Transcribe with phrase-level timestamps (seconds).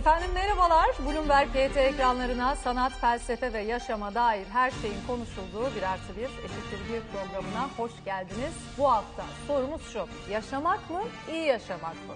[0.00, 0.88] Efendim merhabalar.
[1.06, 6.80] Bloomberg GT ekranlarına sanat, felsefe ve yaşama dair her şeyin konuşulduğu bir artı bir eşittir
[6.92, 8.54] bir programına hoş geldiniz.
[8.78, 10.06] Bu hafta sorumuz şu.
[10.30, 11.02] Yaşamak mı,
[11.32, 12.14] iyi yaşamak mı?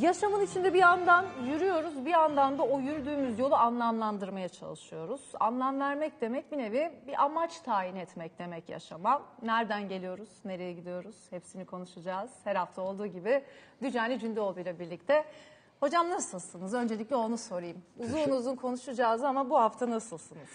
[0.00, 5.20] Yaşamın içinde bir yandan yürüyoruz, bir yandan da o yürüdüğümüz yolu anlamlandırmaya çalışıyoruz.
[5.40, 9.22] Anlam vermek demek bir nevi bir amaç tayin etmek demek yaşama.
[9.42, 12.30] Nereden geliyoruz, nereye gidiyoruz hepsini konuşacağız.
[12.44, 13.44] Her hafta olduğu gibi
[13.82, 15.24] Dücani Cündoğlu ile birlikte.
[15.80, 16.74] Hocam nasılsınız?
[16.74, 17.76] Öncelikle onu sorayım.
[17.98, 20.48] Uzun uzun konuşacağız ama bu hafta nasılsınız?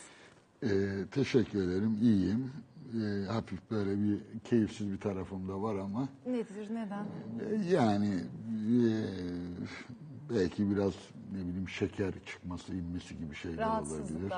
[0.63, 0.67] Ee,
[1.11, 2.51] teşekkür ederim, iyiyim.
[2.93, 7.05] Ee, hafif böyle bir keyifsiz bir tarafım da var ama Nedir, neden?
[7.51, 8.83] e, yani e,
[10.30, 10.93] belki biraz
[11.33, 14.33] ne bileyim şeker çıkması, inmesi gibi şeyler olabilir.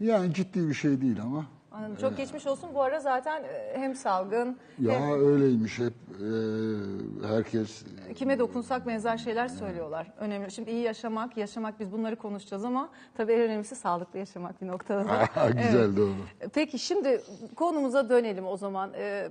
[0.00, 1.46] Yani ciddi bir şey değil ama.
[1.76, 1.96] Anladım.
[1.96, 2.70] Çok geçmiş olsun.
[2.74, 6.28] Bu ara zaten e, hem salgın Ya hem öyleymiş hep e,
[7.28, 10.12] herkes kime dokunsak benzer şeyler söylüyorlar.
[10.18, 10.50] Önemli.
[10.50, 15.08] Şimdi iyi yaşamak, yaşamak biz bunları konuşacağız ama tabii en önemlisi sağlıklı yaşamak bir noktada.
[15.08, 15.28] da.
[15.50, 16.14] güzel doğru.
[16.54, 17.20] Peki şimdi
[17.56, 18.90] konumuza dönelim o zaman.
[18.96, 19.28] Ee,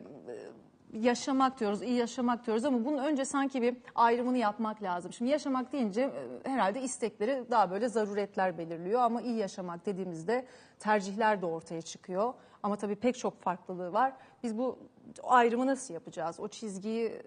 [1.02, 5.14] yaşamak diyoruz, iyi yaşamak diyoruz ama bunun önce sanki bir ayrımını yapmak lazım.
[5.14, 10.46] Şimdi yaşamak deyince e, herhalde istekleri daha böyle zaruretler belirliyor ama iyi yaşamak dediğimizde
[10.80, 12.34] tercihler de ortaya çıkıyor.
[12.64, 14.14] Ama tabii pek çok farklılığı var.
[14.44, 14.80] Biz bu
[15.24, 16.40] ayrımı nasıl yapacağız?
[16.40, 17.22] O çizgiyi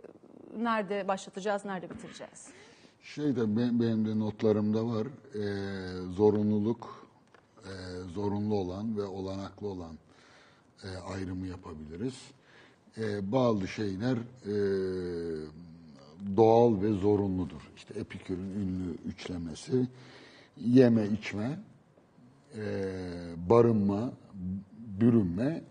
[0.56, 2.48] nerede başlatacağız, nerede bitireceğiz?
[3.03, 5.06] Şey de benim de notlarımda var.
[5.06, 7.08] Ee, zorunluluk,
[7.64, 7.72] e,
[8.14, 9.98] zorunlu olan ve olanaklı olan
[10.84, 12.14] e, ayrımı yapabiliriz.
[12.97, 14.55] E, bazı şeyler e,
[16.36, 17.70] doğal ve zorunludur.
[17.77, 19.89] İşte Epikür'ün ünlü üçlemesi,
[20.56, 21.59] yeme içme,
[22.56, 22.62] e,
[23.49, 24.12] barınma,
[25.00, 25.62] bürünme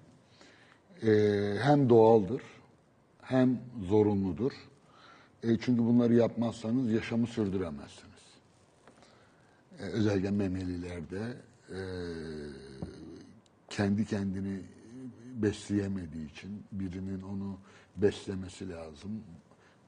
[1.03, 1.11] e,
[1.61, 2.41] hem doğaldır
[3.21, 4.51] hem zorunludur.
[5.43, 8.07] E, çünkü bunları yapmazsanız yaşamı sürdüremezsiniz.
[9.79, 11.33] E, özellikle memelilerde
[11.69, 11.79] e,
[13.69, 14.61] kendi kendini
[15.41, 17.57] besleyemediği için birinin onu
[17.97, 19.23] beslemesi lazım.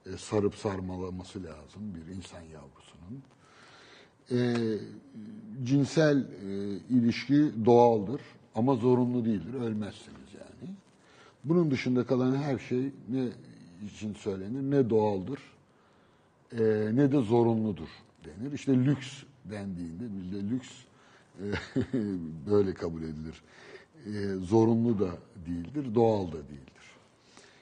[0.05, 3.23] E, sarıp sarmalaması lazım bir insan yavrusunun.
[4.31, 4.37] E,
[5.63, 8.21] cinsel e, ilişki doğaldır
[8.55, 9.53] ama zorunlu değildir.
[9.53, 10.73] Ölmezsiniz yani.
[11.43, 13.27] Bunun dışında kalan her şey ne
[13.93, 15.39] için söylenir ne doğaldır
[16.51, 16.61] e,
[16.93, 17.89] ne de zorunludur
[18.25, 18.51] denir.
[18.51, 20.69] İşte lüks dendiğinde bizde lüks
[21.39, 21.45] e,
[22.51, 23.41] böyle kabul edilir.
[24.05, 25.09] E, zorunlu da
[25.47, 26.69] değildir, doğal da değildir.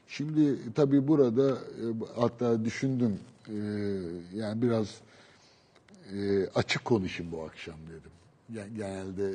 [0.07, 3.53] Şimdi tabii burada e, hatta düşündüm e,
[4.33, 5.01] yani biraz
[6.13, 8.11] e, açık konuşayım bu akşam dedim.
[8.53, 9.31] Yani genelde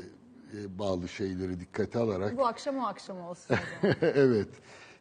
[0.54, 3.56] e, bazı şeyleri dikkate alarak Bu akşam o akşam olsun.
[4.02, 4.48] evet.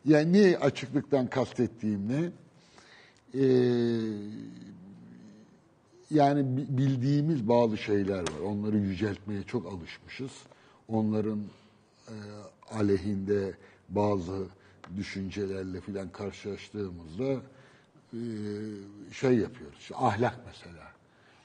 [0.06, 2.32] Yani ne açıklıktan kastettiğim ne?
[3.34, 3.46] Ee,
[6.12, 8.40] yani bi- bildiğimiz bazı şeyler var.
[8.46, 10.32] Onları yüceltmeye çok alışmışız.
[10.88, 11.40] Onların
[12.12, 13.54] e, aleyhinde
[13.90, 14.48] bazı
[14.98, 17.42] düşüncelerle filan karşılaştığımızda
[18.14, 18.22] e,
[19.14, 19.80] şey yapıyoruz.
[19.80, 20.92] İşte ahlak mesela.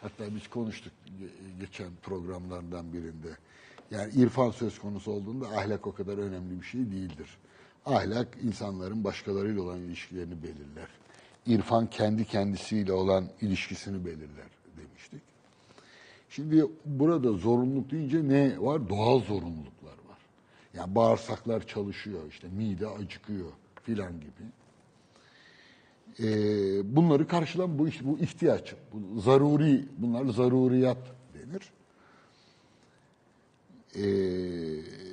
[0.00, 3.36] Hatta biz konuştuk ge- geçen programlardan birinde.
[3.90, 7.38] Yani irfan söz konusu olduğunda ahlak o kadar önemli bir şey değildir.
[7.86, 10.88] Ahlak insanların başkalarıyla olan ilişkilerini belirler.
[11.46, 14.46] İrfan kendi kendisiyle olan ilişkisini belirler
[14.76, 15.22] demiştik.
[16.28, 18.88] Şimdi burada zorunluluk deyince ne var?
[18.88, 19.75] Doğal zorunluluklar var.
[20.76, 24.46] Yani bağırsaklar çalışıyor, işte mide acıkıyor filan gibi.
[26.20, 30.98] Ee, bunları karşılan bu, bu ihtiyaç, bu zaruri, bunlar zaruriyat
[31.34, 31.72] denir.
[33.96, 35.06] Ee,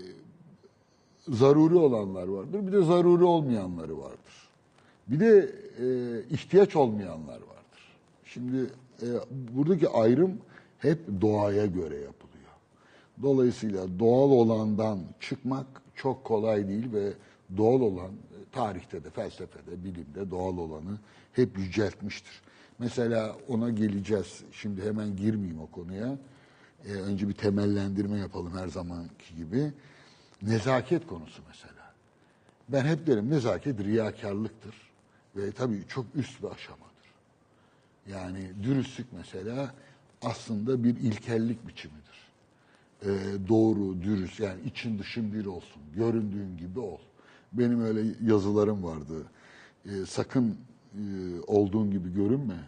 [1.27, 4.49] zaruri olanlar vardır, bir de zaruri olmayanları vardır.
[5.07, 5.85] Bir de e,
[6.29, 7.97] ihtiyaç olmayanlar vardır.
[8.25, 8.69] Şimdi
[9.01, 10.37] e, buradaki ayrım
[10.79, 12.22] hep doğaya göre yapılıyor.
[13.23, 15.65] Dolayısıyla doğal olandan çıkmak
[15.95, 17.13] çok kolay değil ve
[17.57, 20.97] doğal olan e, tarihte de, felsefede, bilimde doğal olanı
[21.33, 22.41] hep yüceltmiştir.
[22.79, 24.43] Mesela ona geleceğiz.
[24.51, 26.17] Şimdi hemen girmeyeyim o konuya.
[26.87, 29.71] E, önce bir temellendirme yapalım her zamanki gibi.
[30.41, 31.93] Nezaket konusu mesela.
[32.69, 34.75] Ben hep derim nezaket riyakarlıktır
[35.35, 36.93] ve tabii çok üst bir aşamadır.
[38.07, 39.73] Yani dürüstlük mesela
[40.21, 42.12] aslında bir ilkellik biçimidir.
[43.05, 43.09] Ee,
[43.49, 46.97] doğru, dürüst yani için dışın bir olsun, göründüğün gibi ol.
[47.53, 49.23] Benim öyle yazılarım vardı.
[49.85, 50.57] Ee, sakın
[50.93, 51.01] e,
[51.47, 52.67] olduğun gibi görünme,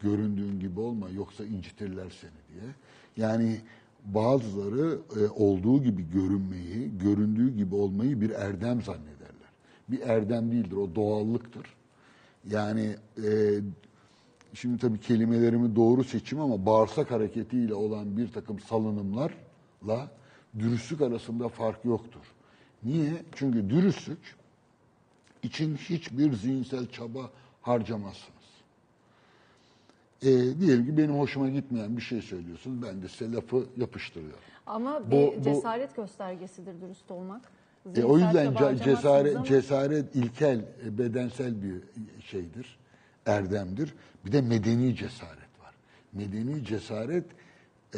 [0.00, 2.70] göründüğün gibi olma yoksa incitirler seni diye.
[3.16, 3.60] Yani
[4.04, 9.52] bazıları e, olduğu gibi görünmeyi, göründüğü gibi olmayı bir erdem zannederler.
[9.88, 11.66] Bir erdem değildir, o doğallıktır.
[12.50, 13.30] Yani e,
[14.54, 18.60] şimdi tabii kelimelerimi doğru seçim ama bağırsak hareketiyle olan bir takım
[19.82, 20.10] salınımlarla
[20.58, 22.20] dürüstlük arasında fark yoktur.
[22.84, 23.12] Niye?
[23.34, 24.18] Çünkü dürüstlük
[25.42, 27.30] için hiçbir zihinsel çaba
[27.62, 28.32] harcamazsınız.
[30.22, 32.82] E, diyelim ki benim hoşuma gitmeyen bir şey söylüyorsunuz.
[32.82, 34.38] Ben de size lafı yapıştırıyorum.
[34.66, 37.42] Ama bir bu- cesaret göstergesidir dürüst olmak.
[37.96, 41.74] E, o yüzden ce- cesaret ama cesaret ilkel, e, bedensel bir
[42.24, 42.78] şeydir,
[43.26, 43.94] erdemdir.
[44.26, 45.74] Bir de medeni cesaret var.
[46.12, 47.24] Medeni cesaret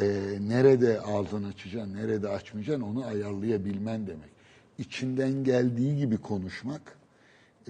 [0.01, 0.05] e,
[0.47, 4.29] nerede ağzını açacaksın, nerede açmayacaksın onu ayarlayabilmen demek.
[4.77, 6.81] İçinden geldiği gibi konuşmak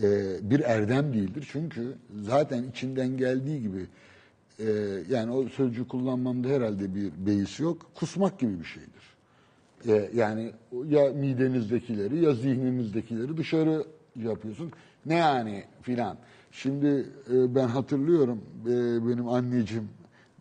[0.01, 1.47] e, bir erdem değildir.
[1.51, 3.85] Çünkü zaten içinden geldiği gibi
[4.59, 4.65] e,
[5.09, 7.91] yani o sözcüğü kullanmamda herhalde bir beis yok.
[7.95, 9.15] Kusmak gibi bir şeydir.
[9.87, 10.51] E, yani
[10.87, 13.85] ya midenizdekileri ya zihninizdekileri dışarı
[14.15, 14.71] yapıyorsun.
[15.05, 16.17] Ne yani filan.
[16.51, 18.69] Şimdi e, ben hatırlıyorum e,
[19.07, 19.89] benim anneciğim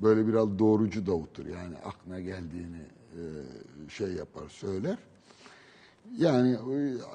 [0.04, 1.46] böyle biraz doğrucu Davut'tur.
[1.46, 2.80] Yani aklına geldiğini
[3.12, 3.20] e,
[3.88, 4.98] şey yapar söyler.
[6.18, 6.56] Yani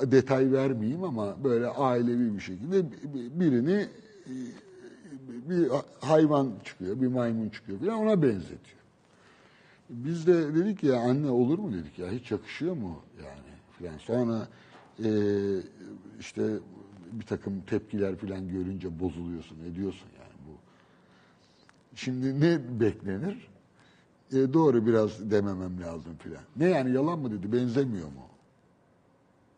[0.02, 3.88] e, detay vermeyeyim ama böyle ailevi bir şekilde bi- birini
[4.28, 4.34] e,
[5.50, 5.68] bir
[6.02, 8.80] hayvan çıkıyor, bir maymun çıkıyor falan ona benzetiyor.
[9.90, 13.98] Biz de dedik ya anne olur mu dedik ya hiç yakışıyor mu yani filan.
[13.98, 14.48] Sonra
[15.04, 15.10] e,
[16.20, 16.44] işte
[17.12, 20.08] bir takım tepkiler filan görünce bozuluyorsun ediyorsun.
[22.00, 23.50] Şimdi ne beklenir?
[24.31, 26.44] E, doğru biraz dememem lazım filan.
[26.56, 28.28] Ne yani yalan mı dedi benzemiyor mu?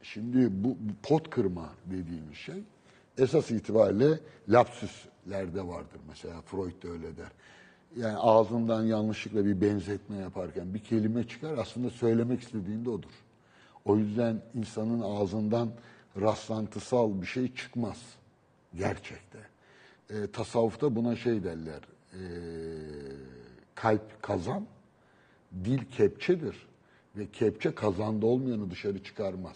[0.04, 2.64] Şimdi bu, pot kırma dediğimiz şey
[3.18, 6.00] esas itibariyle lapsüslerde vardır.
[6.08, 7.32] Mesela Freud da öyle der.
[7.96, 13.24] Yani ağzından yanlışlıkla bir benzetme yaparken bir kelime çıkar aslında söylemek istediğinde odur.
[13.86, 15.70] O yüzden insanın ağzından
[16.22, 17.98] rastlantısal bir şey çıkmaz
[18.76, 19.40] gerçekte.
[20.10, 21.82] E, tasavvufta buna şey derler.
[22.14, 22.22] E,
[23.76, 24.66] kalp kazan,
[25.64, 26.68] dil kepçedir
[27.16, 29.56] ve kepçe kazanda olmayanı dışarı çıkarmaz.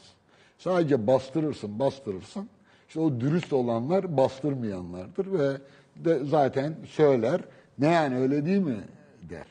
[0.57, 2.49] Sadece bastırırsın, bastırırsın.
[2.87, 5.57] İşte o dürüst olanlar bastırmayanlardır ve
[5.95, 7.41] de zaten söyler.
[7.79, 8.83] Ne yani öyle değil mi
[9.29, 9.47] der.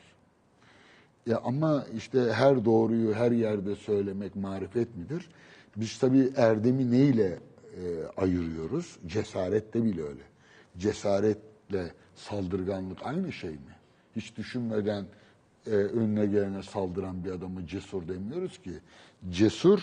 [1.25, 5.29] Ya ama işte her doğruyu her yerde söylemek marifet midir?
[5.75, 7.39] Biz tabii erdemi neyle e,
[8.17, 8.99] ayırıyoruz?
[9.07, 10.21] Cesarette bile öyle.
[11.69, 13.75] Cesaretle saldırganlık aynı şey mi?
[14.15, 15.05] Hiç düşünmeden
[15.67, 18.79] e, önüne gelene saldıran bir adamı cesur demiyoruz ki.
[19.29, 19.79] Cesur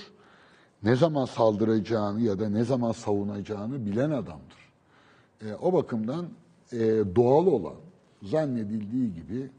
[0.83, 4.73] ne zaman saldıracağını ya da ne zaman savunacağını bilen adamdır.
[5.41, 6.29] E, o bakımdan
[6.73, 6.79] e,
[7.17, 7.77] doğal olan
[8.23, 9.51] zannedildiği gibi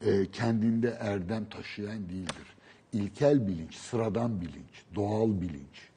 [0.00, 2.56] e, kendinde erdem taşıyan değildir.
[2.92, 5.88] İlkel bilinç, sıradan bilinç, doğal bilinç.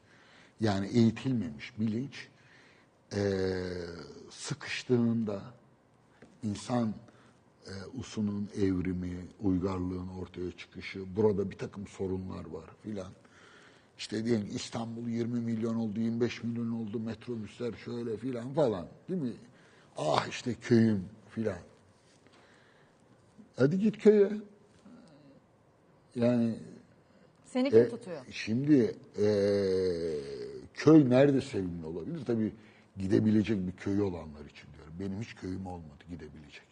[0.60, 2.28] Yani eğitilmemiş bilinç
[3.16, 3.22] e,
[4.32, 5.42] sıkıştığında
[6.44, 6.94] insan
[7.66, 13.12] e, usunun evrimi, uygarlığın ortaya çıkışı, burada bir takım sorunlar var filan.
[13.98, 19.34] İşte diyelim İstanbul 20 milyon oldu, 25 milyon oldu, metrobüsler şöyle filan falan değil mi?
[19.98, 21.58] Ah işte köyüm filan.
[23.56, 24.32] Hadi git köye.
[26.16, 26.56] Yani
[27.46, 28.22] seni kim e, tutuyor?
[28.32, 29.28] Şimdi e,
[30.74, 32.26] köy nerede sevimli olabilir?
[32.26, 32.54] Tabii
[33.00, 34.94] gidebilecek bir köyü olanlar için diyorum.
[35.00, 36.70] Benim hiç köyüm olmadı gidebilecek.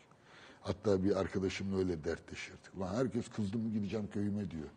[0.62, 2.80] Hatta bir arkadaşımla öyle dertleşirdik.
[2.80, 4.70] Lan herkes kızdı mı gideceğim köyüme diyor.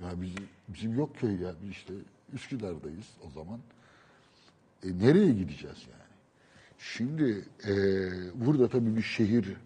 [0.00, 1.54] Ya bizim, bizim yok köy ya.
[1.62, 1.94] Biz işte
[2.32, 3.60] Üsküdar'dayız o zaman.
[4.84, 6.12] E, nereye gideceğiz yani?
[6.78, 7.74] Şimdi e,
[8.46, 9.56] burada tabii bir şehir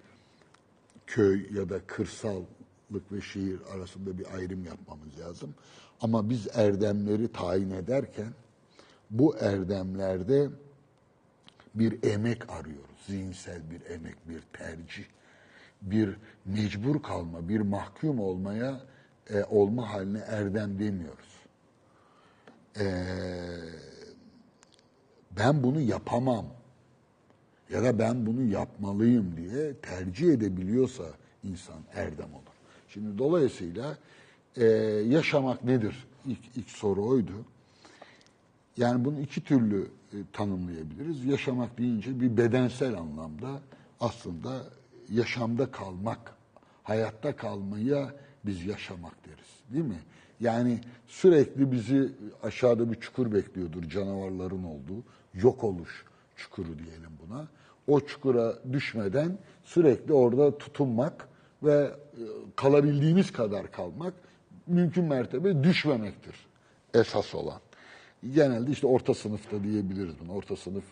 [1.07, 5.55] köy ya da kırsallık ve şehir arasında bir ayrım yapmamız lazım.
[6.01, 8.33] Ama biz erdemleri tayin ederken
[9.11, 10.51] bu erdemlerde
[11.79, 12.97] bir emek arıyoruz.
[13.07, 15.05] Zihinsel bir emek, bir tercih,
[15.83, 18.81] bir mecbur kalma, bir mahkum olmaya
[19.31, 21.37] e, olma haline erdem demiyoruz.
[22.81, 22.85] E,
[25.31, 26.47] ben bunu yapamam
[27.71, 31.05] ya da ben bunu yapmalıyım diye tercih edebiliyorsa
[31.43, 32.57] insan erdem olur.
[32.89, 33.99] Şimdi dolayısıyla
[34.57, 34.65] e,
[35.09, 36.07] yaşamak nedir?
[36.27, 37.45] İlk, ilk soru oydu.
[38.77, 41.25] Yani bunu iki türlü e, tanımlayabiliriz.
[41.25, 43.61] Yaşamak deyince bir bedensel anlamda
[44.01, 44.63] aslında
[45.11, 46.35] yaşamda kalmak,
[46.83, 48.15] hayatta kalmaya
[48.47, 49.73] biz yaşamak deriz.
[49.73, 50.01] Değil mi?
[50.41, 55.03] Yani sürekli bizi aşağıda bir çukur bekliyordur canavarların olduğu,
[55.35, 56.05] yok oluş
[56.37, 57.49] çukuru diyelim buna.
[57.87, 61.29] O çukura düşmeden sürekli orada tutunmak
[61.63, 61.93] ve e,
[62.57, 64.15] kalabildiğimiz kadar kalmak
[64.67, 66.47] mümkün mertebe düşmemektir
[66.95, 67.61] esas olan.
[68.35, 70.33] Genelde işte orta sınıfta diyebiliriz bunu.
[70.33, 70.85] Orta sınıf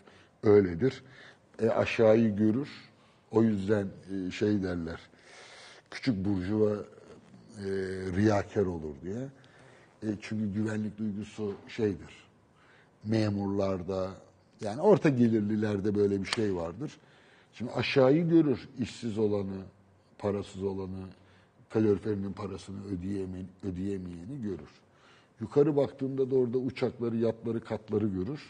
[0.43, 1.03] öyledir.
[1.63, 2.69] E, aşağıyı görür,
[3.31, 5.01] O yüzden e, şey derler,
[5.91, 7.67] küçük burjuva e,
[8.17, 9.29] riyakar olur diye.
[10.03, 12.27] E, çünkü güvenlik duygusu şeydir,
[13.05, 14.11] memurlarda,
[14.61, 16.99] yani orta gelirlilerde böyle bir şey vardır.
[17.53, 19.63] Şimdi aşağıyı görür, işsiz olanı,
[20.19, 21.07] parasız olanı,
[21.71, 24.84] kaloriferinin parasını ödeyemeyen, ödeyemeyeni görür.
[25.41, 28.41] Yukarı baktığında da orada uçakları, yatları, katları görür.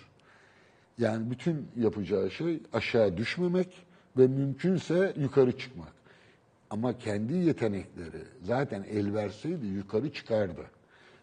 [0.99, 3.87] Yani bütün yapacağı şey aşağı düşmemek
[4.17, 5.93] ve mümkünse yukarı çıkmak.
[6.71, 10.67] Ama kendi yetenekleri zaten el verseydi yukarı çıkardı.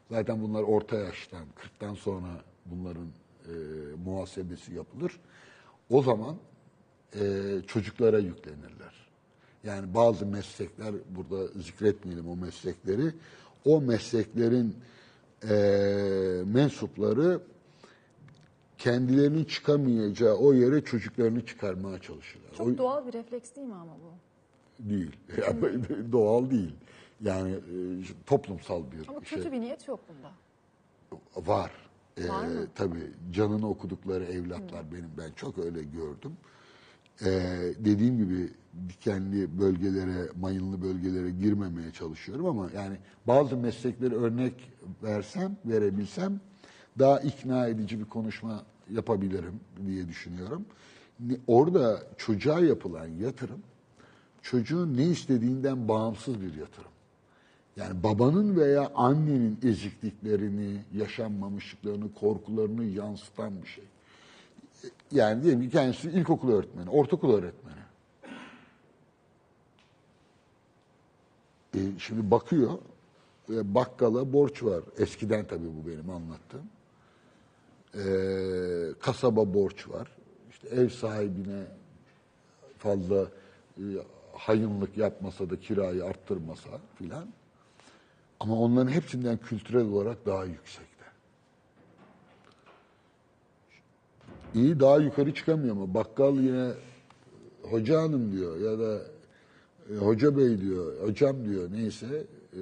[0.10, 1.46] Zaten bunlar orta yaştan,
[1.80, 2.28] 40'tan sonra
[2.66, 3.08] bunların
[3.46, 3.54] e,
[4.06, 5.20] muhasebesi yapılır.
[5.90, 6.36] O zaman
[7.16, 7.22] e,
[7.68, 9.08] çocuklara yüklenirler.
[9.64, 13.14] Yani bazı meslekler, burada zikretmeyelim o meslekleri,
[13.66, 14.76] o mesleklerin
[15.50, 15.54] e,
[16.46, 17.40] mensupları
[18.78, 22.52] kendilerinin çıkamayacağı o yere çocuklarını çıkarmaya çalışırlar.
[22.58, 24.14] Çok O- doğal bir refleks değil mi ama bu?
[24.90, 25.12] değil.
[25.42, 25.62] Yani
[26.12, 26.76] Doğal değil.
[27.22, 27.76] Yani e,
[28.26, 29.38] toplumsal bir Ama şey.
[29.38, 30.32] kötü bir niyet yok bunda.
[31.50, 31.72] Var.
[32.18, 32.68] Ee, Var mı?
[32.76, 36.38] tabii canını okudukları evlatlar benim ben çok öyle gördüm.
[37.26, 37.28] Ee,
[37.80, 38.50] dediğim gibi
[38.90, 42.98] dikenli bölgelere, mayınlı bölgelere girmemeye çalışıyorum ama yani
[43.28, 44.72] bazı meslekleri örnek
[45.04, 46.40] versem, verebilsem
[47.00, 50.66] daha ikna edici bir konuşma yapabilirim diye düşünüyorum.
[51.48, 53.62] Orada çocuğa yapılan yatırım
[54.42, 56.92] çocuğun ne istediğinden bağımsız bir yatırım.
[57.76, 63.84] Yani babanın veya annenin ezikliklerini, yaşanmamışlıklarını, korkularını yansıtan bir şey.
[65.12, 67.81] Yani diyelim ki kendisi ilkokul öğretmeni, ortaokul öğretmeni.
[71.76, 72.78] E, şimdi bakıyor,
[73.50, 74.84] e, bakkala borç var.
[74.98, 76.68] Eskiden tabii bu benim anlattığım.
[77.96, 78.04] E,
[79.00, 80.12] kasaba borç var.
[80.50, 81.64] İşte ev sahibine
[82.78, 83.28] fazla
[83.78, 83.84] e,
[84.34, 87.28] hayınlık yapmasa da kirayı arttırmasa filan.
[88.40, 91.06] Ama onların hepsinden kültürel olarak daha yüksekte.
[94.54, 96.72] İyi daha yukarı çıkamıyor ama bakkal yine
[97.62, 99.02] hoca hanım diyor ya da
[99.92, 102.62] e, hoca bey diyor, hocam diyor neyse e,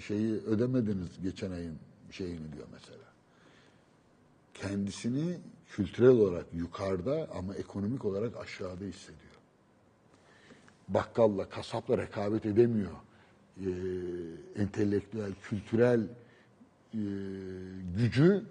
[0.00, 1.74] şeyi ödemediniz geçen ayın
[2.10, 3.10] şeyini diyor mesela.
[4.54, 9.30] Kendisini kültürel olarak yukarıda ama ekonomik olarak aşağıda hissediyor
[10.94, 12.90] bakkalla, kasapla rekabet edemiyor.
[13.60, 13.70] Ee,
[14.56, 16.00] entelektüel, kültürel
[16.94, 17.02] e,
[17.96, 18.44] gücü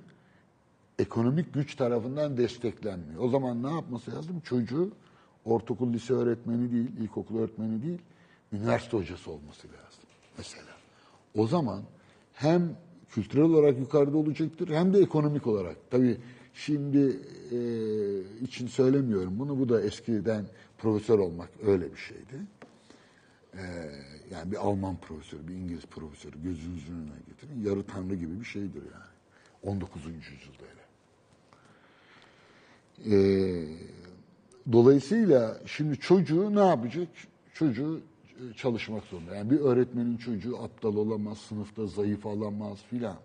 [0.99, 3.23] ekonomik güç tarafından desteklenmiyor.
[3.23, 4.39] O zaman ne yapması lazım?
[4.39, 4.91] Çocuğu
[5.45, 7.99] ortaokul, lise öğretmeni değil, ilkokul öğretmeni değil,
[8.53, 10.03] üniversite hocası olması lazım
[10.37, 10.71] mesela.
[11.35, 11.83] O zaman
[12.33, 12.77] hem
[13.09, 15.77] kültürel olarak yukarıda olacaktır hem de ekonomik olarak.
[15.91, 16.17] Tabii
[16.53, 17.19] şimdi
[17.51, 17.59] e,
[18.41, 19.59] için söylemiyorum bunu.
[19.59, 20.45] Bu da eskiden
[20.77, 22.35] profesör olmak öyle bir şeydi.
[23.53, 23.63] E,
[24.31, 27.63] yani bir Alman profesörü, bir İngiliz profesörü gözünüzün önüne getirin.
[27.65, 29.09] Yarı tanrı gibi bir şeydir yani.
[29.63, 30.05] 19.
[30.05, 30.79] yüzyılda hele.
[33.15, 33.17] E,
[34.71, 37.07] dolayısıyla şimdi çocuğu ne yapacak?
[37.53, 39.35] Çocuğu e, çalışmak zorunda.
[39.35, 43.17] Yani bir öğretmenin çocuğu aptal olamaz, sınıfta zayıf olamaz filan.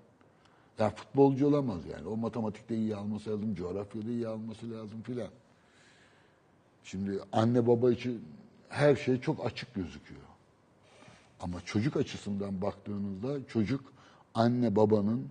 [0.79, 2.09] Yani futbolcu olamaz yani.
[2.09, 5.29] O matematikte iyi alması lazım, coğrafyada iyi alması lazım filan.
[6.85, 8.25] Şimdi anne baba için
[8.69, 10.21] her şey çok açık gözüküyor.
[11.41, 13.93] Ama çocuk açısından baktığınızda çocuk
[14.35, 15.29] anne babanın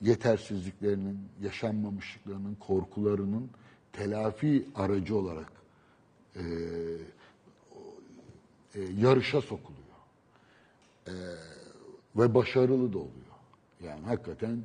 [0.00, 3.50] yetersizliklerinin, yaşanmamışlıklarının, korkularının
[3.92, 5.52] telafi aracı olarak
[6.36, 6.42] e,
[8.74, 9.78] e, yarışa sokuluyor.
[11.06, 11.12] E,
[12.16, 13.12] ve başarılı da oluyor.
[13.84, 14.62] Yani hakikaten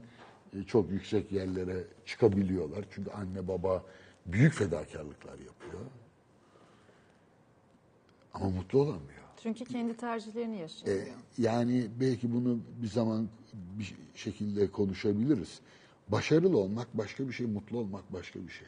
[0.53, 2.85] e, çok yüksek yerlere çıkabiliyorlar.
[2.91, 3.83] Çünkü anne baba
[4.25, 5.81] büyük fedakarlıklar yapıyor.
[8.33, 9.23] Ama mutlu olamıyor.
[9.43, 10.97] Çünkü kendi tercihlerini yaşıyor.
[10.97, 15.59] E, yani belki bunu bir zaman bir şekilde konuşabiliriz.
[16.07, 18.67] Başarılı olmak başka bir şey, mutlu olmak başka bir şey.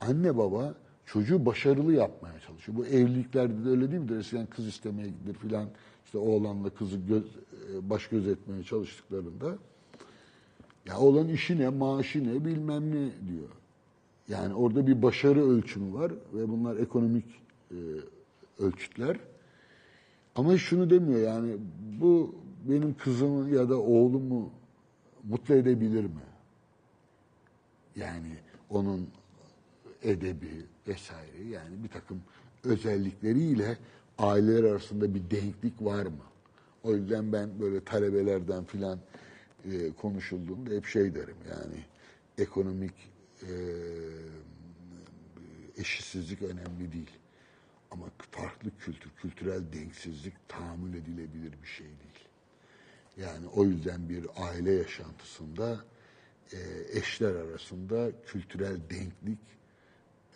[0.00, 0.74] Anne baba
[1.06, 2.78] çocuğu başarılı yapmaya çalışıyor.
[2.78, 4.16] Bu evliliklerde de öyle değil midir?
[4.16, 5.68] Eskiden kız istemeye gidilir filan.
[6.04, 7.24] İşte oğlanla kızı göz,
[7.72, 9.58] e, baş göz etmeye çalıştıklarında
[10.86, 13.48] ya oğlan işi ne, maaşı ne, bilmem ne diyor.
[14.28, 17.24] Yani orada bir başarı ölçümü var ve bunlar ekonomik
[17.70, 17.76] e,
[18.58, 19.16] ölçütler.
[20.34, 21.56] Ama şunu demiyor yani
[22.00, 22.34] bu
[22.68, 24.50] benim kızımı ya da oğlumu
[25.24, 26.28] mutlu edebilir mi?
[27.96, 28.36] Yani
[28.70, 29.08] onun
[30.02, 32.22] edebi vesaire yani bir takım
[32.64, 33.78] özellikleriyle
[34.18, 36.24] aileler arasında bir denklik var mı?
[36.82, 38.98] O yüzden ben böyle talebelerden filan
[39.64, 41.84] e, konuşulduğunda hep şey derim yani
[42.38, 42.94] ekonomik
[43.42, 43.50] e,
[45.76, 47.10] eşitsizlik önemli değil.
[47.90, 52.28] Ama farklı kültür, kültürel denksizlik tahammül edilebilir bir şey değil.
[53.16, 55.84] Yani o yüzden bir aile yaşantısında
[56.52, 56.58] e,
[56.98, 59.57] eşler arasında kültürel denklik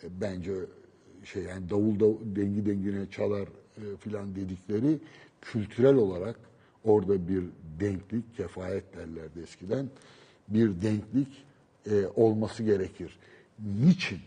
[0.03, 0.53] bence
[1.23, 3.47] şey yani davul da dengi dengine çalar
[3.77, 4.99] e, filan dedikleri
[5.41, 6.39] kültürel olarak
[6.83, 7.43] orada bir
[7.79, 9.89] denklik kefayet derlerdi eskiden
[10.47, 11.45] bir denklik
[11.91, 13.19] e, olması gerekir.
[13.59, 14.19] Niçin?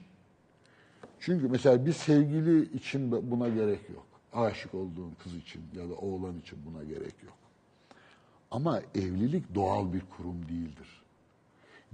[1.20, 4.06] Çünkü mesela bir sevgili için buna gerek yok.
[4.32, 7.36] Aşık olduğun kız için ya da oğlan için buna gerek yok.
[8.50, 11.02] Ama evlilik doğal bir kurum değildir.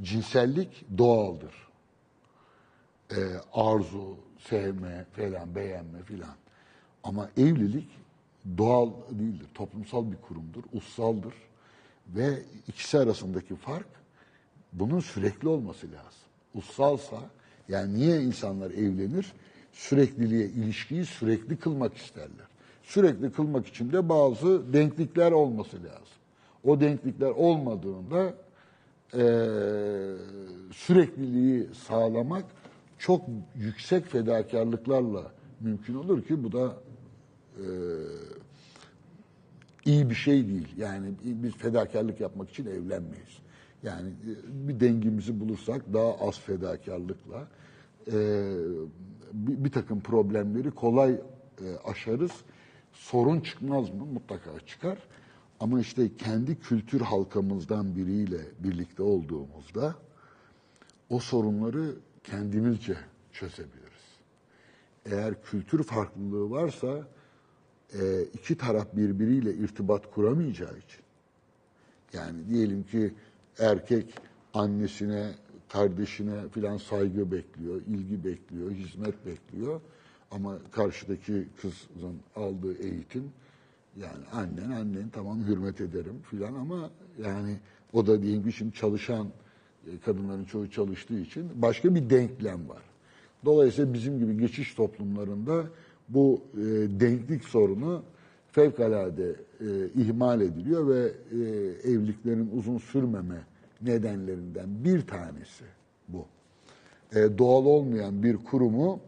[0.02, 1.71] Cinsellik doğaldır.
[3.16, 4.16] Ee, arzu,
[4.48, 6.34] sevme falan, beğenme filan.
[7.04, 7.88] Ama evlilik
[8.58, 9.46] doğal değildir.
[9.54, 11.34] Toplumsal bir kurumdur, ussaldır.
[12.08, 13.86] Ve ikisi arasındaki fark
[14.72, 16.22] bunun sürekli olması lazım.
[16.54, 17.16] Ussalsa,
[17.68, 19.32] yani niye insanlar evlenir?
[19.72, 22.46] Sürekliliğe, ilişkiyi sürekli kılmak isterler.
[22.82, 26.18] Sürekli kılmak için de bazı denklikler olması lazım.
[26.64, 28.34] O denklikler olmadığında
[29.14, 29.20] eee,
[30.72, 32.44] sürekliliği sağlamak
[33.02, 33.22] çok
[33.54, 36.76] yüksek fedakarlıklarla mümkün olur ki bu da
[39.84, 40.68] iyi bir şey değil.
[40.76, 43.38] Yani biz fedakarlık yapmak için evlenmeyiz.
[43.82, 47.48] Yani e, bir dengimizi bulursak daha az fedakarlıkla
[48.06, 48.12] e,
[49.32, 51.20] bir, bir takım problemleri kolay e,
[51.84, 52.32] aşarız.
[52.92, 54.06] Sorun çıkmaz mı?
[54.12, 54.98] Mutlaka çıkar.
[55.60, 59.94] Ama işte kendi kültür halkamızdan biriyle birlikte olduğumuzda
[61.10, 61.94] o sorunları
[62.24, 62.96] kendimizce
[63.32, 63.82] çözebiliriz.
[65.06, 67.08] Eğer kültür farklılığı varsa
[68.00, 71.02] e, iki taraf birbiriyle irtibat kuramayacağı için
[72.12, 73.14] yani diyelim ki
[73.58, 74.14] erkek
[74.54, 75.30] annesine,
[75.68, 79.80] kardeşine filan saygı bekliyor, ilgi bekliyor, hizmet bekliyor.
[80.30, 83.32] Ama karşıdaki kızın aldığı eğitim
[83.96, 86.90] yani annen annen tamam hürmet ederim filan ama
[87.24, 87.58] yani
[87.92, 89.28] o da diyelim ki şimdi çalışan
[90.04, 92.82] kadınların çoğu çalıştığı için başka bir denklem var.
[93.44, 95.64] Dolayısıyla bizim gibi geçiş toplumlarında
[96.08, 96.60] bu e,
[97.00, 98.02] denklik sorunu
[98.52, 99.66] fevkalade e,
[100.02, 101.38] ihmal ediliyor ve e,
[101.90, 103.42] evliliklerin uzun sürmeme
[103.82, 105.64] nedenlerinden bir tanesi
[106.08, 106.26] bu.
[107.14, 109.00] E, doğal olmayan bir kurumu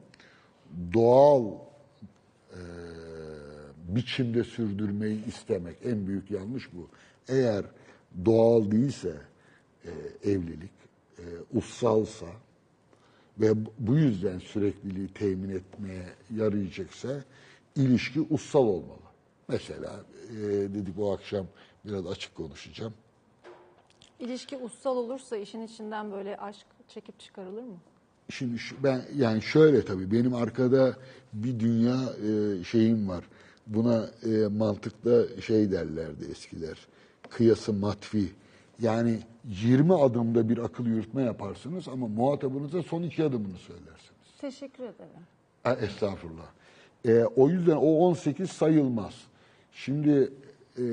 [0.92, 1.44] doğal
[2.52, 2.60] e,
[3.88, 6.88] biçimde sürdürmeyi istemek en büyük yanlış bu.
[7.28, 7.64] Eğer
[8.24, 9.12] doğal değilse
[9.84, 9.90] e,
[10.30, 10.70] evlilik,
[11.18, 12.26] e, ussalsa
[13.40, 17.24] ve bu yüzden sürekliliği temin etmeye yarayacaksa
[17.76, 18.98] ilişki ussal olmalı.
[19.48, 21.46] Mesela e, dedik o akşam
[21.84, 22.94] biraz açık konuşacağım.
[24.20, 27.76] İlişki ussal olursa işin içinden böyle aşk çekip çıkarılır mı?
[28.30, 30.96] Şimdi şu- ben yani şöyle tabii benim arkada
[31.32, 33.24] bir dünya e, şeyim var.
[33.66, 36.78] Buna e, mantıkta şey derlerdi eskiler.
[37.30, 38.32] Kıyası matfi.
[38.80, 44.30] Yani 20 adımda bir akıl yürütme yaparsınız ama muhatabınıza son iki adımını söylersiniz.
[44.40, 45.80] Teşekkür ederim.
[45.80, 46.46] Estağfurullah.
[47.06, 49.14] E, o yüzden o 18 sayılmaz.
[49.72, 50.32] Şimdi
[50.78, 50.86] e,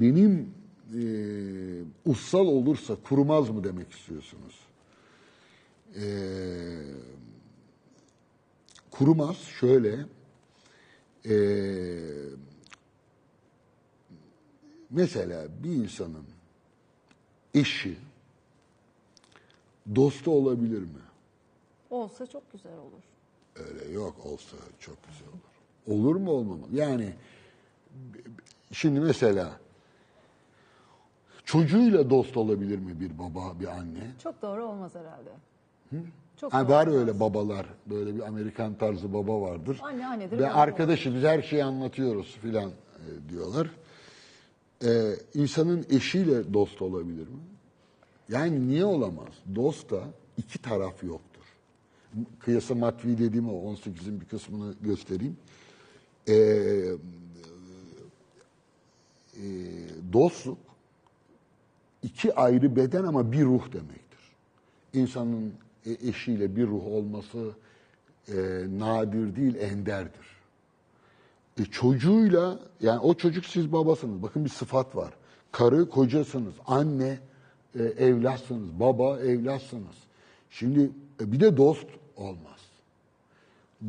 [0.00, 0.54] benim
[0.94, 1.00] e,
[2.06, 4.58] ussal olursa kurmaz mı demek istiyorsunuz?
[5.96, 6.04] E,
[8.90, 9.98] kurumaz şöyle
[11.28, 11.36] e,
[14.90, 16.24] mesela bir insanın
[17.54, 17.96] eşi
[19.96, 20.88] dostu olabilir mi?
[21.90, 23.02] Olsa çok güzel olur.
[23.68, 25.98] Öyle yok olsa çok güzel olur.
[25.98, 26.68] Olur mu olmamalı?
[26.72, 27.14] Yani
[28.72, 29.50] şimdi mesela
[31.44, 34.12] çocuğuyla dost olabilir mi bir baba, bir anne?
[34.22, 35.30] Çok doğru olmaz herhalde.
[36.36, 37.00] Çok Ha, doğru var olmaz.
[37.00, 39.78] öyle babalar, böyle bir Amerikan tarzı baba vardır.
[39.82, 43.70] Anne annedir, Ve baba arkadaşı biz her şeyi anlatıyoruz filan e, diyorlar.
[44.84, 47.40] Ee, insanın eşiyle dost olabilir mi?
[48.28, 49.34] Yani niye olamaz?
[49.54, 50.04] Dost da
[50.36, 51.44] iki taraf yoktur.
[52.40, 55.36] Kıyası matvi dediğim o 18'in bir kısmını göstereyim.
[56.28, 56.34] Ee,
[59.36, 59.46] e,
[60.12, 60.58] dostluk
[62.02, 64.32] iki ayrı beden ama bir ruh demektir.
[64.94, 65.52] İnsanın
[65.86, 67.50] e- eşiyle bir ruh olması
[68.28, 68.34] e,
[68.78, 70.37] nadir değil, enderdir.
[71.58, 74.22] E, çocuğuyla, yani o çocuk siz babasınız.
[74.22, 75.14] Bakın bir sıfat var.
[75.52, 77.18] Karı kocasınız, anne
[77.74, 79.96] e, evlatsınız, baba evlatsınız.
[80.50, 80.90] Şimdi
[81.20, 82.60] e, bir de dost olmaz.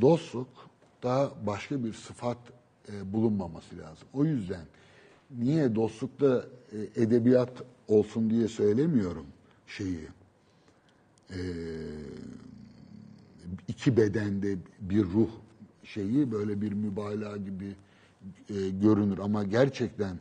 [0.02, 0.48] Dostluk
[1.04, 2.38] daha başka bir sıfat
[2.90, 4.08] e, bulunmaması lazım.
[4.14, 4.66] O yüzden
[5.38, 7.52] niye dostlukta e, edebiyat
[7.88, 9.26] olsun diye söylemiyorum
[9.68, 10.08] şeyi.
[11.30, 11.40] E,
[13.68, 15.30] iki bedende bir ruh
[15.94, 17.76] şeyi böyle bir mübalağa gibi
[18.50, 20.20] e, görünür ama gerçekten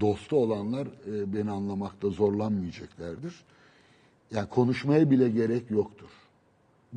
[0.00, 3.44] dostu olanlar e, beni anlamakta zorlanmayacaklardır.
[4.30, 6.10] Yani konuşmaya bile gerek yoktur.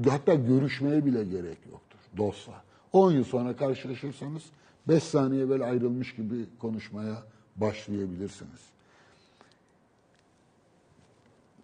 [0.09, 2.63] Hatta görüşmeye bile gerek yoktur dostla.
[2.93, 4.43] 10 yıl sonra karşılaşırsanız
[4.87, 7.23] 5 saniye böyle ayrılmış gibi konuşmaya
[7.55, 8.61] başlayabilirsiniz.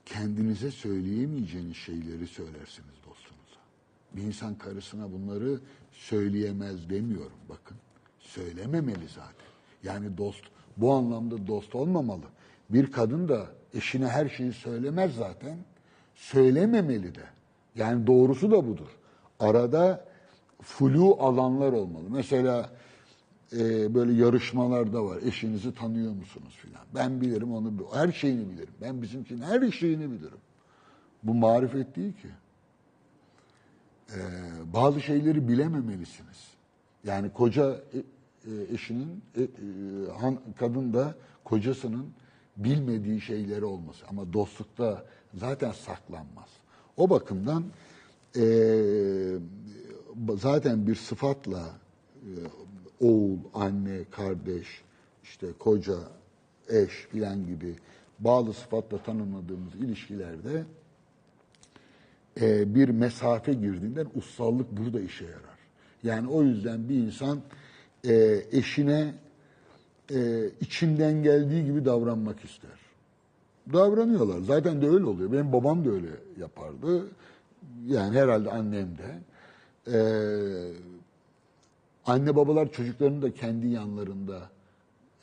[0.05, 3.59] Kendinize söyleyemeyeceğiniz şeyleri söylersiniz dostunuza.
[4.13, 5.59] Bir insan karısına bunları
[5.93, 7.77] söyleyemez demiyorum bakın.
[8.19, 9.47] Söylememeli zaten.
[9.84, 10.43] Yani dost
[10.77, 12.25] bu anlamda dost olmamalı.
[12.69, 15.58] Bir kadın da eşine her şeyi söylemez zaten.
[16.15, 17.23] Söylememeli de.
[17.75, 18.89] Yani doğrusu da budur.
[19.39, 20.06] Arada
[20.62, 22.03] flu alanlar olmalı.
[22.10, 22.69] Mesela
[23.53, 25.17] e, böyle yarışmalarda var.
[25.25, 26.86] Eşinizi tanıyor musunuz filan.
[26.95, 27.73] Ben bilirim onu.
[27.93, 28.73] Her şeyini bilirim.
[28.82, 30.39] Ben bizimkinin her şeyini bilirim.
[31.23, 32.27] Bu marifet değil ki.
[34.09, 34.19] E,
[34.73, 36.47] bazı şeyleri bilememelisiniz.
[37.03, 39.47] Yani koca e, e, eşinin, e, e,
[40.19, 42.05] han, kadın da kocasının
[42.57, 44.05] bilmediği şeyleri olması.
[44.09, 46.49] Ama dostlukta zaten saklanmaz.
[46.97, 47.63] O bakımdan
[48.35, 48.45] e,
[50.35, 51.69] zaten bir sıfatla
[52.21, 52.31] e,
[52.99, 54.67] oğul, anne, kardeş,
[55.23, 55.97] işte koca,
[56.69, 57.75] eş filan gibi
[58.19, 60.63] bağlı sıfatla tanımladığımız ilişkilerde
[62.41, 65.58] e, bir mesafe girdiğinden ussallık burada işe yarar.
[66.04, 67.39] Yani o yüzden bir insan
[68.08, 69.13] e, eşine
[70.12, 72.84] e, içinden geldiği gibi davranmak ister.
[73.74, 74.41] Davranıyorlar.
[74.41, 75.32] Zaten de öyle oluyor.
[75.32, 77.08] Benim babam da öyle yapardı.
[77.88, 79.19] Yani herhalde annem de.
[79.88, 80.74] Ee,
[82.06, 84.50] anne babalar çocuklarını da kendi yanlarında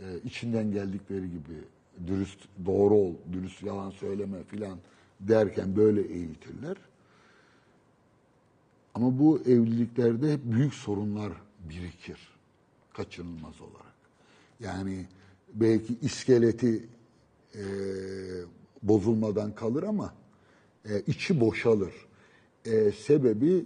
[0.00, 1.58] e, içinden geldikleri gibi
[2.06, 4.78] dürüst, doğru ol, dürüst yalan söyleme filan
[5.20, 6.76] derken böyle eğitirler.
[9.00, 11.32] Ama bu evliliklerde büyük sorunlar
[11.68, 12.18] birikir.
[12.92, 13.94] Kaçınılmaz olarak.
[14.60, 15.06] Yani
[15.54, 16.88] belki iskeleti
[17.54, 17.62] e,
[18.82, 20.14] bozulmadan kalır ama
[20.84, 21.94] e, içi boşalır.
[22.64, 23.64] E, sebebi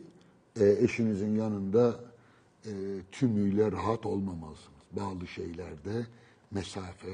[0.61, 2.01] e, eşinizin yanında
[2.67, 2.73] e,
[3.13, 4.81] tümüyle rahat olmamalısınız.
[4.93, 6.07] Bazı şeylerde
[6.51, 7.11] mesafe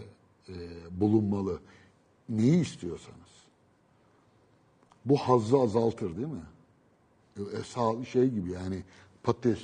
[0.49, 0.55] e,
[0.91, 1.61] bulunmalı.
[2.29, 3.31] Neyi istiyorsanız.
[5.05, 6.43] Bu hazzı azaltır değil mi?
[7.65, 8.83] Sağ şey gibi yani
[9.23, 9.59] patates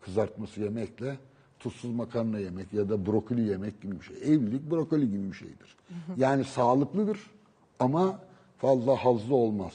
[0.00, 1.18] kızartması yemekle
[1.58, 4.16] tuzsuz makarna yemek ya da brokoli yemek gibi bir şey.
[4.16, 5.76] Evlilik brokoli gibi bir şeydir.
[6.16, 7.18] Yani sağlıklıdır
[7.78, 8.20] ama
[8.58, 9.72] fazla hazlı olmaz.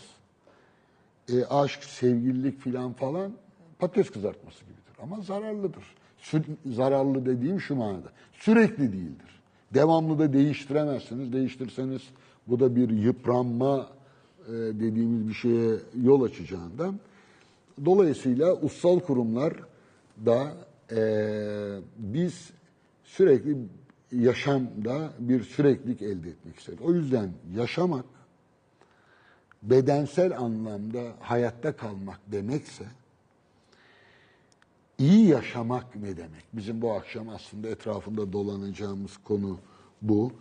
[1.30, 3.32] E, aşk, sevgililik filan falan
[3.80, 5.84] patates kızartması gibidir ama zararlıdır.
[6.22, 8.10] Sü- zararlı dediğim şu manada.
[8.34, 9.42] Sürekli değildir.
[9.74, 11.34] Devamlı da değiştiremezsiniz.
[11.34, 12.02] Değiştirseniz
[12.48, 13.88] bu da bir yıpranma
[14.48, 17.00] e, dediğimiz bir şeye yol açacağından.
[17.86, 19.54] Dolayısıyla ussal kurumlar
[20.26, 20.54] da
[20.92, 21.00] e,
[21.98, 22.52] biz
[23.04, 23.58] sürekli
[24.12, 26.82] yaşamda bir süreklilik elde etmek isteriz.
[26.82, 28.06] O yüzden yaşamak
[29.64, 32.86] bedensel anlamda hayatta kalmak demekse
[34.98, 36.44] iyi yaşamak ne demek?
[36.54, 39.58] Bizim bu akşam aslında etrafında dolanacağımız konu
[40.02, 40.32] bu.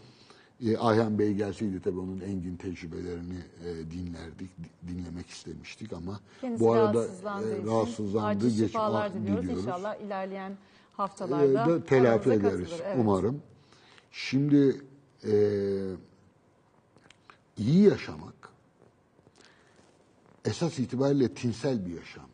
[0.67, 6.61] E, Ayhan Bey gelseydi tabii onun engin tecrübelerini e, dinlerdik, di- dinlemek istemiştik ama Kendisi
[6.65, 9.43] bu arada rahatsızlandığı e, rahatsızlandı, acil geç şifalar a- diliyoruz.
[9.43, 9.65] diliyoruz.
[9.67, 10.57] İnşallah ilerleyen E,
[10.97, 12.81] haftalarda da telafi ederiz katılır.
[12.85, 12.97] Evet.
[13.01, 13.43] umarım.
[14.13, 14.81] Şimdi
[15.25, 15.33] e,
[17.59, 18.35] iyi yaşamak
[20.45, 22.33] esas itibariyle tinsel bir yaşamdır.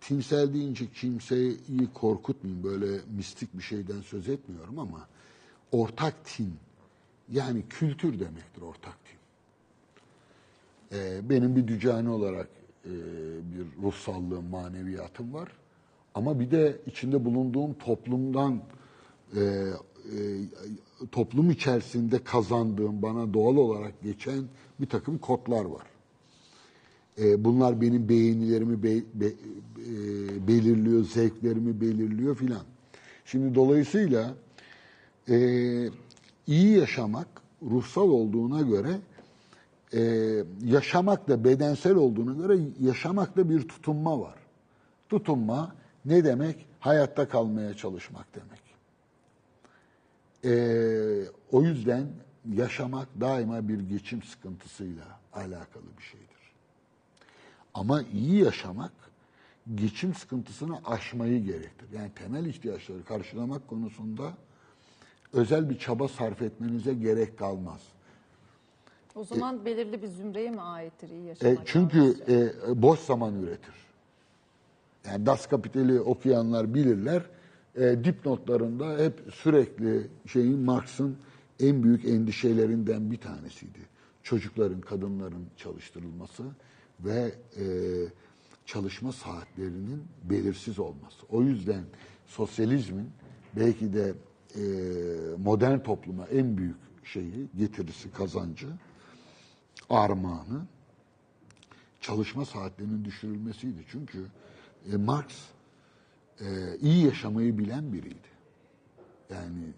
[0.00, 1.56] Tinsel deyince kimseyi
[1.94, 5.08] korkutmayayım böyle mistik bir şeyden söz etmiyorum ama
[5.72, 6.54] ortak tin
[7.32, 9.18] yani kültür demektir ortak tin.
[10.98, 12.48] Ee, benim bir dücani olarak
[12.84, 12.90] e,
[13.52, 15.48] bir ruhsallığım, maneviyatım var.
[16.14, 18.62] Ama bir de içinde bulunduğum toplumdan
[19.36, 20.18] e, e,
[21.12, 24.44] toplum içerisinde kazandığım, bana doğal olarak geçen
[24.80, 25.86] bir takım kodlar var.
[27.18, 32.62] E, bunlar benim beğenilerimi be- be- e, belirliyor, zevklerimi belirliyor filan.
[33.24, 34.34] Şimdi dolayısıyla
[35.28, 35.36] e,
[36.52, 37.28] iyi yaşamak
[37.62, 39.00] ruhsal olduğuna göre
[39.94, 40.00] e,
[40.64, 44.38] yaşamak da bedensel olduğuna göre yaşamakta bir tutunma var.
[45.08, 46.66] Tutunma ne demek?
[46.80, 48.62] Hayatta kalmaya çalışmak demek.
[50.44, 50.52] E,
[51.52, 52.06] o yüzden
[52.54, 56.52] yaşamak daima bir geçim sıkıntısıyla alakalı bir şeydir.
[57.74, 58.92] Ama iyi yaşamak
[59.74, 61.92] geçim sıkıntısını aşmayı gerektirir.
[61.92, 64.34] Yani temel ihtiyaçları karşılamak konusunda
[65.32, 67.80] özel bir çaba sarf etmenize gerek kalmaz.
[69.14, 71.62] O zaman belirli bir zümreye mi aittir iyi E, yaşamak?
[71.66, 72.70] çünkü yalnızca?
[72.72, 73.74] e, boş zaman üretir.
[75.06, 77.22] Yani Das Kapital'i okuyanlar bilirler.
[77.76, 81.16] E, dipnotlarında hep sürekli şeyin Marx'ın
[81.60, 83.78] en büyük endişelerinden bir tanesiydi.
[84.22, 86.42] Çocukların, kadınların çalıştırılması
[87.00, 87.64] ve e,
[88.66, 91.26] çalışma saatlerinin belirsiz olması.
[91.30, 91.84] O yüzden
[92.26, 93.10] sosyalizmin
[93.56, 94.14] belki de
[94.56, 94.62] e,
[95.38, 98.68] modern topluma en büyük şeyi, getirisi, kazancı,
[99.90, 100.66] armağanı
[102.00, 103.84] çalışma saatlerinin düşürülmesiydi.
[103.88, 104.26] Çünkü
[104.92, 105.26] e, Marx
[106.40, 108.32] e, iyi yaşamayı bilen biriydi.
[109.30, 109.72] Yani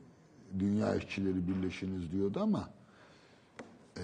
[0.59, 2.71] dünya işçileri birleşiniz diyordu ama
[3.97, 4.03] e,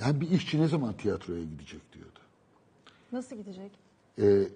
[0.00, 2.18] yani bir işçi ne zaman tiyatroya gidecek diyordu.
[3.12, 3.72] Nasıl gidecek?
[4.18, 4.48] E,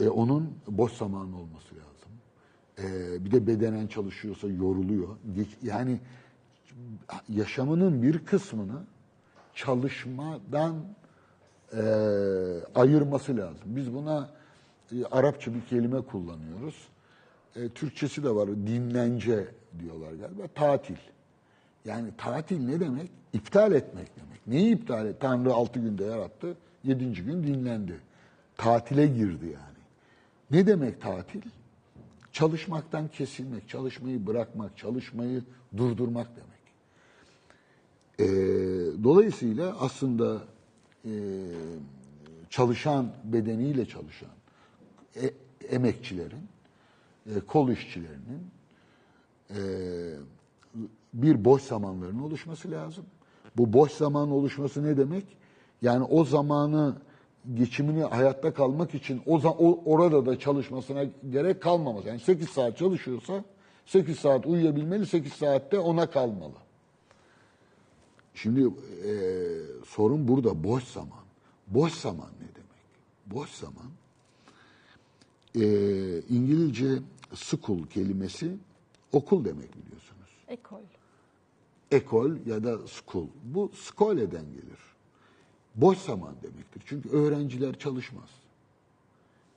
[0.00, 1.93] e, onun boş zamanı olması lazım.
[2.78, 5.08] E, bir de bedenen çalışıyorsa yoruluyor.
[5.62, 6.00] Yani
[7.28, 8.82] yaşamının bir kısmını
[9.54, 10.74] çalışmadan
[11.72, 11.82] e,
[12.74, 13.64] ayırması lazım.
[13.66, 14.30] Biz buna
[14.92, 16.88] e, Arapça bir kelime kullanıyoruz.
[17.56, 18.48] E, Türkçesi de var.
[18.48, 20.42] Dinlence diyorlar galiba.
[20.54, 20.96] Tatil.
[21.84, 23.10] Yani tatil ne demek?
[23.32, 24.46] İptal etmek demek.
[24.46, 25.20] Neyi iptal et?
[25.20, 26.56] Tanrı altı günde yarattı.
[26.84, 28.00] Yedinci gün dinlendi.
[28.56, 29.84] Tatile girdi yani.
[30.50, 31.42] Ne demek tatil?
[32.34, 35.42] Çalışmaktan kesilmek, çalışmayı bırakmak, çalışmayı
[35.76, 36.64] durdurmak demek.
[38.18, 38.24] Ee,
[39.04, 40.42] dolayısıyla aslında
[41.04, 41.12] e,
[42.50, 44.30] çalışan, bedeniyle çalışan
[45.16, 45.34] e-
[45.68, 46.48] emekçilerin,
[47.26, 48.50] e, kol işçilerinin
[49.50, 49.58] e,
[51.14, 53.04] bir boş zamanların oluşması lazım.
[53.56, 55.24] Bu boş zaman oluşması ne demek?
[55.82, 56.96] Yani o zamanı
[57.54, 62.08] geçimini hayatta kalmak için o, o orada da çalışmasına gerek kalmaması.
[62.08, 63.44] Yani 8 saat çalışıyorsa
[63.86, 66.54] 8 saat uyuyabilmeli, 8 saatte ona kalmalı.
[68.34, 69.12] Şimdi e,
[69.86, 71.24] sorun burada boş zaman.
[71.66, 72.84] Boş zaman ne demek?
[73.26, 73.86] Boş zaman
[75.54, 75.62] e,
[76.28, 76.98] İngilizce
[77.34, 78.56] school kelimesi
[79.12, 80.30] okul demek biliyorsunuz.
[80.48, 80.80] Ekol.
[81.90, 83.26] Ekol ya da school.
[83.44, 84.93] Bu skole'den gelir.
[85.74, 86.82] Boş zaman demektir.
[86.86, 88.28] Çünkü öğrenciler çalışmaz.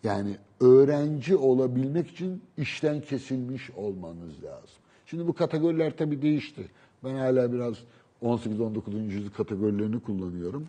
[0.03, 4.77] Yani öğrenci olabilmek için işten kesilmiş olmanız lazım.
[5.05, 6.67] Şimdi bu kategoriler tabii değişti.
[7.03, 7.75] Ben hala biraz
[8.23, 9.03] 18-19.
[9.03, 10.67] yüzyıl kategorilerini kullanıyorum.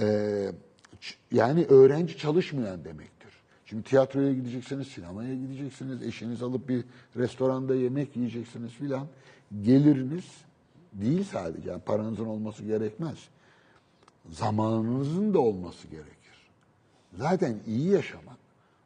[0.00, 0.52] Ee,
[1.32, 3.30] yani öğrenci çalışmayan demektir.
[3.66, 6.84] Şimdi tiyatroya gideceksiniz, sinemaya gideceksiniz, eşiniz alıp bir
[7.16, 9.06] restoranda yemek yiyeceksiniz filan.
[9.62, 10.24] Geliriniz
[10.92, 13.28] değil sadece, yani paranızın olması gerekmez.
[14.28, 16.50] Zamanınızın da olması gerekir.
[17.18, 18.36] Zaten iyi yaşamak,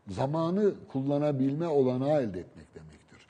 [0.08, 3.26] zamanı kullanabilme olanağı elde etmek demektir.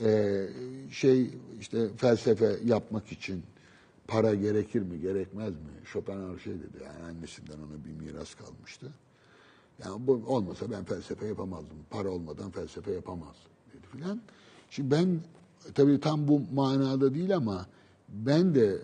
[0.00, 0.48] Ee,
[0.92, 1.30] şey
[1.60, 3.42] işte felsefe yapmak için
[4.08, 5.70] para gerekir mi, gerekmez mi?
[5.84, 8.86] Schopenhauer şey dedi, yani annesinden ona bir miras kalmıştı.
[9.84, 11.76] Yani bu olmasa ben felsefe yapamazdım.
[11.90, 14.20] Para olmadan felsefe yapamazdım dedi filan.
[14.70, 15.20] Şimdi ben
[15.74, 17.66] tabii tam bu manada değil ama
[18.08, 18.78] ben de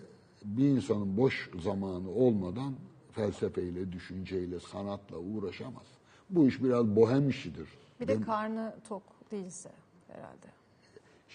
[0.45, 2.73] bir insanın boş zamanı olmadan
[3.11, 5.83] felsefeyle, düşünceyle, sanatla uğraşamaz.
[6.29, 7.69] Bu iş biraz bohem işidir.
[7.99, 9.71] Bir de karnı tok değilse
[10.07, 10.47] herhalde.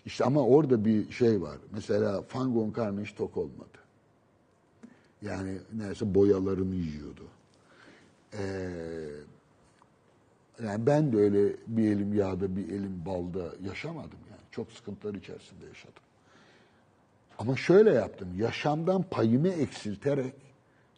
[0.07, 1.59] İşte ama orada bir şey var.
[1.73, 3.79] Mesela Van Gogh'un karnı hiç tok olmadı.
[5.23, 7.25] Yani neyse boyalarını yiyordu.
[8.33, 8.71] Ee,
[10.65, 14.41] yani ben de öyle bir elim yağda bir elim balda yaşamadım yani.
[14.51, 16.03] Çok sıkıntılar içerisinde yaşadım.
[17.41, 18.29] Ama şöyle yaptım.
[18.39, 20.35] Yaşamdan payımı eksilterek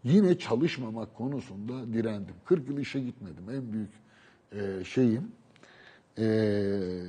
[0.04, 2.34] yine çalışmamak konusunda direndim.
[2.44, 3.50] 40 yıl işe gitmedim.
[3.50, 3.90] En büyük
[4.52, 5.32] e, şeyim
[6.18, 6.24] e,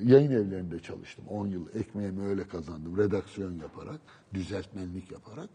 [0.03, 1.25] yayın evlerinde çalıştım.
[1.29, 2.97] 10 yıl ekmeğimi öyle kazandım.
[2.97, 3.99] Redaksiyon yaparak,
[4.33, 5.49] düzeltmenlik yaparak.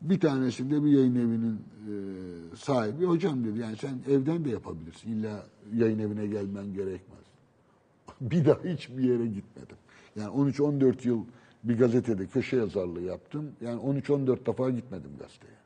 [0.00, 5.10] Bir tanesinde bir yayın evinin e, sahibi hocam dedi yani sen evden de yapabilirsin.
[5.10, 7.24] İlla yayın evine gelmen gerekmez.
[8.20, 9.76] bir daha hiçbir yere gitmedim.
[10.16, 11.24] Yani 13-14 yıl
[11.68, 13.52] bir gazetede köşe yazarlığı yaptım.
[13.60, 15.56] Yani 13-14 defa gitmedim gazeteye.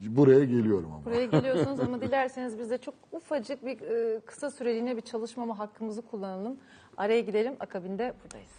[0.00, 1.04] Buraya geliyorum ama.
[1.04, 6.02] Buraya geliyorsunuz ama dilerseniz biz de çok ufacık bir e, kısa süreliğine bir çalışmama hakkımızı
[6.02, 6.56] kullanalım.
[6.96, 8.50] Araya gidelim akabinde buradayız.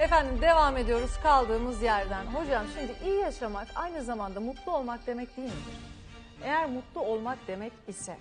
[0.00, 2.26] Efendim devam ediyoruz kaldığımız yerden.
[2.26, 5.93] Hocam şimdi iyi yaşamak aynı zamanda mutlu olmak demek değil midir?
[6.44, 8.16] Eğer mutlu olmak demek ise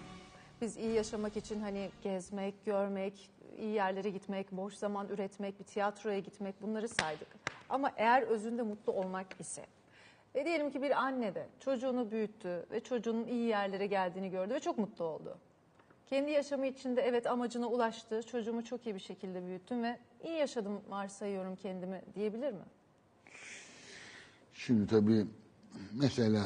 [0.62, 6.20] biz iyi yaşamak için hani gezmek, görmek, iyi yerlere gitmek, boş zaman üretmek, bir tiyatroya
[6.20, 7.28] gitmek bunları saydık.
[7.70, 9.66] Ama eğer özünde mutlu olmak ise
[10.36, 14.60] ve diyelim ki bir anne de çocuğunu büyüttü ve çocuğunun iyi yerlere geldiğini gördü ve
[14.60, 15.38] çok mutlu oldu.
[16.10, 20.82] Kendi yaşamı içinde evet amacına ulaştı, çocuğumu çok iyi bir şekilde büyüttüm ve iyi yaşadım
[20.90, 22.66] varsayıyorum kendimi diyebilir mi?
[24.54, 25.26] Şimdi tabii
[25.94, 26.44] mesela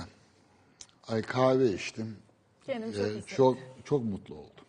[1.07, 2.17] ay kahve içtim.
[2.65, 4.65] Kendim çok Ee, çok çok mutlu oldum.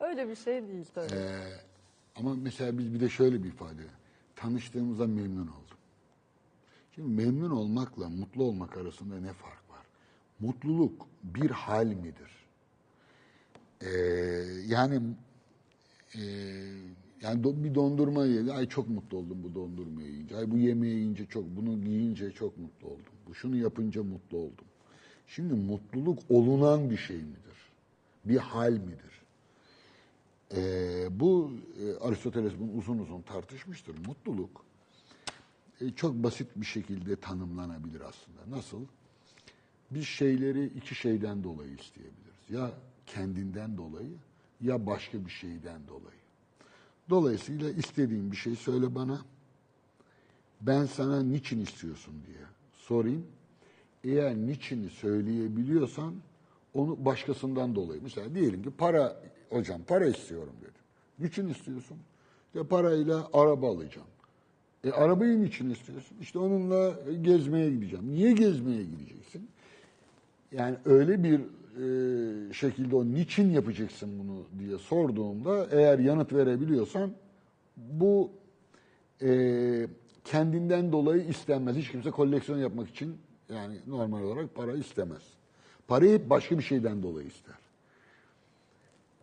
[0.00, 1.14] Öyle bir şey değil tabii.
[2.16, 3.82] Ama mesela biz bir de şöyle bir ifade.
[4.36, 5.76] Tanıştığımıza memnun oldum.
[6.94, 9.86] Şimdi memnun olmakla mutlu olmak arasında ne fark var?
[10.40, 12.30] Mutluluk bir hal midir?
[13.82, 13.88] Ee,
[14.66, 15.00] yani
[16.14, 16.20] e,
[17.22, 18.52] yani do- bir dondurma yedi.
[18.52, 20.36] Ay çok mutlu oldum bu dondurmayı yiyince.
[20.36, 23.12] Ay bu yemeği yiyince çok, bunu giyince çok mutlu oldum.
[23.28, 24.64] Bu şunu yapınca mutlu oldum.
[25.26, 27.56] Şimdi mutluluk olunan bir şey midir?
[28.24, 29.22] Bir hal midir?
[30.54, 34.06] Ee, bu e, Aristoteles bunu uzun uzun tartışmıştır.
[34.06, 34.64] Mutluluk
[35.80, 38.56] e, çok basit bir şekilde tanımlanabilir aslında.
[38.56, 38.80] Nasıl?
[39.90, 42.50] Biz şeyleri iki şeyden dolayı isteyebiliriz.
[42.50, 42.70] Ya
[43.06, 44.12] kendinden dolayı
[44.60, 46.22] ya başka bir şeyden dolayı.
[47.10, 49.20] Dolayısıyla istediğin bir şey söyle bana.
[50.60, 52.44] Ben sana niçin istiyorsun diye
[52.76, 53.26] sorayım.
[54.04, 56.14] Eğer niçini söyleyebiliyorsan
[56.74, 58.02] onu başkasından dolayı.
[58.02, 59.16] Mesela diyelim ki para,
[59.50, 60.82] hocam para istiyorum dedim.
[61.18, 61.96] Niçin istiyorsun?
[62.54, 64.06] Ya parayla araba alacağım.
[64.84, 66.16] E arabayı niçin istiyorsun?
[66.20, 68.14] İşte onunla gezmeye gideceğim.
[68.14, 69.48] Niye gezmeye gideceksin?
[70.52, 77.12] Yani öyle bir e, şekilde o niçin yapacaksın bunu diye sorduğumda eğer yanıt verebiliyorsan
[77.76, 78.30] bu
[79.22, 79.86] e,
[80.24, 81.76] kendinden dolayı istenmez.
[81.76, 83.16] Hiç kimse koleksiyon yapmak için
[83.52, 85.22] yani normal olarak para istemez.
[85.88, 87.54] Parayı başka bir şeyden dolayı ister.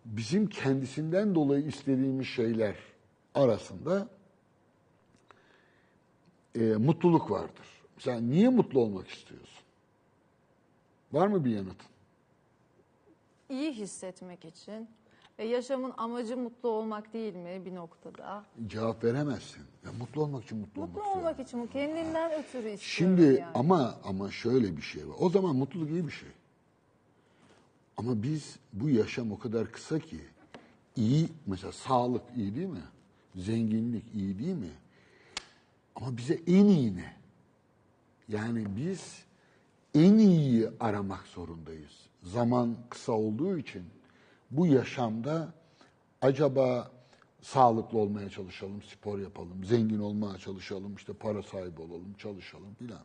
[0.06, 2.76] Bizim kendisinden dolayı istediğimiz şeyler
[3.36, 4.08] arasında
[6.56, 7.68] e, mutluluk vardır.
[7.96, 9.64] Mesela niye mutlu olmak istiyorsun?
[11.12, 11.82] Var mı bir yanıt?
[13.50, 14.90] İyi hissetmek için.
[15.40, 18.46] E, yaşamın amacı mutlu olmak değil mi bir noktada?
[18.68, 19.64] Cevap veremezsin.
[19.86, 22.78] Ya mutlu olmak için mutlu, Mutlu olmak olmak için bu kendinden ötürü istiyorum
[23.18, 23.46] Şimdi yani.
[23.54, 25.16] ama ama şöyle bir şey var.
[25.20, 26.30] O zaman mutluluk iyi bir şey.
[27.98, 30.20] Ama biz bu yaşam o kadar kısa ki
[30.96, 32.84] iyi mesela sağlık iyi değil mi?
[33.36, 34.72] Zenginlik iyi değil mi?
[35.96, 37.14] Ama bize en iyi ne?
[38.30, 39.24] Yani biz
[39.96, 41.92] en iyiyi aramak zorundayız.
[42.24, 43.84] Zaman kısa olduğu için
[44.52, 45.54] bu yaşamda
[46.22, 46.92] acaba
[47.42, 53.04] sağlıklı olmaya çalışalım, spor yapalım, zengin olmaya çalışalım, işte para sahibi olalım, çalışalım filan.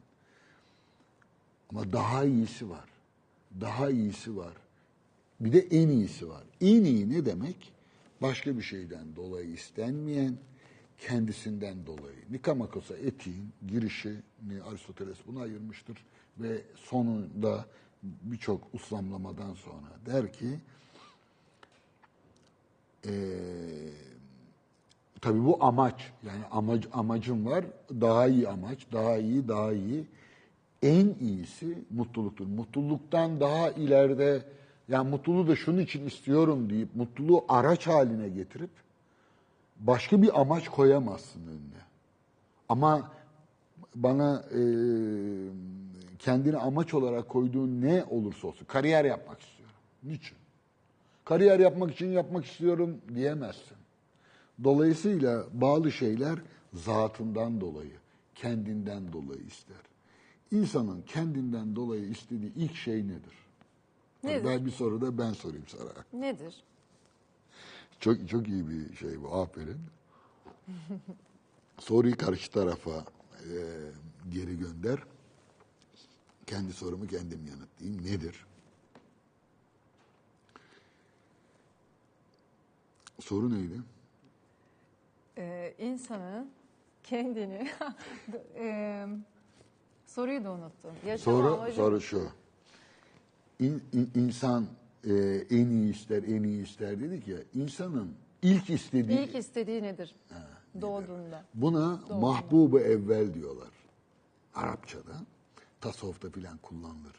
[1.70, 2.88] Ama daha iyisi var.
[3.60, 4.54] Daha iyisi var.
[5.40, 6.44] Bir de en iyisi var.
[6.60, 7.72] En iyi ne demek?
[8.22, 10.36] Başka bir şeyden dolayı istenmeyen,
[10.98, 12.16] kendisinden dolayı.
[12.30, 16.04] Nikamakos'a etiğin girişini Aristoteles buna ayırmıştır.
[16.38, 17.66] Ve sonunda
[18.02, 20.60] birçok uslamlamadan sonra der ki,
[23.04, 24.04] eee
[25.24, 26.12] Tabii bu amaç.
[26.26, 27.64] Yani amac, amacım var.
[28.00, 30.06] Daha iyi amaç, daha iyi, daha iyi.
[30.82, 32.46] En iyisi mutluluktur.
[32.46, 34.42] Mutluluktan daha ileride
[34.88, 38.70] yani mutluluğu da şunun için istiyorum deyip mutluluğu araç haline getirip
[39.80, 41.82] başka bir amaç koyamazsın önüne.
[42.68, 43.10] Ama
[43.94, 44.60] bana e,
[46.18, 49.76] kendini amaç olarak koyduğun ne olursa olsun kariyer yapmak istiyorum.
[50.02, 50.43] Niçin?
[51.24, 53.76] Kariyer yapmak için yapmak istiyorum diyemezsin.
[54.64, 56.38] Dolayısıyla bazı şeyler
[56.72, 57.96] zatından dolayı,
[58.34, 59.76] kendinden dolayı ister.
[60.50, 63.34] İnsanın kendinden dolayı istediği ilk şey nedir?
[64.24, 64.44] Nedir?
[64.44, 66.22] Ben bir soru da ben sorayım sana.
[66.22, 66.62] Nedir?
[68.00, 69.34] Çok çok iyi bir şey bu.
[69.34, 69.80] Aferin.
[71.78, 73.04] Soruyu karşı tarafa
[73.40, 73.56] e,
[74.32, 74.98] geri gönder.
[76.46, 78.04] Kendi sorumu kendim yanıtlayayım.
[78.04, 78.46] Nedir?
[83.20, 83.80] Soru neydi?
[85.38, 86.50] Ee, insanın
[87.04, 87.68] kendini
[88.56, 89.06] Ee,
[90.06, 90.90] soruyu da unuttum.
[91.06, 92.28] Yaşam Soru, amacı soru şu.
[93.60, 94.66] İn, in- insan
[95.04, 95.12] e,
[95.50, 97.38] en iyi ister, en iyi ister dedik ya.
[97.54, 100.14] İnsanın ilk istediği, ilk istediği nedir?
[100.80, 101.44] Doğduğunda.
[101.54, 103.68] buna mahbubu evvel diyorlar.
[104.54, 105.12] Arapçada,
[105.80, 107.14] tasavvufta filan kullanılır.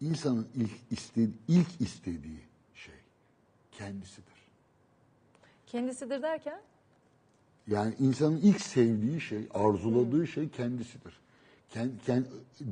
[0.00, 2.40] İnsanın ilk istediği, ilk istediği
[2.74, 2.94] şey
[3.72, 4.31] kendisidir.
[5.72, 6.60] Kendisidir derken?
[7.66, 11.20] Yani insanın ilk sevdiği şey, arzuladığı şey kendisidir.
[11.70, 12.24] Ken, ken,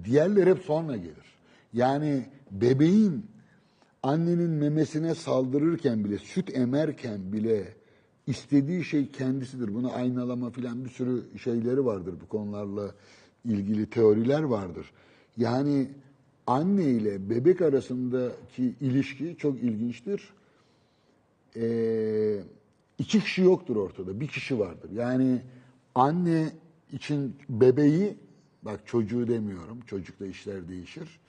[0.05, 1.35] diğerler hep sonra gelir.
[1.73, 3.27] Yani bebeğin
[4.03, 7.75] annenin memesine saldırırken bile, süt emerken bile
[8.27, 9.75] istediği şey kendisidir.
[9.75, 12.95] Buna aynalama filan bir sürü şeyleri vardır bu konularla
[13.45, 14.93] ilgili teoriler vardır.
[15.37, 15.89] Yani
[16.47, 20.33] anne ile bebek arasındaki ilişki çok ilginçtir.
[21.57, 22.41] Ee,
[23.01, 24.21] iki kişi yoktur ortada.
[24.21, 24.91] Bir kişi vardır.
[24.91, 25.43] Yani
[25.95, 26.53] anne
[26.93, 28.17] için bebeği
[28.63, 31.21] bak çocuğu demiyorum, çocukta işler değişir.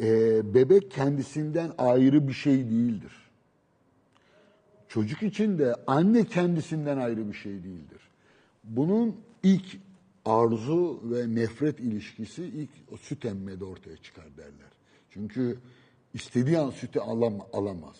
[0.00, 3.12] Ee, bebek kendisinden ayrı bir şey değildir.
[4.88, 8.00] Çocuk için de anne kendisinden ayrı bir şey değildir.
[8.64, 9.76] Bunun ilk
[10.24, 14.72] arzu ve nefret ilişkisi ilk o süt emmede ortaya çıkar derler.
[15.10, 15.58] Çünkü
[16.14, 17.96] istediği an sütü alam, alamaz.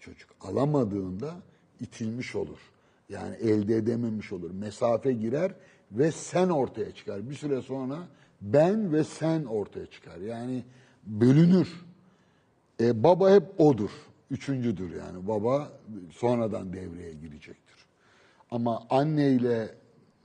[0.00, 1.42] Çocuk alamadığında
[1.82, 2.58] itilmiş olur.
[3.08, 4.50] Yani elde edememiş olur.
[4.50, 5.52] Mesafe girer
[5.92, 7.30] ve sen ortaya çıkar.
[7.30, 7.98] Bir süre sonra
[8.40, 10.18] ben ve sen ortaya çıkar.
[10.18, 10.64] Yani
[11.06, 11.84] bölünür.
[12.80, 13.90] E, baba hep odur.
[14.30, 15.28] Üçüncüdür yani.
[15.28, 15.72] Baba
[16.10, 17.76] sonradan devreye girecektir.
[18.50, 19.74] Ama anne ile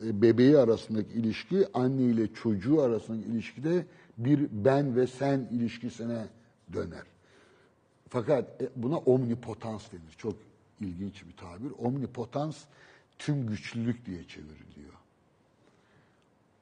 [0.03, 3.86] e, bebeği arasındaki ilişki, anne ile çocuğu arasındaki ilişkide
[4.18, 6.26] bir ben ve sen ilişkisine
[6.74, 7.03] döner.
[8.10, 10.14] Fakat e, buna omnipotans denir.
[10.18, 10.46] Çok
[10.80, 11.71] ilginç bir tabir.
[11.78, 12.63] Omnipotans
[13.19, 14.93] tüm güçlülük diye çevriliyor.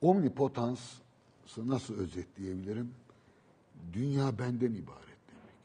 [0.01, 0.97] Omnipotansı
[1.57, 2.91] nasıl özetleyebilirim?
[3.93, 5.55] Dünya benden ibaret demek.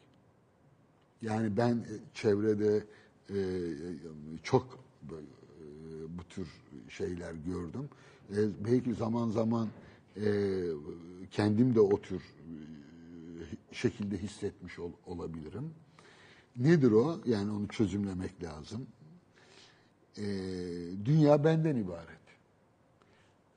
[1.22, 2.84] Yani ben e, çevrede
[3.30, 3.38] e,
[4.42, 5.16] çok e,
[6.18, 6.48] bu tür
[6.88, 7.88] şeyler gördüm.
[8.64, 9.68] Belki zaman zaman
[11.30, 12.22] kendim de o tür
[13.72, 15.74] şekilde hissetmiş ol- olabilirim.
[16.57, 17.20] Nedir o?
[17.26, 18.86] Yani onu çözümlemek lazım.
[20.18, 20.24] E,
[21.05, 22.20] dünya benden ibaret.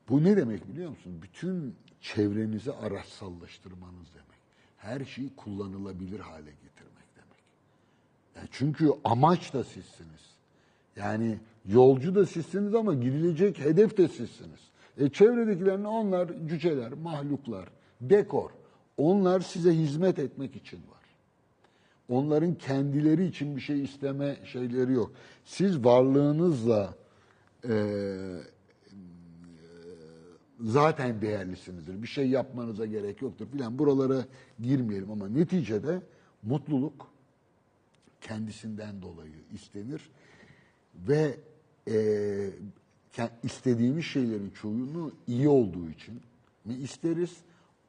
[0.08, 1.22] Bu ne demek biliyor musun?
[1.22, 4.38] Bütün çevrenizi araçsallaştırmanız demek.
[4.76, 7.42] Her şeyi kullanılabilir hale getirmek demek.
[8.36, 10.34] Yani çünkü amaç da sizsiniz.
[10.96, 14.60] Yani yolcu da sizsiniz ama gidilecek hedef de sizsiniz.
[14.98, 17.68] E çevredekilerin onlar cüceler, mahluklar,
[18.00, 18.50] dekor.
[18.96, 21.03] Onlar size hizmet etmek için var.
[22.08, 25.12] Onların kendileri için bir şey isteme şeyleri yok.
[25.44, 26.94] Siz varlığınızla
[27.68, 27.74] e,
[30.60, 32.02] zaten değerlisinizdir.
[32.02, 33.78] Bir şey yapmanıza gerek yoktur filan.
[33.78, 34.24] Buralara
[34.60, 36.02] girmeyelim ama neticede
[36.42, 37.10] mutluluk
[38.20, 40.10] kendisinden dolayı istenir
[41.08, 41.36] ve
[41.88, 42.50] e,
[43.42, 46.20] istediğimiz şeylerin çoğunu iyi olduğu için
[46.64, 47.36] mi isteriz,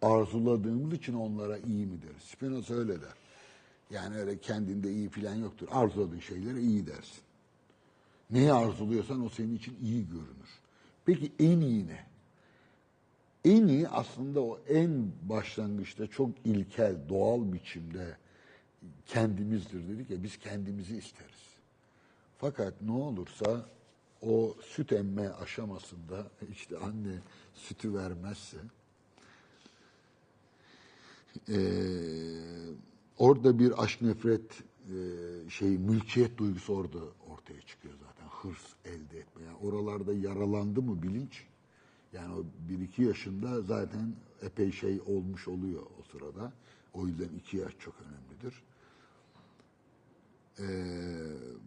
[0.01, 2.23] arzuladığımız için onlara iyi mi deriz?
[2.23, 3.24] Spinoza öyle der.
[3.89, 5.67] Yani öyle kendinde iyi filan yoktur.
[5.71, 7.23] Arzuladığın şeylere iyi dersin.
[8.29, 10.59] Neyi arzuluyorsan o senin için iyi görünür.
[11.05, 12.05] Peki en iyi ne?
[13.45, 18.17] En iyi aslında o en başlangıçta çok ilkel, doğal biçimde
[19.05, 21.45] kendimizdir dedik ya biz kendimizi isteriz.
[22.37, 23.65] Fakat ne olursa
[24.21, 27.19] o süt emme aşamasında işte anne
[27.53, 28.57] sütü vermezse
[31.47, 31.57] eee,
[33.17, 36.99] orada bir aşk nefret eee, şey mülkiyet duygusu orada
[37.29, 39.43] ortaya çıkıyor zaten hırs elde etme.
[39.43, 41.43] Yani oralarda yaralandı mı bilinç
[42.13, 46.53] yani o bir iki yaşında zaten epey şey olmuş oluyor o sırada.
[46.93, 48.63] O yüzden iki yaş çok önemlidir.
[50.59, 51.65] Eee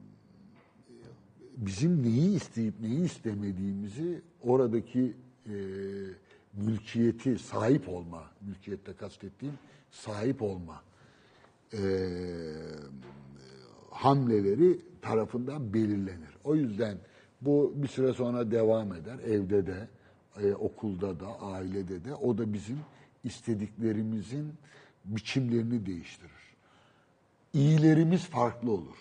[1.57, 5.55] bizim neyi isteyip neyi istemediğimizi oradaki e,
[6.53, 9.55] mülkiyeti sahip olma, mülkiyette kastettiğim
[9.90, 10.82] sahip olma
[11.73, 11.81] e,
[13.91, 16.37] hamleleri tarafından belirlenir.
[16.45, 16.99] O yüzden
[17.41, 19.19] bu bir süre sonra devam eder.
[19.19, 19.89] Evde de,
[20.43, 22.14] e, okulda da, ailede de.
[22.14, 22.79] O da bizim
[23.25, 24.53] istediklerimizin
[25.05, 26.31] biçimlerini değiştirir.
[27.53, 28.97] İyilerimiz farklı olur.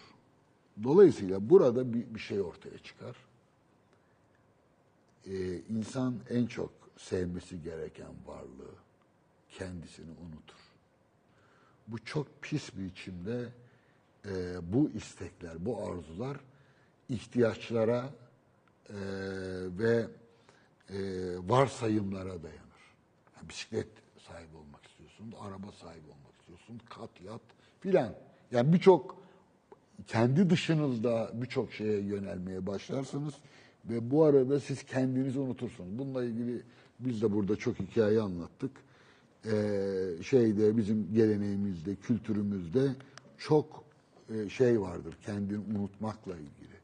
[0.83, 3.15] Dolayısıyla burada bir, bir şey ortaya çıkar.
[5.25, 8.75] Ee, insan en çok sevmesi gereken varlığı
[9.49, 10.66] kendisini unutur.
[11.87, 13.49] Bu çok pis bir biçimde
[14.25, 14.31] e,
[14.73, 16.37] bu istekler, bu arzular
[17.09, 18.09] ihtiyaçlara
[18.89, 18.95] e,
[19.79, 20.07] ve
[20.89, 20.97] e,
[21.47, 22.83] varsayımlara dayanır.
[23.37, 23.87] Yani bisiklet
[24.27, 27.41] sahibi olmak istiyorsun, araba sahibi olmak istiyorsun, kat yat
[27.79, 28.15] filan.
[28.51, 29.17] Yani birçok
[30.07, 33.33] kendi dışınızda birçok şeye yönelmeye başlarsınız
[33.85, 35.99] ve bu arada siz kendinizi unutursunuz.
[35.99, 36.61] Bununla ilgili
[36.99, 38.71] biz de burada çok hikaye anlattık.
[39.45, 42.95] Ee, şeyde bizim geleneğimizde, kültürümüzde
[43.37, 43.83] çok
[44.29, 46.77] e, şey vardır kendini unutmakla ilgili.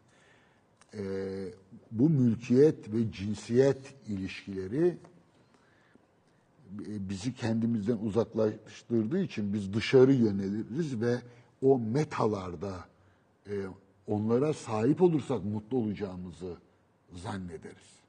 [0.93, 1.54] Ee,
[1.91, 4.97] bu mülkiyet ve cinsiyet ilişkileri
[6.80, 11.16] e, bizi kendimizden uzaklaştırdığı için biz dışarı yöneliriz ve
[11.62, 12.86] o metalarda
[13.47, 13.54] e,
[14.08, 16.58] onlara sahip olursak mutlu olacağımızı
[17.14, 18.03] zannederiz.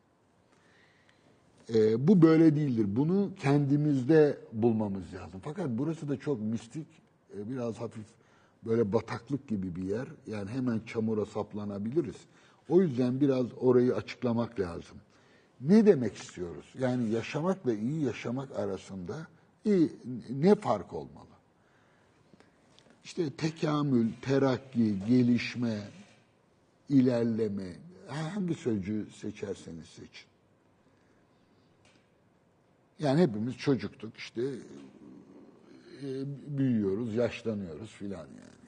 [1.75, 2.87] E, bu böyle değildir.
[2.89, 5.41] Bunu kendimizde bulmamız lazım.
[5.45, 6.87] Fakat burası da çok mistik,
[7.37, 8.07] e, biraz hafif
[8.65, 10.07] böyle bataklık gibi bir yer.
[10.27, 12.17] Yani hemen çamura saplanabiliriz.
[12.69, 14.97] O yüzden biraz orayı açıklamak lazım.
[15.61, 16.75] Ne demek istiyoruz?
[16.79, 19.27] Yani yaşamakla iyi yaşamak arasında
[19.65, 19.93] iyi,
[20.31, 21.25] ne fark olmalı?
[23.05, 25.79] İşte tekamül, terakki, gelişme,
[26.89, 27.73] ilerleme,
[28.09, 30.34] hangi sözcüğü seçerseniz seçin.
[32.99, 34.43] Yani hepimiz çocuktuk işte
[36.03, 36.07] e,
[36.59, 38.65] büyüyoruz, yaşlanıyoruz filan yani.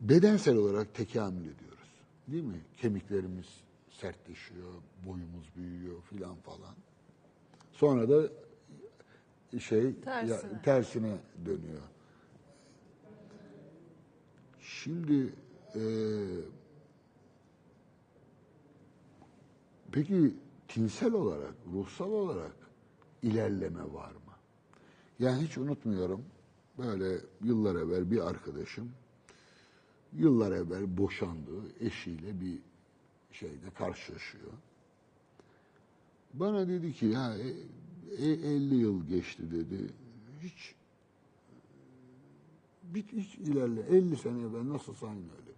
[0.00, 1.88] Bedensel olarak tekamül ediyoruz.
[2.28, 2.60] Değil mi?
[2.76, 3.46] Kemiklerimiz
[3.90, 4.72] sertleşiyor,
[5.06, 6.74] boyumuz büyüyor filan falan.
[7.72, 8.28] Sonra da
[9.60, 10.30] şey Tersine.
[10.52, 11.82] ya- tersine dönüyor.
[14.60, 15.32] Şimdi
[15.74, 15.82] e,
[19.92, 20.34] peki
[20.74, 22.56] tinsel olarak, ruhsal olarak
[23.22, 24.34] ilerleme var mı?
[25.18, 26.24] Yani hiç unutmuyorum
[26.78, 28.90] böyle yıllar evvel bir arkadaşım
[30.12, 32.58] yıllar evvel boşandığı eşiyle bir
[33.32, 34.52] şeyde karşılaşıyor.
[36.34, 37.48] Bana dedi ki ya e,
[38.24, 39.90] e, 50 yıl geçti dedi.
[40.42, 40.74] Hiç
[42.82, 45.50] bir hiç ilerle 50 sene evvel nasılsa aynı öyle.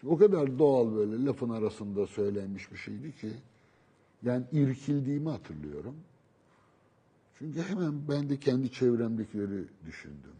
[0.00, 3.32] Şimdi o kadar doğal böyle lafın arasında söylenmiş bir şeydi ki
[4.22, 5.96] yani irkildiğimi hatırlıyorum.
[7.38, 10.34] Çünkü hemen ben de kendi çevremdekileri düşündüm.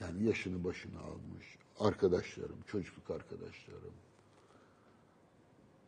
[0.00, 3.94] Yani yaşını başına almış arkadaşlarım, çocukluk arkadaşlarım,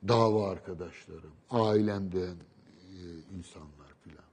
[0.09, 3.01] dava arkadaşlarım, ailemden e,
[3.39, 4.25] insanlar filan.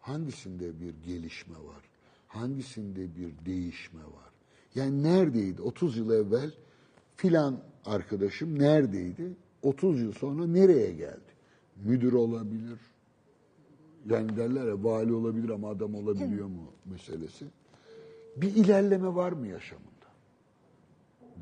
[0.00, 1.82] Hangisinde bir gelişme var?
[2.28, 4.32] Hangisinde bir değişme var?
[4.74, 5.62] Yani neredeydi?
[5.62, 6.52] 30 yıl evvel
[7.18, 9.36] filan arkadaşım neredeydi?
[9.62, 11.32] 30 yıl sonra nereye geldi?
[11.76, 12.78] Müdür olabilir.
[14.10, 17.44] Yani derler ya vali olabilir ama adam olabiliyor mu meselesi.
[18.36, 19.88] Bir ilerleme var mı yaşamında?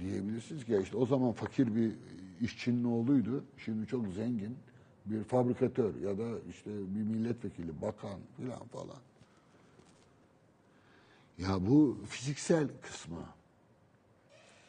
[0.01, 1.93] Diyebilirsiniz ki ya işte o zaman fakir bir
[2.41, 3.45] işçinin oğluydu.
[3.59, 4.57] Şimdi çok zengin
[5.07, 9.01] bir fabrikatör ya da işte bir milletvekili, bakan filan falan.
[11.39, 13.36] Ya bu fiziksel kısmı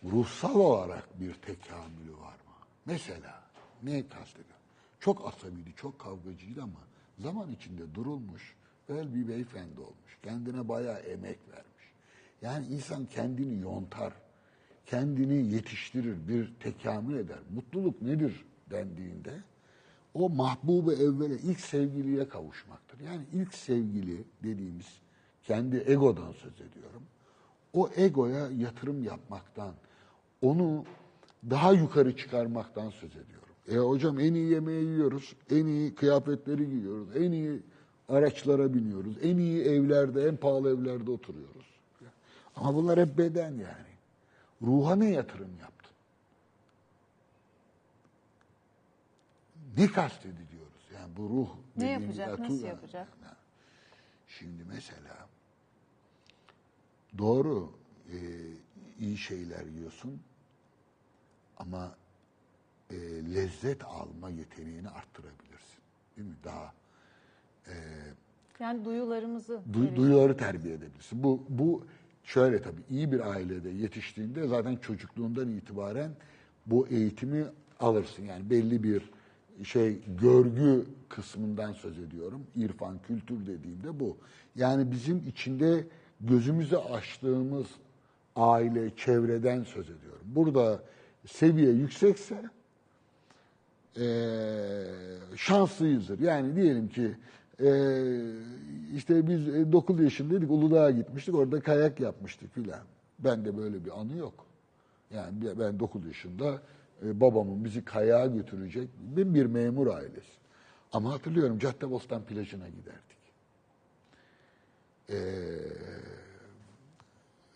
[0.04, 2.54] ruhsal olarak bir tekamülü var mı?
[2.86, 3.44] Mesela
[3.84, 4.58] ne kastediyor?
[5.00, 6.80] Çok asabiydi, çok kavgacıydı ama
[7.20, 8.56] zaman içinde durulmuş,
[8.90, 10.18] öyle bir beyefendi olmuş.
[10.24, 11.92] Kendine bayağı emek vermiş.
[12.42, 14.14] Yani insan kendini yontar,
[14.86, 17.40] kendini yetiştirir, bir tekamül eder.
[17.50, 19.34] Mutluluk nedir dendiğinde
[20.14, 23.00] o mahbubu evvele ilk sevgiliye kavuşmaktır.
[23.00, 25.00] Yani ilk sevgili dediğimiz
[25.44, 27.04] kendi egodan söz ediyorum.
[27.74, 29.74] O egoya yatırım yapmaktan,
[30.42, 30.86] onu
[31.50, 33.48] daha yukarı çıkarmaktan söz ediyorum.
[33.72, 37.60] E hocam en iyi yemeği yiyoruz, en iyi kıyafetleri giyiyoruz, en iyi
[38.10, 41.66] araçlara biniyoruz, en iyi evlerde, en pahalı evlerde oturuyoruz.
[42.56, 43.88] Ama bunlar hep beden yani.
[44.62, 45.92] Ruha ne yatırım yaptın?
[49.78, 50.88] Ne kastediliyoruz?
[50.94, 53.08] Yani bu ruh Ne yapacak, atu- nasıl yapacak?
[54.28, 55.28] Şimdi mesela
[57.18, 57.72] doğru
[58.14, 58.18] e,
[59.00, 60.22] iyi şeyler yiyorsun
[61.60, 61.96] ama
[62.92, 62.96] e,
[63.36, 65.78] lezzet alma yeteneğini arttırabilirsin.
[66.18, 66.36] Değil mi?
[66.44, 66.74] Daha
[68.60, 71.24] Yani duyularımızı du- duyuları terbiye edebilirsin.
[71.24, 71.86] Bu bu
[72.24, 76.12] şöyle tabii iyi bir ailede yetiştiğinde zaten çocukluğundan itibaren
[76.66, 77.46] bu eğitimi
[77.80, 78.24] alırsın.
[78.24, 79.10] Yani belli bir
[79.64, 82.42] şey görgü kısmından söz ediyorum.
[82.56, 84.18] İrfan, kültür dediğimde bu.
[84.56, 85.88] Yani bizim içinde
[86.22, 87.68] gözümüzü açtığımız
[88.36, 90.22] aile, çevreden söz ediyorum.
[90.26, 90.80] Burada
[91.28, 92.44] seviye yüksekse
[93.96, 94.86] eee
[95.36, 96.20] şanslıyızdır.
[96.20, 97.16] Yani diyelim ki
[97.60, 98.22] eee,
[98.96, 102.82] işte biz e, 9 yaşındaydık Uludağ'a gitmiştik orada kayak yapmıştık filan.
[103.20, 104.46] Bende böyle bir anı yok.
[105.14, 106.62] Yani ben 9 yaşında
[107.06, 110.38] e, babamın bizi kayağa götürecek bir, bir memur ailesi.
[110.94, 113.18] Ama hatırlıyorum Caddebostan plajına giderdik.
[115.10, 115.18] Eee,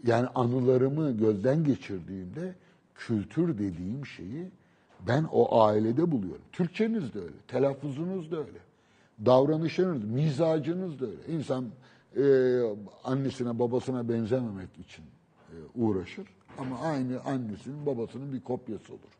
[0.04, 2.56] yani anılarımı gözden geçirdiğimde
[3.08, 4.52] kültür dediğim şeyi
[5.08, 6.42] ben o ailede buluyorum.
[6.52, 8.60] Türkçeniz de öyle, telaffuzunuz da öyle,
[9.26, 11.26] davranışınız, mizacınız da öyle.
[11.28, 11.66] İnsan
[12.18, 12.24] e,
[13.04, 15.06] annesine babasına benzememek için
[15.50, 16.28] e, uğraşır
[16.58, 19.18] ama aynı annesinin babasının bir kopyası olur.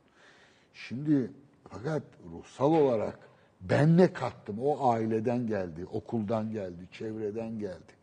[0.74, 1.32] Şimdi
[1.70, 3.20] fakat ruhsal olarak
[3.62, 4.60] ben ne kattım?
[4.60, 7.94] O aileden geldi, okuldan geldi, çevreden geldi.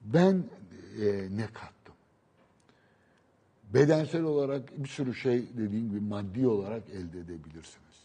[0.00, 0.44] Ben
[1.02, 1.81] e, ne kattım?
[3.74, 8.02] Bedensel olarak bir sürü şey dediğim gibi maddi olarak elde edebilirsiniz.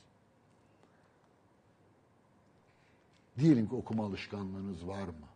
[3.40, 5.28] Diyelim ki okuma alışkanlığınız var mı?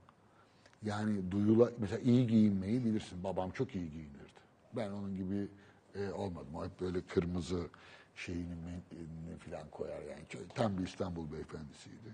[0.86, 3.23] Yani duyula mesela iyi giyinmeyi bilirsin.
[3.23, 4.41] Babam çok iyi giyinirdi.
[4.75, 5.47] Ben onun gibi
[5.95, 6.55] e, olmadım.
[6.55, 7.67] O hep böyle kırmızı
[8.15, 10.23] şeyini mi- falan koyar yani.
[10.55, 12.09] Tam bir İstanbul beyefendisiydi.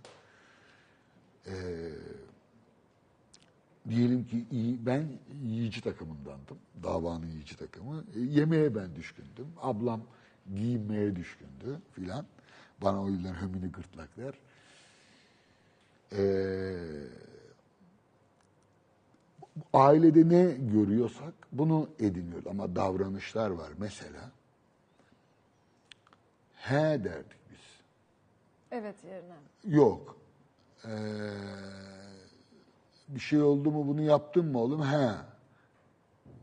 [1.48, 1.54] Ee,
[3.90, 5.08] diyelim ki iyi, ben
[5.44, 6.58] yiyici takımındandım.
[6.84, 8.04] Davanın yiyici takımı.
[8.16, 9.48] E, yemeğe ben düşkündüm.
[9.62, 10.02] Ablam
[10.56, 12.26] giyinmeye düşkündü filan.
[12.82, 14.34] Bana o yüzden hömini gırtlak der.
[16.12, 16.78] Ee,
[19.74, 22.48] ailede ne görüyorsak bunu ediniyoruz.
[22.48, 23.70] Ama davranışlar var.
[23.78, 24.32] Mesela
[26.56, 27.60] he derdik biz.
[28.72, 29.36] Evet yerine.
[29.66, 30.18] Yok.
[30.86, 30.90] Ee,
[33.08, 34.86] bir şey oldu mu bunu yaptın mı oğlum?
[34.86, 35.12] He.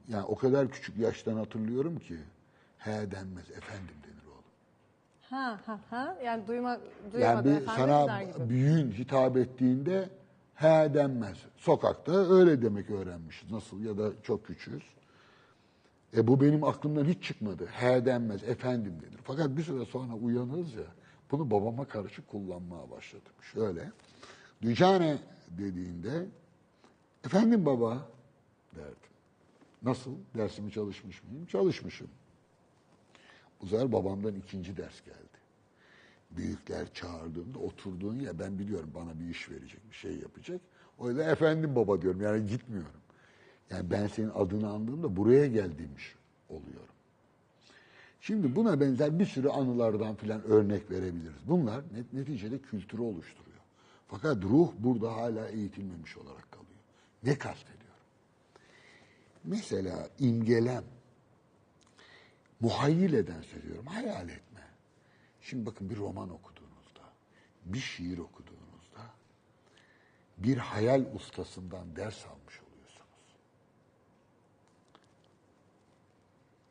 [0.09, 2.17] Yani o kadar küçük yaştan hatırlıyorum ki
[2.79, 4.45] he denmez efendim denir oğlum.
[5.31, 6.17] Ha ha ha.
[6.25, 6.81] Yani duyma, Yani
[7.13, 8.49] duyamadı bir efendim sana gibi.
[8.49, 10.09] büyüğün hitap ettiğinde
[10.55, 11.39] he denmez.
[11.57, 13.51] Sokakta öyle demek öğrenmişiz.
[13.51, 14.83] Nasıl ya da çok küçüğüz.
[16.17, 17.67] E bu benim aklımdan hiç çıkmadı.
[17.67, 19.21] He denmez, efendim denir.
[19.25, 20.85] Fakat bir süre sonra uyanırız ya,
[21.31, 23.33] bunu babama karşı kullanmaya başladım.
[23.53, 23.91] Şöyle,
[24.63, 25.19] Dücane
[25.51, 26.27] dediğinde,
[27.25, 28.09] efendim baba
[28.77, 28.95] derdim.
[29.83, 30.11] Nasıl?
[30.37, 31.47] Dersimi çalışmış mıyım?
[31.47, 32.09] Çalışmışım.
[33.61, 35.19] Bu sefer babamdan ikinci ders geldi.
[36.31, 40.61] Büyükler çağırdığında oturduğun ya ben biliyorum bana bir iş verecek, bir şey yapacak.
[40.99, 43.01] O yüzden efendim baba diyorum yani gitmiyorum.
[43.71, 46.17] Yani ben senin adını andığımda buraya geldiğmiş
[46.49, 46.95] oluyorum.
[48.21, 51.49] Şimdi buna benzer bir sürü anılardan filan örnek verebiliriz.
[51.49, 53.59] Bunlar net, neticede kültürü oluşturuyor.
[54.09, 56.54] Fakat ruh burada hala eğitilmemiş olarak.
[57.25, 57.85] Ne kastediyorum?
[59.45, 60.85] Mesela imgelem,
[62.61, 64.61] muhayyileden söylüyorum, hayal etme.
[65.41, 67.03] Şimdi bakın bir roman okuduğunuzda,
[67.65, 68.65] bir şiir okuduğunuzda
[70.39, 73.37] bir hayal ustasından ders almış oluyorsunuz.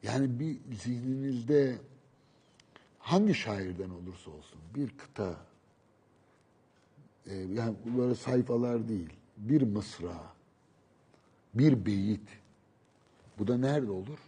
[0.03, 1.77] Yani bir zihninizde
[2.99, 5.37] hangi şairden olursa olsun bir kıta,
[7.25, 10.33] e, yani böyle sayfalar değil, bir mısra,
[11.53, 12.29] bir beyit,
[13.39, 14.19] bu da nerede olur?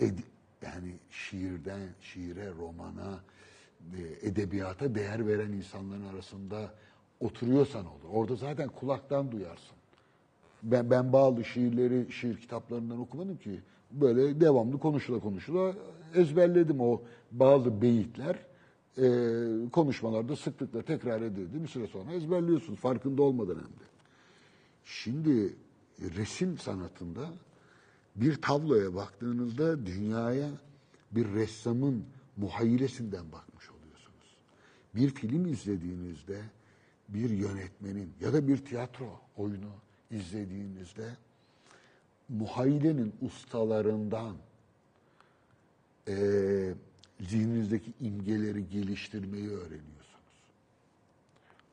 [0.00, 0.24] ed-
[0.62, 3.20] yani şiirden, şiire, romana,
[3.96, 6.70] e, edebiyata değer veren insanların arasında
[7.20, 8.08] oturuyorsan olur.
[8.12, 9.76] Orada zaten kulaktan duyarsın.
[10.62, 13.60] Ben, ben bazı şiirleri, şiir kitaplarından okumadım ki.
[13.90, 15.74] Böyle devamlı konuşula konuşula
[16.14, 17.02] ezberledim o
[17.32, 18.36] bazı beyitler.
[18.98, 19.02] E,
[19.72, 21.62] konuşmalarda sıklıkla tekrar edildi.
[21.62, 23.90] Bir süre sonra ezberliyorsunuz farkında olmadan hem de.
[24.84, 25.54] Şimdi
[26.00, 27.28] resim sanatında
[28.16, 30.50] bir tabloya baktığınızda dünyaya
[31.12, 32.04] bir ressamın
[32.36, 34.36] muhayyilesinden bakmış oluyorsunuz.
[34.94, 36.40] Bir film izlediğinizde
[37.08, 39.72] bir yönetmenin ya da bir tiyatro oyunu
[40.10, 41.16] izlediğinizde
[42.28, 44.36] muhayyilenin ustalarından
[46.08, 46.74] eee
[47.28, 50.00] zihninizdeki imgeleri geliştirmeyi öğreniyorsunuz.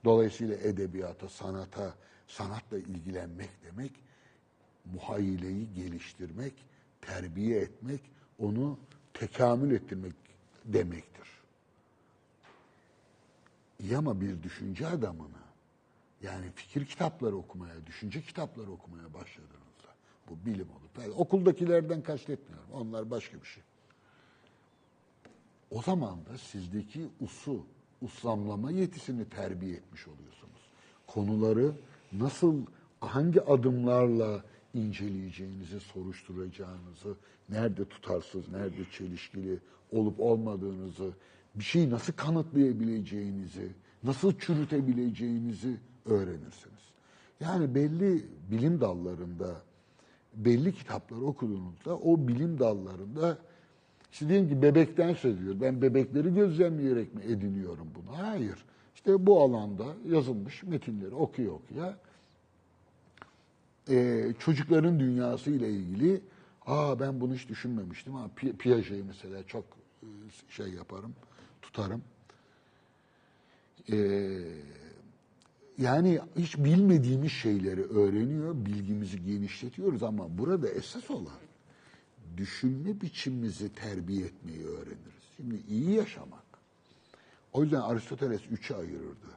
[0.06, 1.94] Dolayısıyla edebiyata, sanata,
[2.28, 3.92] sanatla ilgilenmek demek
[4.94, 6.54] muhayyileyi geliştirmek,
[7.02, 8.02] terbiye etmek,
[8.40, 8.80] onu
[9.14, 10.14] tekamül ettirmek
[10.66, 11.28] demektir.
[13.80, 15.38] İyi ama bir düşünce adamını,
[16.22, 19.90] yani fikir kitapları okumaya, düşünce kitapları okumaya başladığınızda,
[20.30, 21.04] bu bilim olur.
[21.04, 23.64] Yani okuldakilerden kastetmiyorum, onlar başka bir şey.
[25.72, 27.66] O zaman da sizdeki usu,
[28.02, 30.62] uslamlama yetisini terbiye etmiş oluyorsunuz.
[31.08, 31.72] Konuları
[32.12, 32.66] nasıl,
[33.00, 34.44] hangi adımlarla
[34.74, 37.16] inceleyeceğinizi, soruşturacağınızı,
[37.50, 39.60] nerede tutarsız, nerede çelişkili
[39.92, 41.14] olup olmadığınızı,
[41.56, 43.72] bir şeyi nasıl kanıtlayabileceğinizi,
[44.04, 46.78] nasıl çürütebileceğinizi öğrenirsiniz.
[47.40, 49.62] Yani belli bilim dallarında,
[50.34, 53.38] belli kitapları okuduğunuzda o bilim dallarında
[54.18, 55.62] işte diyelim ki bebekten söz ediyoruz.
[55.62, 58.18] Ben bebekleri gözlemleyerek mi ediniyorum bunu?
[58.18, 58.66] Hayır.
[58.96, 61.98] İşte bu alanda yazılmış metinleri okuya okuya
[63.90, 66.22] e, çocukların dünyası ile ilgili
[66.66, 68.14] aa ben bunu hiç düşünmemiştim.
[68.14, 69.64] Pi- Piaget'i mesela çok
[70.04, 70.08] e,
[70.50, 71.14] şey yaparım,
[71.62, 72.02] tutarım.
[73.92, 73.98] E,
[75.78, 81.47] yani hiç bilmediğimiz şeyleri öğreniyor, bilgimizi genişletiyoruz ama burada esas olan
[82.38, 85.24] düşünme biçimimizi terbiye etmeyi öğreniriz.
[85.38, 86.44] Şimdi iyi yaşamak.
[87.54, 89.28] O yüzden Aristoteles üçe ayırırdı.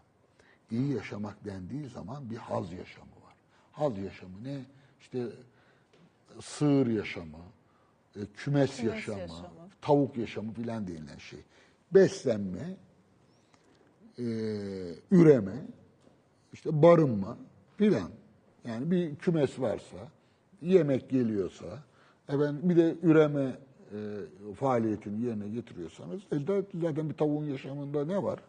[0.71, 3.35] İyi yaşamak dendiği zaman bir haz yaşamı var.
[3.73, 4.65] Haz yaşamı ne?
[5.01, 5.27] İşte
[6.41, 7.39] sığır yaşamı,
[8.17, 9.49] e, kümes, Kümes yaşamı, yaşamı.
[9.83, 11.41] tavuk yaşamı filan denilen şey.
[11.95, 12.77] Beslenme,
[14.19, 14.23] e,
[15.11, 15.67] üreme,
[16.53, 17.39] işte barınma
[17.77, 18.11] filan.
[18.65, 19.97] Yani bir kümes varsa
[20.63, 21.83] yemek geliyorsa,
[22.35, 23.59] efendim bir de üreme
[23.93, 23.99] e,
[24.55, 28.41] faaliyetini yerine getiriyorsanız, e, da- zaten bir tavuğun yaşamında ne var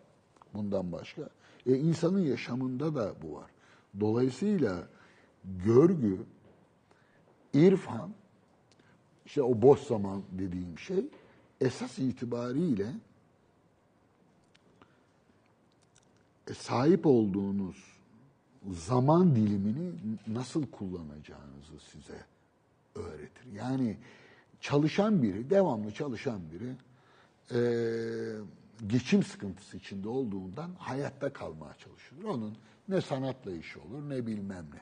[0.53, 1.29] bundan başka?
[1.65, 3.51] E, insanın yaşamında da bu var.
[3.99, 4.87] Dolayısıyla
[5.65, 6.17] görgü,
[7.53, 8.11] irfan,
[9.25, 11.05] işte o boş zaman dediğim şey,
[11.61, 12.87] esas itibariyle
[16.47, 17.91] e, sahip olduğunuz
[18.71, 19.91] zaman dilimini
[20.27, 22.25] nasıl kullanacağınızı size
[22.95, 23.45] öğretir.
[23.53, 23.97] Yani
[24.59, 26.75] çalışan biri, devamlı çalışan biri
[27.51, 27.59] e,
[28.87, 32.23] geçim sıkıntısı içinde olduğundan hayatta kalmaya çalışır.
[32.23, 32.57] Onun
[32.89, 34.81] ne sanatla işi olur ne bilmem ne.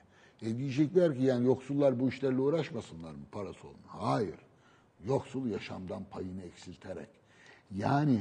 [0.49, 3.79] E diyecekler ki yani yoksullar bu işlerle uğraşmasınlar mı parası olma?
[3.87, 4.39] Hayır.
[5.05, 7.09] Yoksul yaşamdan payını eksilterek
[7.71, 8.19] yani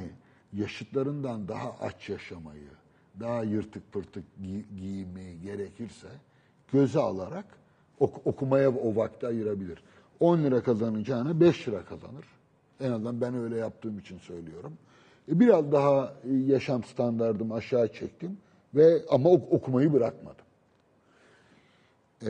[0.53, 2.71] yaşıtlarından daha aç yaşamayı,
[3.21, 6.09] daha yırtık pırtık gi- giyinmeyi gerekirse
[6.73, 7.59] göze alarak
[8.01, 9.83] ok- okumaya o vakti ayırabilir.
[10.21, 12.25] 10 lira kazanacağına 5 lira kazanır.
[12.81, 14.73] En azından ben öyle yaptığım için söylüyorum.
[15.33, 18.37] E, Biraz daha e, yaşam standartımı aşağı çektim
[18.75, 20.45] ve ama ok- okumayı bırakmadım.
[22.23, 22.27] Ee,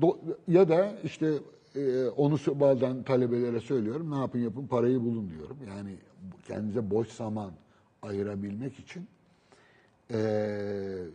[0.00, 0.16] do-
[0.48, 1.32] ya da işte
[1.76, 4.10] e, onu bazen talebelere söylüyorum.
[4.10, 5.56] Ne yapın yapın parayı bulun diyorum.
[5.68, 5.94] Yani
[6.48, 7.50] kendinize boş zaman
[8.02, 9.06] ayırabilmek için
[10.12, 10.18] e,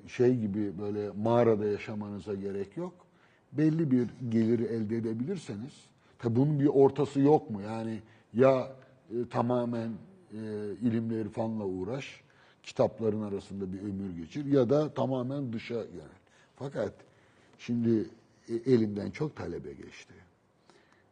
[0.07, 2.93] şey gibi böyle mağarada yaşamanıza gerek yok.
[3.57, 5.73] Belli bir gelir elde edebilirseniz,
[6.19, 7.61] tabi bunun bir ortası yok mu?
[7.61, 7.99] Yani
[8.33, 8.71] ya
[9.11, 9.89] e, tamamen
[10.33, 10.37] e,
[10.81, 12.21] ilimle irfanla uğraş,
[12.63, 16.19] kitapların arasında bir ömür geçir ya da tamamen dışa yönel.
[16.55, 16.93] Fakat
[17.57, 18.09] şimdi
[18.49, 20.13] e, elimden çok talebe geçti.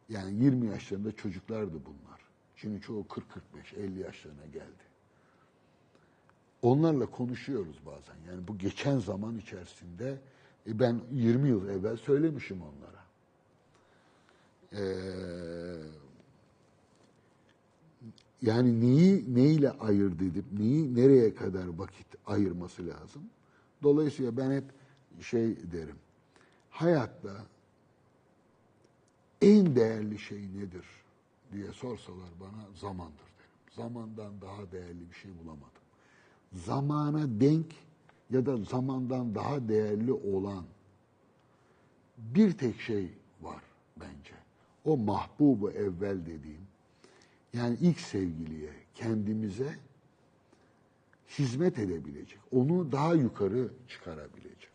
[0.08, 2.20] Yani 20 yaşlarında çocuklardı bunlar.
[2.56, 4.84] Şimdi çoğu 40-45, 50 yaşlarına geldi.
[6.62, 8.14] Onlarla konuşuyoruz bazen.
[8.28, 10.18] Yani bu geçen zaman içerisinde
[10.66, 13.04] e, ben 20 yıl evvel söylemişim onlara.
[14.72, 14.84] Ee,
[18.42, 23.22] yani neyi neyle ayırt edip neyi nereye kadar vakit ayırması lazım.
[23.82, 24.64] Dolayısıyla ben hep
[25.20, 25.96] şey derim.
[26.70, 27.46] Hayatta
[29.42, 30.86] en değerli şey nedir
[31.52, 33.60] diye sorsalar bana zamandır derim.
[33.70, 35.84] Zamandan daha değerli bir şey bulamadım.
[36.52, 37.66] Zamana denk
[38.30, 40.64] ya da zamandan daha değerli olan
[42.18, 43.08] bir tek şey
[43.42, 43.62] var
[43.96, 44.34] bence.
[44.84, 46.66] O mahbubu evvel dediğim
[47.52, 49.78] yani ilk sevgiliye, kendimize
[51.38, 54.70] hizmet edebilecek, onu daha yukarı çıkarabilecek,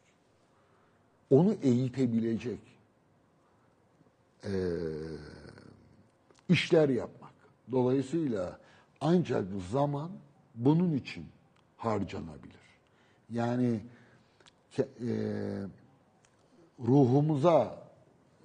[1.30, 2.60] onu eğitebilecek
[4.44, 4.52] eee,
[6.50, 7.34] işler yapmak.
[7.72, 8.60] Dolayısıyla
[9.02, 10.12] ancak zaman
[10.56, 11.26] bunun için
[11.78, 12.69] harcanabilir.
[13.34, 13.80] Yani
[14.78, 15.66] eee,
[16.88, 17.78] ruhumuza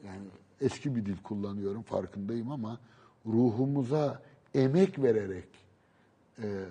[0.06, 0.24] yani
[0.60, 2.78] eski bir dil kullanıyorum farkındayım ama
[3.26, 4.22] ruhumuza
[4.54, 5.48] emek vererek
[6.42, 6.64] e,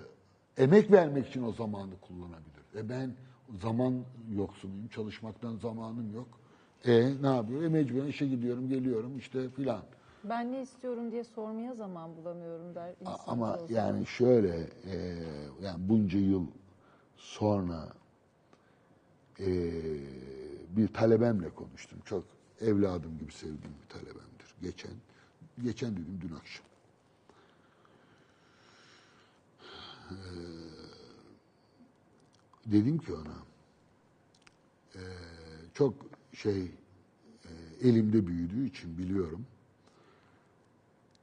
[0.58, 2.64] emek vermek için o zamanı kullanabilir.
[2.76, 3.12] E ben
[3.62, 3.94] zaman
[4.36, 6.28] yoksunuyum, çalışmaktan zamanım yok.
[6.84, 7.62] E ne yapıyor?
[7.62, 9.82] E mecburen işe gidiyorum, geliyorum işte filan.
[10.24, 12.94] Ben ne istiyorum diye sormaya zaman bulamıyorum der
[13.26, 14.56] Ama yani şöyle
[14.90, 15.16] e,
[15.62, 16.46] yani bunca yıl
[17.16, 17.88] sonra
[19.40, 19.72] e,
[20.76, 21.98] bir talebemle konuştum.
[22.04, 22.24] Çok
[22.60, 24.54] evladım gibi sevdiğim bir talebemdir.
[24.62, 24.92] Geçen
[25.62, 26.66] geçen dedim dün akşam.
[30.10, 30.16] E,
[32.66, 33.36] dedim ki ona
[34.94, 35.02] e,
[35.74, 35.94] çok
[36.32, 36.62] şey
[37.44, 37.50] e,
[37.88, 39.46] elimde büyüdüğü için biliyorum.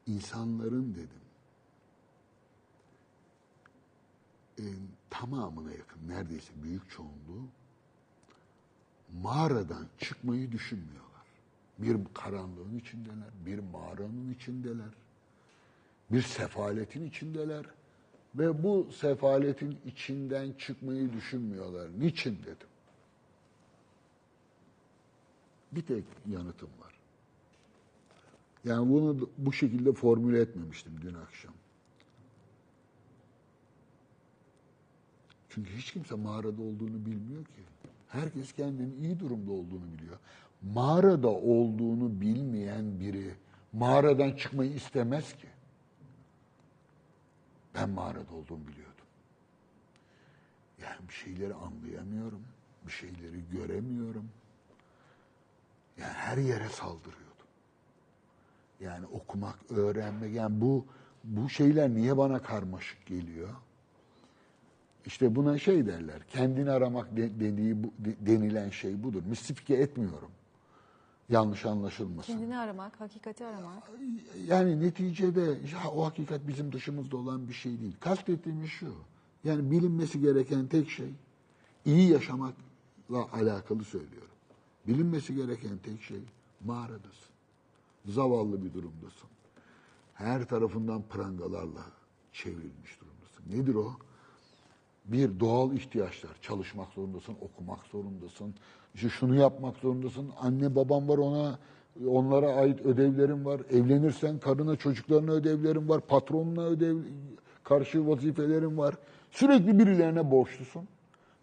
[0.07, 1.21] İnsanların dedim
[4.59, 4.65] e,
[5.09, 7.47] tamamına yakın neredeyse büyük çoğunluğu
[9.23, 11.25] mağaradan çıkmayı düşünmüyorlar.
[11.79, 14.89] Bir karanlığın içindeler, bir mağaranın içindeler,
[16.11, 17.65] bir sefaletin içindeler
[18.35, 21.89] ve bu sefaletin içinden çıkmayı düşünmüyorlar.
[21.99, 22.67] Niçin dedim.
[25.71, 26.93] Bir tek yanıtım var.
[28.65, 31.53] Yani bunu bu şekilde formüle etmemiştim dün akşam.
[35.49, 37.61] Çünkü hiç kimse mağarada olduğunu bilmiyor ki.
[38.11, 40.17] Herkes kendinin iyi durumda olduğunu biliyor.
[40.61, 43.35] Mağarada olduğunu bilmeyen biri
[43.73, 45.47] mağaradan çıkmayı istemez ki.
[47.75, 49.05] Ben mağarada olduğumu biliyordum.
[50.81, 52.41] Yani bir şeyleri anlayamıyorum.
[52.87, 54.29] Bir şeyleri göremiyorum.
[55.97, 57.47] Yani her yere saldırıyordum.
[58.79, 60.85] Yani okumak, öğrenmek yani bu
[61.23, 63.49] bu şeyler niye bana karmaşık geliyor?
[65.05, 66.21] İşte buna şey derler.
[66.27, 69.23] Kendini aramak de- dediği bu- de- denilen şey budur.
[69.25, 70.29] Mistifike etmiyorum.
[71.29, 72.33] Yanlış anlaşılmasın.
[72.33, 73.91] Kendini aramak, hakikati aramak.
[74.47, 77.95] Yani neticede ya o hakikat bizim dışımızda olan bir şey değil.
[77.99, 78.93] Kastettiğimiz şu.
[79.43, 81.09] Yani bilinmesi gereken tek şey
[81.85, 84.27] iyi yaşamakla alakalı söylüyorum.
[84.87, 86.19] Bilinmesi gereken tek şey
[86.65, 87.31] mağaradasın.
[88.05, 89.29] Zavallı bir durumdasın.
[90.13, 91.85] Her tarafından prangalarla
[92.33, 93.61] çevrilmiş durumdasın.
[93.61, 93.93] Nedir o?
[95.05, 96.31] Bir doğal ihtiyaçlar.
[96.41, 98.55] Çalışmak zorundasın, okumak zorundasın.
[98.95, 100.31] İşte şunu yapmak zorundasın.
[100.39, 101.59] Anne babam var ona
[102.07, 103.61] onlara ait ödevlerin var.
[103.69, 106.01] Evlenirsen karına çocuklarına ödevlerin var.
[106.01, 106.97] Patronuna ödev
[107.63, 108.95] karşı vazifelerin var.
[109.31, 110.87] Sürekli birilerine borçlusun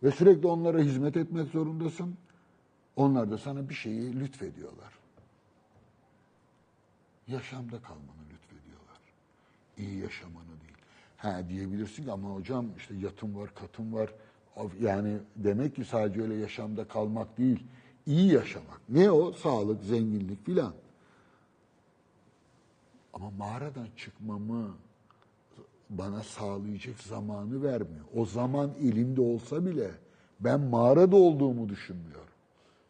[0.03, 2.15] ve sürekli onlara hizmet etmek zorundasın.
[2.97, 4.99] Onlar da sana bir şeyi lütfediyorlar.
[7.29, 8.99] Yaşamda kalmanı lütfediyorlar.
[9.79, 10.48] İyi yaşamanı.
[11.19, 14.11] Ha diyebilirsin ki ama hocam işte yatım var, katım var.
[14.81, 17.67] Yani demek ki sadece öyle yaşamda kalmak değil,
[18.07, 18.81] iyi yaşamak.
[18.89, 19.33] Ne o?
[19.33, 20.73] Sağlık, zenginlik filan.
[23.13, 24.75] Ama mağaradan çıkmamı
[25.91, 28.05] bana sağlayacak zamanı vermiyor.
[28.17, 29.91] O zaman elimde olsa bile
[30.41, 32.33] ben mağarada olduğumu düşünmüyorum.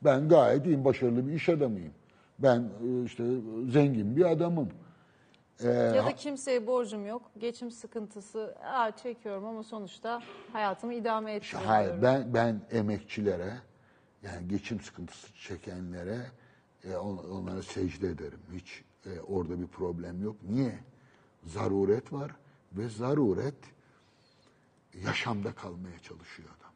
[0.04, 1.92] Ben gayet iyiyim, başarılı bir iş adamıyım.
[2.38, 3.24] Ben e, işte
[3.68, 4.68] zengin bir adamım.
[5.60, 11.68] Ee, Ya da kimseye borcum yok, geçim sıkıntısı Aa, çekiyorum ama sonuçta hayatımı idame ettiriyorum.
[11.70, 13.52] Hayır, ben ben emekçilere
[14.22, 16.18] yani geçim sıkıntısı çekenlere
[16.84, 18.40] e, on- onlara secde ederim.
[18.54, 20.36] Hiç e, orada bir problem yok.
[20.48, 20.78] Niye?
[21.44, 22.30] Zaruret var
[22.72, 23.54] ve zaruret
[25.04, 26.72] yaşamda kalmaya çalışıyor adam.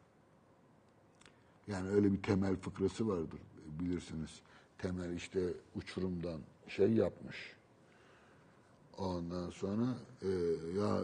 [1.69, 4.41] Yani öyle bir temel fıkrası vardır bilirsiniz.
[4.79, 5.41] Temel işte
[5.77, 7.57] uçurumdan şey yapmış.
[9.03, 10.29] Ondan sonra e,
[10.79, 11.03] ya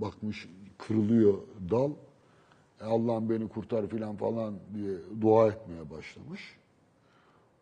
[0.00, 1.90] bakmış kırılıyor dal.
[2.80, 6.56] E, Allah'ım beni kurtar filan falan diye dua etmeye başlamış.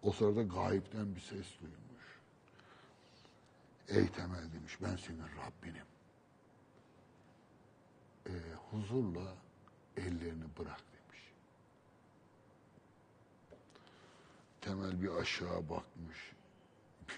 [0.03, 2.20] O sırada gayipten bir ses duymuş.
[3.89, 5.87] Ey Temel demiş ben senin Rabbinim.
[8.26, 8.32] E,
[8.70, 9.35] huzurla
[9.97, 11.32] ellerini bırak demiş.
[14.61, 16.32] Temel bir aşağı bakmış.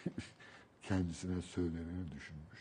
[0.82, 2.55] Kendisine söyleneni düşünmüş.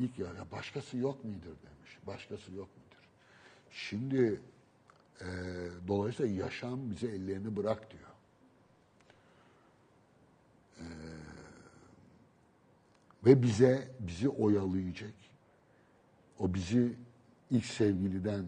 [0.00, 1.98] İlk ya, başkası yok mudur demiş.
[2.06, 3.08] Başkası yok mudur?
[3.70, 4.40] Şimdi
[5.20, 5.26] e,
[5.88, 8.10] dolayısıyla yaşam bize ellerini bırak diyor.
[10.78, 10.84] E,
[13.26, 15.14] ve bize bizi oyalayacak,
[16.38, 16.96] o bizi
[17.50, 18.44] ilk sevgiliden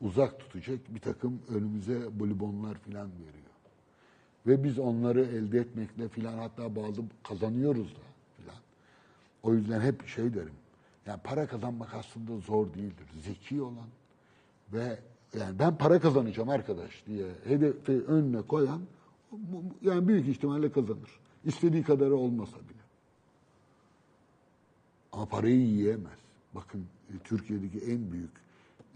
[0.00, 3.48] uzak tutacak bir takım önümüze bolibonlar filan veriyor.
[4.46, 8.00] Ve biz onları elde etmekle filan hatta bazı kazanıyoruz da
[8.36, 8.56] filan.
[9.42, 10.54] O yüzden hep şey derim.
[11.08, 13.06] Yani para kazanmak aslında zor değildir.
[13.24, 13.88] Zeki olan
[14.72, 14.98] ve
[15.38, 18.80] yani ben para kazanacağım arkadaş diye hedefi önüne koyan
[19.82, 21.20] yani büyük ihtimalle kazanır.
[21.44, 22.82] İstediği kadarı olmasa bile.
[25.12, 26.18] Ama parayı yiyemez.
[26.54, 28.32] Bakın e, Türkiye'deki en büyük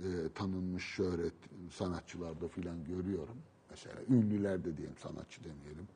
[0.01, 1.35] e, tanınmış şöhret
[1.71, 3.37] sanatçılarda filan görüyorum.
[3.71, 5.89] Mesela ünlüler de diyelim sanatçı demeyelim.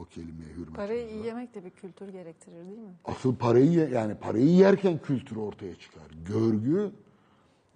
[0.00, 2.94] O kelimeye hürmet Parayı iyi yemek de bir kültür gerektirir değil mi?
[3.04, 6.02] Asıl parayı ye- yani parayı yerken kültür ortaya çıkar.
[6.26, 6.90] Görgü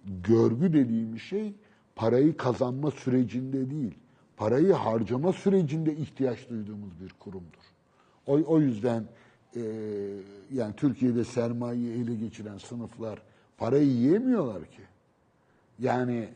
[0.05, 1.53] görgü dediğimiz şey
[1.95, 3.93] parayı kazanma sürecinde değil,
[4.37, 7.63] parayı harcama sürecinde ihtiyaç duyduğumuz bir kurumdur.
[8.27, 9.03] O, o yüzden
[9.55, 9.61] e,
[10.53, 13.21] yani Türkiye'de sermayeyi ele geçiren sınıflar
[13.57, 14.81] parayı yiyemiyorlar ki.
[15.79, 16.29] Yani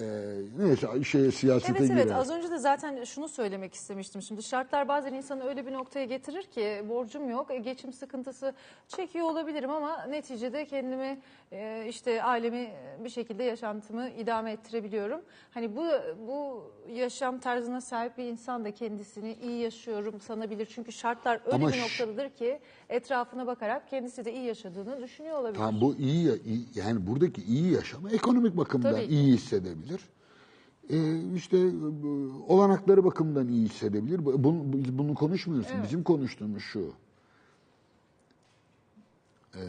[0.00, 4.22] e, neyse şeye siyasete Evet evet az önce de zaten şunu söylemek istemiştim.
[4.22, 8.52] Şimdi şartlar bazen insanı öyle bir noktaya getirir ki borcum yok, e, geçim sıkıntısı
[8.88, 11.20] çekiyor olabilirim ama neticede kendimi
[11.52, 12.70] e, işte ailemi
[13.04, 15.20] bir şekilde yaşantımı idame ettirebiliyorum.
[15.50, 15.84] Hani bu
[16.28, 20.66] bu yaşam tarzına sahip bir insan da kendisini iyi yaşıyorum sanabilir.
[20.74, 25.58] Çünkü şartlar öyle Ama bir noktadadır ki etrafına bakarak kendisi de iyi yaşadığını düşünüyor olabilir.
[25.58, 29.89] Tamam bu iyi, ya- iyi- yani buradaki iyi yaşamı ekonomik bakımdan Tabii iyi hissedebilir.
[30.90, 31.56] Ee, işte
[32.02, 34.24] bu, olanakları bakımından iyi hissedebilir.
[34.24, 34.62] Bu- Bunu,
[34.98, 35.66] bunu konuşmuyoruz.
[35.72, 35.84] Evet.
[35.84, 36.92] Bizim konuştuğumuz şu.
[39.54, 39.60] Ee,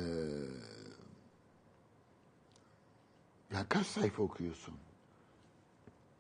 [3.53, 4.73] ya kaç sayfa okuyorsun?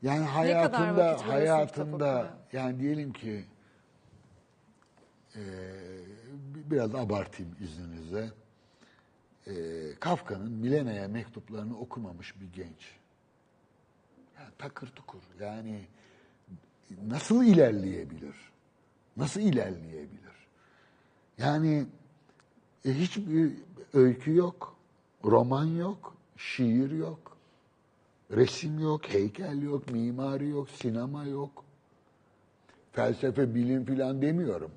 [0.01, 3.45] Yani hayatında hayatında yani diyelim ki
[5.35, 5.41] e,
[6.71, 8.31] biraz abartayım izninizle.
[9.47, 9.53] E,
[9.99, 13.00] Kafka'nın Milena'ya mektuplarını okumamış bir genç.
[14.57, 15.19] Takır tukur.
[15.39, 15.81] Yani
[17.07, 18.35] nasıl ilerleyebilir?
[19.17, 20.47] Nasıl ilerleyebilir?
[21.37, 21.85] Yani
[22.85, 23.51] e, hiçbir
[23.93, 24.75] öykü yok,
[25.25, 27.37] roman yok, şiir yok,
[28.31, 31.63] resim yok, heykel yok, mimari yok, sinema yok.
[32.91, 34.71] felsefe, bilim filan demiyorum.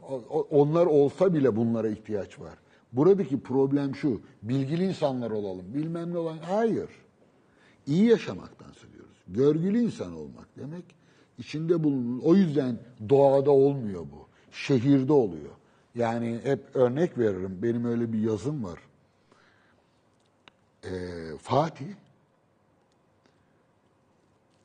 [0.50, 2.58] Onlar olsa bile bunlara ihtiyaç var.
[2.92, 6.38] Buradaki problem şu, bilgili insanlar olalım, bilmem ne olan.
[6.38, 6.90] Hayır.
[7.86, 8.93] İyi yaşamaktan söylüyoruz.
[9.28, 10.84] Görgülü insan olmak demek
[11.38, 12.20] içinde bulunun.
[12.20, 14.28] O yüzden doğada olmuyor bu.
[14.52, 15.50] Şehirde oluyor.
[15.94, 17.58] Yani hep örnek veririm.
[17.62, 18.78] Benim öyle bir yazım var.
[20.84, 20.90] Ee,
[21.42, 21.94] Fatih,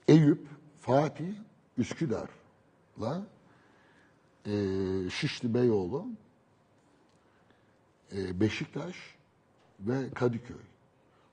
[0.08, 0.48] Eyüp,
[0.82, 1.34] Fatih,
[1.78, 3.26] Üsküdar'la
[4.46, 4.54] e,
[5.10, 6.08] Şişli Beyoğlu,
[8.16, 8.96] e, Beşiktaş
[9.80, 10.58] ve Kadıköy.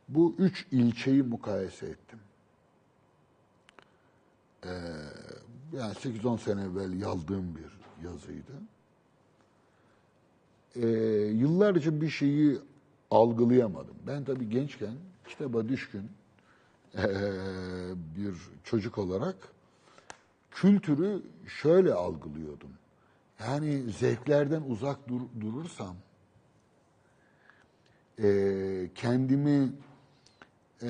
[0.09, 2.19] Bu üç ilçeyi mukayese ettim.
[4.67, 8.53] Ee, yani 8-10 sene evvel yazdığım bir yazıydı.
[10.77, 10.87] Ee,
[11.27, 12.59] yıllarca bir şeyi
[13.11, 13.95] algılayamadım.
[14.07, 14.95] Ben tabii gençken
[15.29, 16.11] kitaba düşkün
[16.99, 17.03] ee,
[18.17, 19.37] bir çocuk olarak
[20.51, 22.71] kültürü şöyle algılıyordum.
[23.41, 25.97] Yani zevklerden uzak dur- durursam
[28.23, 29.73] e, kendimi
[30.83, 30.89] e,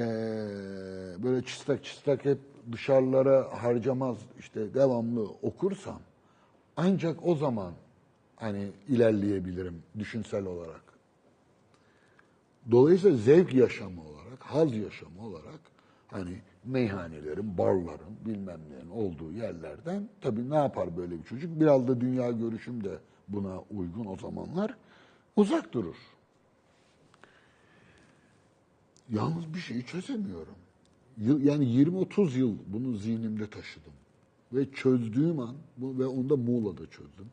[1.23, 2.39] böyle çıstak çıstak hep
[2.73, 6.01] dışarılara harcamaz işte devamlı okursam
[6.77, 7.73] ancak o zaman
[8.37, 10.83] hani ilerleyebilirim düşünsel olarak.
[12.71, 15.61] Dolayısıyla zevk yaşamı olarak, haz yaşamı olarak
[16.09, 21.61] hani meyhanelerin, barların, bilmem neyin olduğu yerlerden tabii ne yapar böyle bir çocuk?
[21.61, 22.99] Biraz da dünya görüşüm de
[23.29, 24.77] buna uygun o zamanlar
[25.37, 25.97] uzak durur.
[29.09, 30.55] Yalnız bir şeyi çözemiyorum.
[31.19, 33.93] Yani 20-30 yıl bunu zihnimde taşıdım.
[34.53, 37.31] Ve çözdüğüm an, ve onu da Muğla'da çözdüm.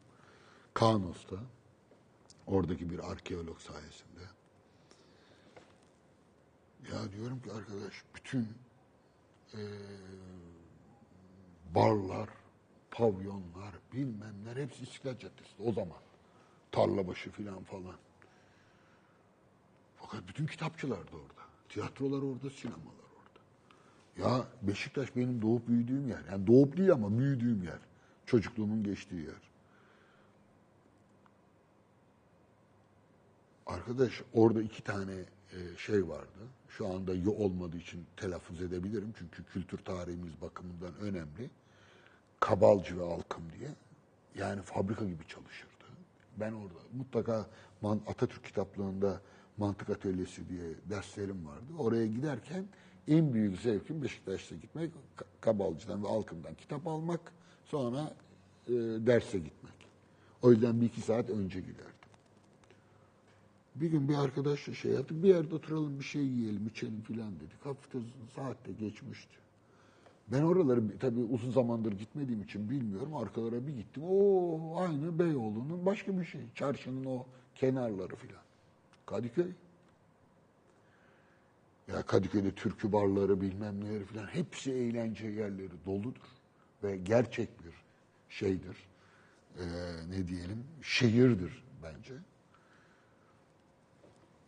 [0.74, 1.36] Kanos'ta.
[2.48, 4.22] Oradaki bir arkeolog sayesinde.
[6.92, 8.48] Ya diyorum ki arkadaş bütün
[9.54, 9.60] eee,
[11.76, 12.30] barlar,
[12.92, 15.98] pavyonlar, bilmemler hepsi İstiklal Caddesi'nde o zaman.
[16.72, 17.96] Tarlabaşı filan falan.
[19.98, 21.44] Fakat bütün kitapçılar da orada.
[21.70, 23.03] Tiyatrolar orada, sinemalar.
[24.18, 26.22] Ya Beşiktaş benim doğup büyüdüğüm yer.
[26.32, 27.80] Yani doğup değil ama büyüdüğüm yer.
[28.26, 29.52] Çocukluğumun geçtiği yer.
[33.66, 35.14] Arkadaş orada iki tane
[35.54, 36.40] e, şey vardı.
[36.70, 39.14] Şu anda yo- olmadığı için telaffuz edebilirim.
[39.20, 41.50] Çünkü kültür tarihimiz bakımından önemli.
[42.40, 43.70] Kabalcı ve Alkım diye.
[44.36, 45.74] Yani fabrika gibi çalışırdı.
[46.38, 47.46] Ben orada mutlaka
[48.08, 49.22] Atatürk kitaplığında
[49.58, 51.74] mantık atölyesi diye derslerim vardı.
[51.78, 52.66] Oraya giderken
[53.08, 57.34] en büyük zevkim Beşiktaş'a gitmek, Ka- Kabalcı'dan ve Alkım'dan kitap almak,
[57.66, 58.14] sonra
[58.68, 58.72] e,
[59.08, 59.74] derse gitmek.
[60.42, 61.94] O yüzden bir iki saat önce giderdim.
[63.76, 65.24] Bir gün bir arkadaşla şey yaptık.
[65.24, 67.66] Bir yerde oturalım bir şey yiyelim, içelim filan dedik.
[67.66, 68.00] Hafifte
[68.36, 69.34] saat de geçmişti.
[70.28, 73.16] Ben oraları tabii uzun zamandır gitmediğim için bilmiyorum.
[73.16, 74.04] Arkalara bir gittim.
[74.10, 76.42] O aynı Beyoğlu'nun başka bir şey.
[76.56, 77.26] Çarşının o
[77.56, 78.42] kenarları filan.
[79.06, 79.52] Kadıköy.
[81.88, 86.22] Ya Kadıköy'de türkü barları bilmem neleri filan hepsi eğlence yerleri doludur.
[86.84, 87.74] Ve gerçek bir
[88.30, 88.78] şeydir.
[89.60, 89.64] Ee,
[90.10, 92.14] ne diyelim şehirdir bence.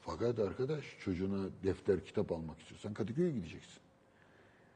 [0.02, 3.82] Fakat arkadaş çocuğuna defter kitap almak istiyorsan Kadıköy'e gideceksin.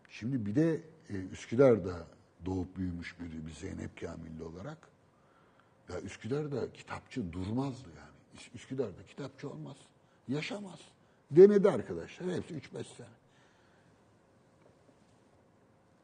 [0.10, 2.08] Şimdi bir de e, Üsküdar'da
[2.46, 4.78] doğup büyümüş biri bir Zeynep Kamilli olarak.
[5.90, 8.42] Ya Üsküdar'da kitapçı durmazdı yani.
[8.42, 9.78] Üs- Üsküdar'da kitapçı olmaz.
[10.28, 10.80] Yaşamaz.
[11.32, 12.36] Denedi arkadaşlar.
[12.36, 13.08] Hepsi 3-5 sene.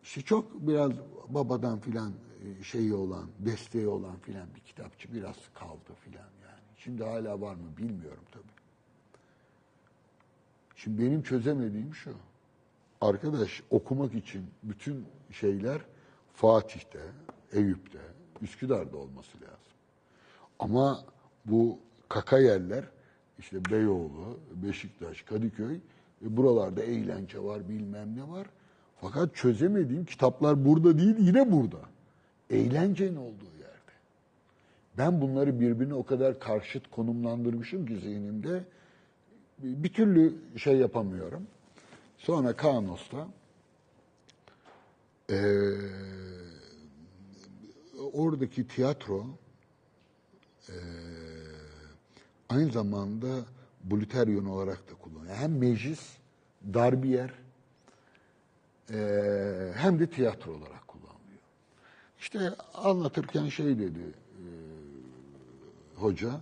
[0.04, 0.92] İşte çok biraz
[1.30, 2.14] babadan filan
[2.60, 6.62] e, şeyi olan, desteği olan filan bir kitapçı biraz kaldı filan yani.
[6.78, 8.44] Şimdi hala var mı bilmiyorum tabii.
[10.76, 12.14] Şimdi benim çözemediğim şu.
[13.02, 15.82] Arkadaş okumak için bütün şeyler
[16.34, 17.02] Fatih'te,
[17.52, 18.00] Eyüp'te,
[18.42, 19.74] Üsküdar'da olması lazım.
[20.60, 21.06] Ama
[21.46, 22.86] bu kaka yerler
[23.40, 28.48] işte Beyoğlu, Beşiktaş, Kadıköy e, buralarda eğlence var bilmem ne var.
[29.02, 31.80] Fakat çözemediğim kitaplar burada değil yine burada.
[32.50, 33.92] Eğlencenin olduğu yerde.
[34.98, 38.64] Ben bunları birbirine o kadar karşıt konumlandırmışım ki zihnimde
[39.60, 41.48] bir türlü şey yapamıyorum.
[42.18, 43.28] Sonra Kanos'ta
[45.30, 45.78] eee,
[48.14, 49.26] oradaki tiyatro
[50.70, 50.76] eee,
[52.50, 53.28] aynı zamanda
[53.84, 55.36] Blüteryon olarak da kullanılıyor.
[55.36, 56.18] Hem meclis,
[56.74, 57.34] dar bir yer
[58.90, 61.40] eee, hem de tiyatro olarak kullanılıyor.
[62.20, 64.46] İşte anlatırken şey dedi eee,
[65.96, 66.42] hoca,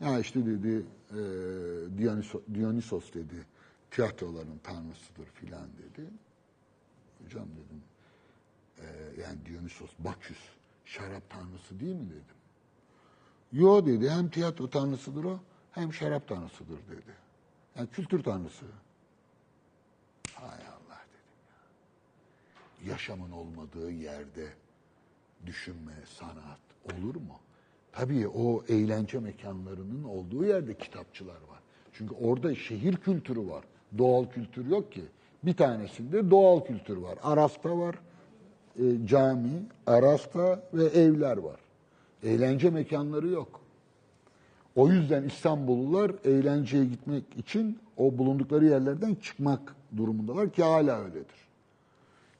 [0.00, 1.18] ya işte dedi eee
[1.98, 3.46] Dionysos, Dionysos dedi
[3.90, 6.06] tiyatroların tanrısıdır filan dedi.
[7.24, 7.82] Hocam dedim
[8.78, 10.38] eee, yani Dionysos, Baküs
[10.84, 12.39] şarap tanrısı değil mi dedim.
[13.52, 15.38] Yo dedi hem tiyatro tanrısıdır o
[15.72, 17.14] hem şarap tanrısıdır dedi.
[17.76, 18.64] Yani kültür tanrısı.
[20.34, 21.50] Hay Allah dedim
[22.86, 22.92] ya.
[22.92, 24.48] Yaşamın olmadığı yerde
[25.46, 27.38] düşünme, sanat olur mu?
[27.92, 31.60] Tabii o eğlence mekanlarının olduğu yerde kitapçılar var.
[31.92, 33.64] Çünkü orada şehir kültürü var.
[33.98, 35.04] Doğal kültür yok ki.
[35.42, 37.18] Bir tanesinde doğal kültür var.
[37.22, 37.94] Aras'ta var
[38.78, 41.60] e, cami, Aras'ta ve evler var.
[42.22, 43.60] Eğlence mekanları yok.
[44.76, 51.48] O yüzden İstanbullular eğlenceye gitmek için o bulundukları yerlerden çıkmak durumundalar ki hala öyledir.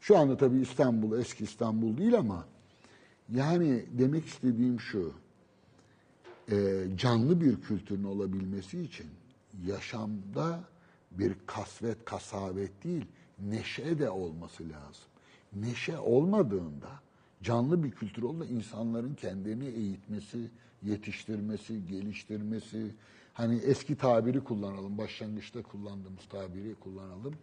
[0.01, 2.45] Şu anda tabii İstanbul eski İstanbul değil ama
[3.35, 5.13] yani demek istediğim şu.
[6.51, 9.07] e, canlı bir kültürün olabilmesi için
[9.67, 10.61] yaşamda
[11.11, 13.05] bir kasvet, kasavet değil,
[13.39, 15.05] neşe de olması lazım.
[15.53, 16.89] Neşe olmadığında
[17.43, 20.51] canlı bir kültür olduğunda insanların kendini eğitmesi,
[20.83, 22.95] yetiştirmesi, geliştirmesi,
[23.33, 27.35] hani eski tabiri kullanalım, başlangıçta kullandığımız tabiri kullanalım,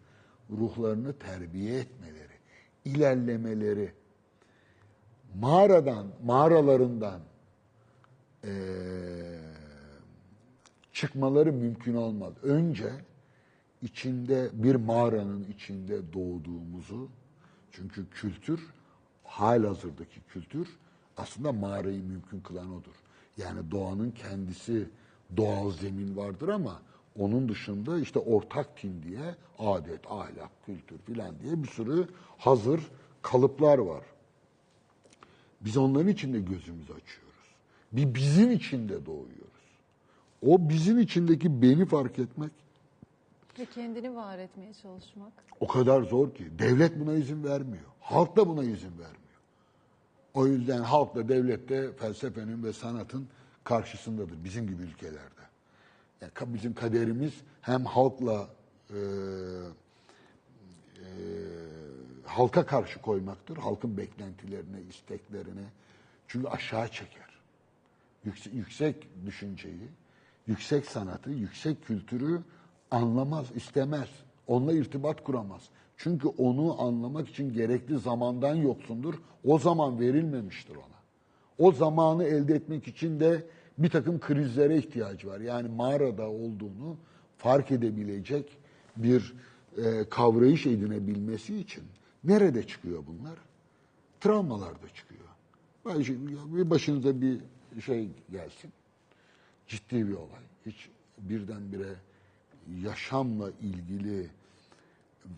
[0.50, 2.34] ruhlarını terbiye etmeleri,
[2.86, 3.92] ilerlemeleri,
[5.36, 7.22] mağaradan, mağaralarından
[8.44, 8.52] eee,
[10.94, 12.34] çıkmaları mümkün olmaz.
[12.44, 12.92] Önce
[13.82, 17.10] içinde bir mağaranın içinde doğduğumuzu,
[17.72, 18.60] çünkü kültür,
[19.28, 20.68] halihazırdaki kültür
[21.18, 22.96] aslında mağarayı mümkün kılan odur.
[23.38, 24.90] Yani doğanın kendisi
[25.38, 26.82] doğal zemin vardır ama
[27.20, 32.08] onun dışında işte ortak tin diye adet, ahlak, kültür filan diye bir sürü
[32.38, 32.82] hazır
[33.22, 34.04] kalıplar var.
[35.62, 37.56] Biz onların içinde gözümüzü açıyoruz.
[37.92, 39.48] Bir bizim içinde doğuyoruz.
[40.46, 42.52] O bizim içindeki beni fark etmek
[43.60, 45.34] Ve kendini var etmeye çalışmak.
[45.60, 46.60] o kadar zor ki.
[46.60, 47.86] Devlet buna izin vermiyor.
[48.00, 49.18] Halk da buna izin vermiyor.
[50.34, 53.28] O yüzden halk da devlet de felsefenin ve sanatın
[53.64, 55.42] karşısındadır bizim gibi ülkelerde.
[56.22, 58.50] Yani bizim kaderimiz hem halkla
[58.90, 58.96] e,
[60.96, 61.08] e,
[62.26, 63.58] halka karşı koymaktır.
[63.58, 65.66] Halkın beklentilerine, isteklerine.
[66.28, 67.40] Çünkü aşağı çeker.
[68.26, 69.88] Yüksek, yüksek düşünceyi,
[70.48, 72.42] yüksek sanatı, yüksek kültürü
[72.92, 74.10] anlamaz, istemez.
[74.48, 75.62] Onunla irtibat kuramaz.
[75.98, 79.16] Çünkü onu anlamak için gerekli zamandan yoksundur.
[79.44, 80.98] O zaman verilmemiştir ona.
[81.58, 83.44] O zamanı elde etmek için de
[83.78, 85.40] bir takım krizlere ihtiyacı var.
[85.40, 86.98] Yani mağarada olduğunu
[87.38, 88.58] fark edebilecek
[88.98, 89.34] bir
[89.78, 91.84] e, kavrayış edinebilmesi için
[92.24, 93.38] nerede çıkıyor bunlar?
[94.20, 95.22] Travmalarda çıkıyor.
[96.46, 97.40] Bir başınıza bir
[97.82, 98.72] şey gelsin.
[99.68, 100.44] Ciddi bir olay.
[100.66, 101.96] Hiç birdenbire
[102.84, 104.30] yaşamla ilgili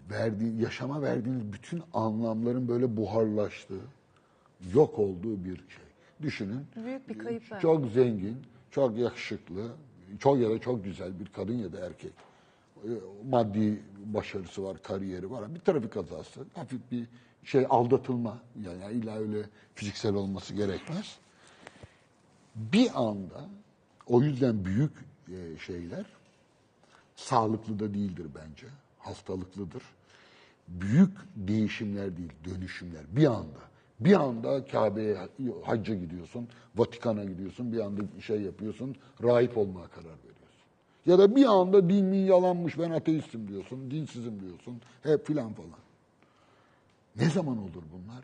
[0.09, 3.81] verdiği, yaşama verdiğiniz bütün anlamların böyle buharlaştığı,
[4.73, 5.85] yok olduğu bir şey.
[6.21, 6.65] Düşünün.
[6.85, 7.61] Büyük bir kayıp var.
[7.61, 8.37] Çok zengin,
[8.71, 9.71] çok yakışıklı,
[10.19, 12.13] çok ya da çok güzel bir kadın ya da erkek.
[12.83, 12.89] E,
[13.29, 15.55] Maddi başarısı var, kariyeri var.
[15.55, 17.07] Bir trafik kazası, hafif bir
[17.43, 18.37] şey aldatılma.
[18.65, 19.41] Yani illa öyle
[19.75, 21.17] fiziksel olması gerekmez.
[22.55, 23.49] Bir anda
[24.07, 24.91] o yüzden büyük
[25.27, 26.05] e, şeyler
[27.19, 28.67] sağlıklı da değildir bence.
[28.99, 29.83] Hastalıklıdır.
[30.67, 33.01] Büyük değişimler değil, dönüşümler.
[33.11, 33.59] Bir anda.
[33.99, 35.17] Bir anda Kabe'ye
[35.63, 40.65] hacca gidiyorsun, Vatikan'a gidiyorsun, bir anda şey yapıyorsun, rahip olmaya karar veriyorsun.
[41.05, 45.79] Ya da bir anda din yalanmış, ben ateistim diyorsun, dinsizim diyorsun, hep filan falan.
[47.15, 48.23] Ne zaman olur bunlar?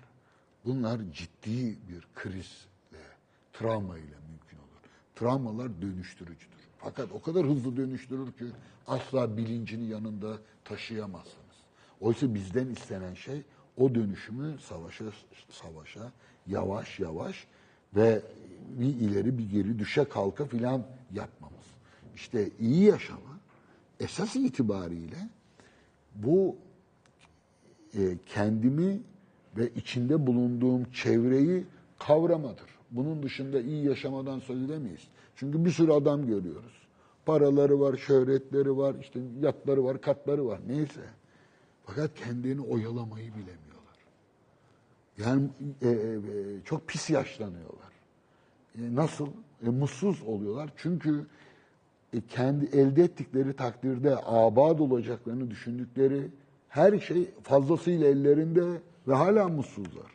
[0.66, 3.06] Bunlar ciddi bir krizle,
[3.54, 4.82] travma ile mümkün olur.
[5.16, 6.55] Travmalar dönüştürücüdür.
[6.86, 8.46] Fakat o kadar hızlı dönüştürür ki
[8.88, 11.56] asla bilincini yanında taşıyamazsınız.
[12.02, 13.42] Oysa bizden istenen şey
[13.78, 15.06] o dönüşümü savaşa
[15.50, 16.12] savaşa
[16.48, 17.48] yavaş yavaş
[17.96, 18.22] ve
[18.70, 20.84] bir ileri bir geri düşe kalka filan
[21.14, 21.66] yapmamız.
[22.16, 23.40] İşte iyi yaşama
[24.00, 25.30] esas itibariyle
[26.16, 26.56] bu
[27.98, 29.00] e, kendimi
[29.58, 31.64] ve içinde bulunduğum çevreyi
[32.00, 32.70] kavramadır.
[32.92, 35.08] Bunun dışında iyi yaşamadan söz edemeyiz.
[35.36, 36.88] Çünkü bir sürü adam görüyoruz.
[37.26, 41.02] Paraları var, şöhretleri var, işte yatları var, katları var, neyse.
[41.86, 43.76] Fakat kendini oyalamayı bilemiyorlar.
[45.18, 45.50] Yani
[45.82, 47.92] e, e, çok pis yaşlanıyorlar.
[48.76, 49.28] E, nasıl?
[49.66, 50.70] E, mutsuz oluyorlar.
[50.78, 51.26] Çünkü
[52.14, 56.28] e, kendi elde ettikleri takdirde abad olacaklarını düşündükleri
[56.70, 60.15] her şey fazlasıyla ellerinde ve hala mutsuzlar.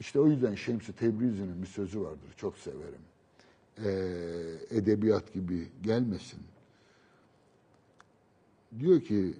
[0.00, 2.34] İşte o yüzden Şemsi Tebrizi'nin bir sözü vardır.
[2.36, 3.02] Çok severim.
[3.84, 6.40] Ee, edebiyat gibi gelmesin.
[8.78, 9.34] Diyor ki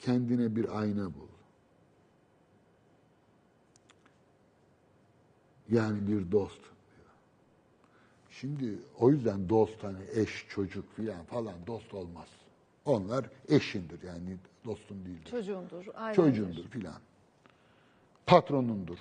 [0.00, 1.28] kendine bir ayna bul.
[5.70, 6.60] Yani bir dost.
[8.30, 12.28] Şimdi o yüzden dost hani eş, çocuk filan falan dost olmaz.
[12.84, 15.30] Onlar eşindir yani dostun değildir.
[15.30, 15.84] Çocuğundur.
[16.14, 17.00] Çocuğundur filan.
[18.26, 18.98] Patronundur,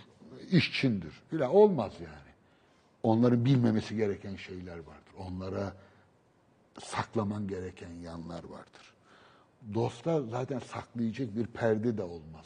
[0.52, 2.34] işçindir filan olmaz yani.
[3.04, 5.14] Onların bilmemesi gereken şeyler vardır.
[5.18, 5.74] Onlara
[6.80, 8.94] saklaman gereken yanlar vardır.
[9.74, 12.46] Dosta zaten saklayacak bir perde de olmaz.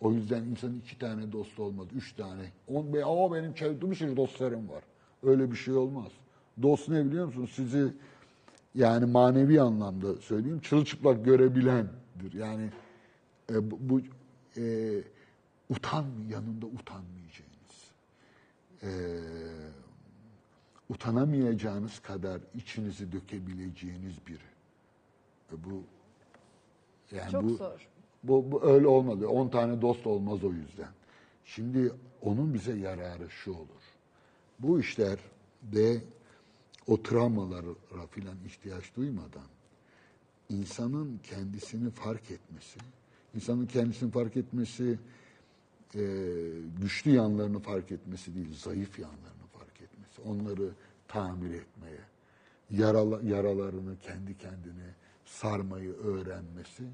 [0.00, 2.52] O yüzden insanın iki tane dostu olmaz, üç tane.
[2.68, 4.82] On, be, aa benim çevremde sürü dostlarım var.
[5.22, 6.12] Öyle bir şey olmaz.
[6.62, 7.50] Dost ne biliyor musunuz?
[7.54, 7.92] Sizi
[8.74, 12.32] yani manevi anlamda söyleyeyim, çırılçıplak görebilendir.
[12.34, 12.70] Yani
[13.50, 14.00] e, bu, bu
[14.60, 14.94] e,
[15.70, 17.23] utan yanında utanmayacağınız,
[18.84, 18.90] e,
[20.88, 24.48] utanamayacağınız kadar içinizi dökebileceğiniz biri.
[25.52, 25.82] E, bu
[27.12, 27.88] yani Çok bu, zor.
[28.22, 29.28] Bu, bu öyle olmadı.
[29.28, 30.90] 10 tane dost olmaz o yüzden.
[31.44, 31.92] Şimdi
[32.22, 33.82] onun bize yararı şu olur.
[34.58, 35.18] Bu işler
[35.62, 36.04] de
[36.86, 39.46] o travmalara filan ihtiyaç duymadan
[40.48, 42.78] insanın kendisini fark etmesi,
[43.34, 44.98] insanın kendisini fark etmesi
[45.94, 46.02] e,
[46.80, 50.70] güçlü yanlarını fark etmesi değil, zayıf yanlarını fark etmesi, onları
[51.08, 52.00] tamir etmeye,
[52.70, 54.94] yarala, yaralarını kendi kendine
[55.24, 56.84] sarmayı öğrenmesi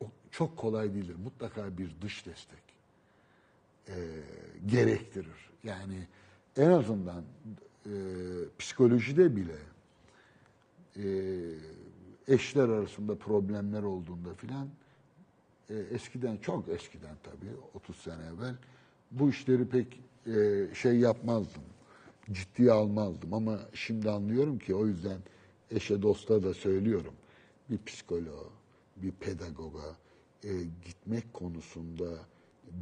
[0.00, 1.16] o çok kolay değildir.
[1.24, 2.62] Mutlaka bir dış destek
[3.88, 3.96] e,
[4.66, 5.50] gerektirir.
[5.64, 6.06] Yani
[6.56, 7.24] en azından
[7.86, 7.92] e,
[8.58, 9.56] psikolojide bile
[10.96, 11.04] e,
[12.34, 14.68] eşler arasında problemler olduğunda filan
[15.70, 18.54] e, eskiden çok eskiden tabii 30 sene evvel
[19.10, 21.62] bu işleri pek e, şey yapmazdım.
[22.32, 25.18] Ciddiye almazdım ama şimdi anlıyorum ki o yüzden
[25.70, 27.14] eşe dosta da söylüyorum.
[27.70, 28.44] Bir psikoloğa,
[28.96, 29.96] bir pedagoga
[30.44, 30.48] e,
[30.84, 32.08] gitmek konusunda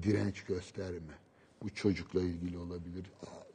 [0.02, 1.14] direnç gösterme.
[1.62, 3.04] Bu çocukla ilgili olabilir,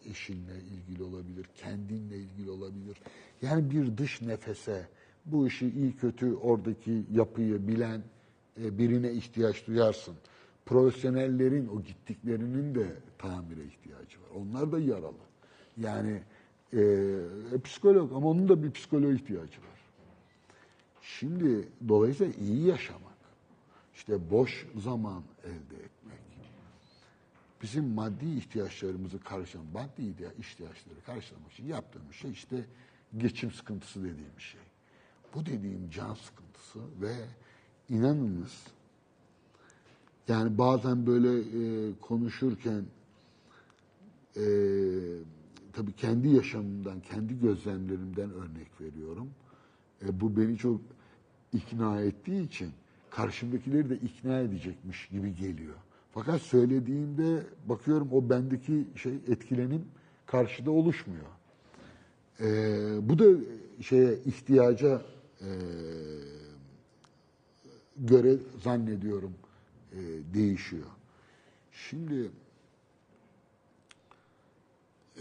[0.06, 2.98] eşinle ilgili olabilir, kendinle ilgili olabilir.
[3.42, 4.88] Yani bir dış nefese,
[5.26, 8.04] bu işi iyi kötü oradaki yapıyı bilen
[8.58, 10.16] birine ihtiyaç duyarsın.
[10.66, 14.28] Profesyonellerin o gittiklerinin de tamire ihtiyacı var.
[14.36, 15.24] Onlar da yaralı.
[15.78, 16.22] Yani
[16.74, 16.82] e,
[17.64, 19.74] psikolog ama onun da bir psikoloğa ihtiyacı var.
[21.02, 23.14] Şimdi dolayısıyla iyi yaşamak,
[23.96, 26.20] işte boş zaman elde etmek,
[27.62, 30.02] bizim maddi ihtiyaçlarımızı karşılayan, maddi
[30.40, 32.66] ihtiyaçları karşılamak için yaptığımız şey işte
[33.18, 34.62] geçim sıkıntısı dediğim şey.
[35.36, 37.16] Bu dediğim can sıkıntısı ve
[37.90, 38.64] inanınız
[40.28, 42.84] yani bazen böyle e, konuşurken
[44.36, 44.46] e,
[45.74, 49.30] tabii kendi yaşamımdan, kendi gözlemlerimden örnek veriyorum.
[50.06, 50.82] E, bu beni çok
[51.54, 52.70] ikna ettiği için
[53.10, 55.76] karşımdakileri de ikna edecekmiş gibi geliyor.
[56.14, 59.86] Fakat söylediğimde bakıyorum o bendeki şey etkilenim
[60.26, 61.26] karşıda oluşmuyor.
[62.40, 62.46] E,
[63.10, 63.26] bu da
[63.82, 65.02] şeye ihtiyaca
[65.42, 65.50] e,
[67.98, 69.34] göre zannediyorum
[69.92, 69.98] e,
[70.34, 70.88] değişiyor.
[71.72, 72.32] Şimdi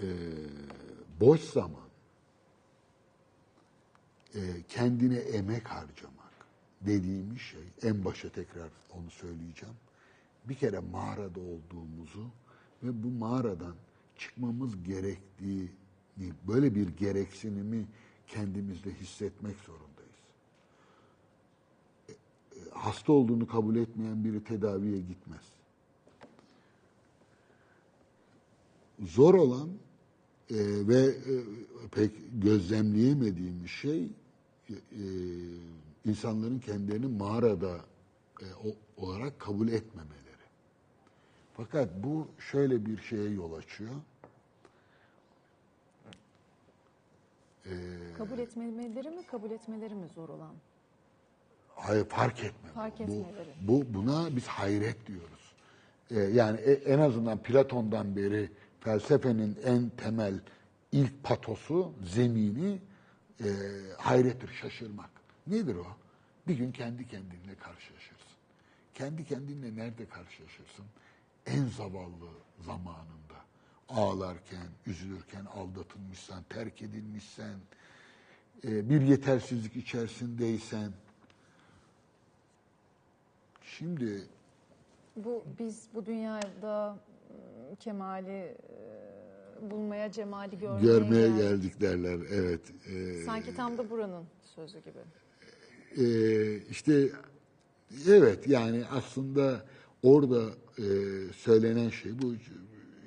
[0.02, 0.06] e,
[1.20, 1.88] boş zaman
[4.34, 6.32] e, kendine emek harcamak
[6.80, 9.74] dediğimiz şey en başa tekrar onu söyleyeceğim.
[10.44, 12.30] Bir kere mağarada olduğumuzu
[12.82, 13.74] ve bu mağaradan
[14.18, 15.68] çıkmamız gerektiğini
[16.48, 17.86] böyle bir gereksinimi
[18.26, 19.91] kendimizde hissetmek zorundayız.
[22.74, 25.52] E, e, hasta olduğunu kabul etmeyen biri tedaviye gitmez.
[29.00, 29.68] Zor olan
[30.50, 31.34] e, ve e,
[31.92, 34.08] pek gözlemleyemediğimiz şey
[34.70, 34.76] e,
[36.04, 37.80] insanların kendilerini mağarada
[38.40, 38.74] e, o,
[39.04, 40.22] olarak kabul etmemeleri.
[41.56, 43.94] Fakat bu şöyle bir şeye yol açıyor.
[48.18, 50.54] Kabul etmemeleri mi, kabul etmeleri mi zor olan?
[51.74, 52.70] Hayır fark etme.
[52.74, 53.26] Fark bu.
[53.60, 55.52] Bu, buna biz hayret diyoruz.
[56.10, 58.50] Ee, yani e- en azından Platon'dan beri
[58.80, 60.40] felsefenin en temel
[60.92, 62.78] ilk patosu, zemini
[63.44, 63.48] e,
[63.98, 65.10] hayrettir, şaşırmak.
[65.46, 65.86] Nedir o?
[66.48, 68.32] Bir gün kendi kendinle karşılaşırsın.
[68.94, 70.84] Kendi kendinle nerede karşılaşırsın?
[71.46, 72.28] En zavallı
[72.66, 73.12] zamanında.
[73.88, 77.54] Ağlarken, üzülürken, aldatılmışsan, terk edilmişsen,
[78.64, 80.92] e, bir yetersizlik içerisindeysen,
[83.78, 84.22] Şimdi
[85.16, 88.56] Bu biz bu dünyada ıı, kemali
[89.62, 91.42] ıı, bulmaya, cemali görmeye, görmeye geldik.
[91.42, 92.18] geldik derler.
[92.32, 92.60] Evet.
[92.92, 94.24] Ee, Sanki tam da buranın
[94.54, 94.98] sözü gibi.
[95.96, 97.08] e, işte
[98.08, 99.64] evet yani aslında
[100.02, 100.42] orada
[100.78, 100.84] e,
[101.32, 102.34] söylenen şey bu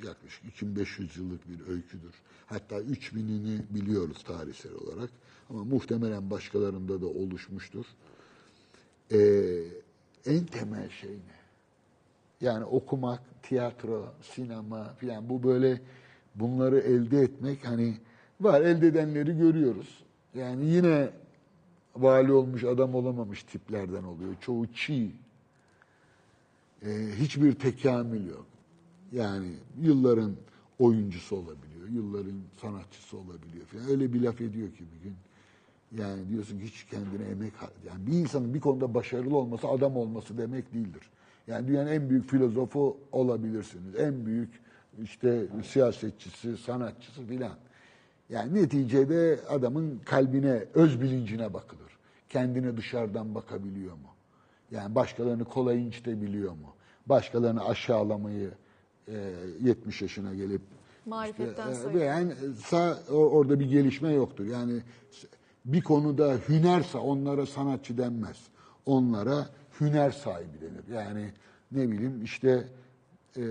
[0.07, 2.13] yaklaşık 2500 yıllık bir öyküdür.
[2.45, 5.09] Hatta 3000'ini biliyoruz tarihsel olarak.
[5.49, 7.85] Ama muhtemelen başkalarında da oluşmuştur.
[9.11, 9.17] Ee,
[10.25, 11.35] en temel şey ne?
[12.41, 15.81] Yani okumak, tiyatro, sinema filan bu böyle
[16.35, 17.97] bunları elde etmek hani
[18.41, 20.03] var elde edenleri görüyoruz.
[20.35, 21.09] Yani yine
[21.95, 24.35] vali olmuş adam olamamış tiplerden oluyor.
[24.41, 25.11] Çoğu çiğ.
[26.85, 28.45] Ee, hiçbir tekamül yok.
[29.11, 30.35] Yani yılların
[30.79, 33.89] oyuncusu olabiliyor, yılların sanatçısı olabiliyor falan.
[33.89, 35.15] Öyle bir laf ediyor ki bir gün.
[35.99, 37.53] Yani diyorsun ki hiç kendine emek
[37.87, 41.09] yani bir insanın bir konuda başarılı olması adam olması demek değildir.
[41.47, 43.95] Yani dünyanın en büyük filozofu olabilirsiniz.
[43.95, 44.49] En büyük
[45.03, 47.53] işte siyasetçisi, sanatçısı filan.
[48.29, 51.97] Yani neticede adamın kalbine, öz bilincine bakılır.
[52.29, 54.09] Kendine dışarıdan bakabiliyor mu?
[54.71, 56.75] Yani başkalarını kolay incitebiliyor mu?
[57.05, 58.49] Başkalarını aşağılamayı
[59.07, 59.13] e,
[59.63, 60.61] 70 yaşına gelip
[61.05, 62.01] Marifetten e, sayılır.
[62.01, 62.33] yani
[62.65, 64.45] sa, o- orada bir gelişme yoktur.
[64.45, 64.81] Yani
[65.65, 68.37] bir konuda hünerse onlara sanatçı denmez.
[68.85, 69.49] Onlara
[69.81, 70.97] hüner sahibi denir.
[70.97, 71.31] Yani
[71.71, 72.67] ne bileyim işte
[73.37, 73.43] e,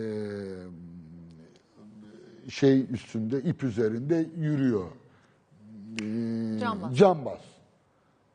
[2.48, 4.88] şey üstünde ip üzerinde yürüyor.
[6.00, 6.96] E, Cambaz.
[6.96, 7.40] Cambaz.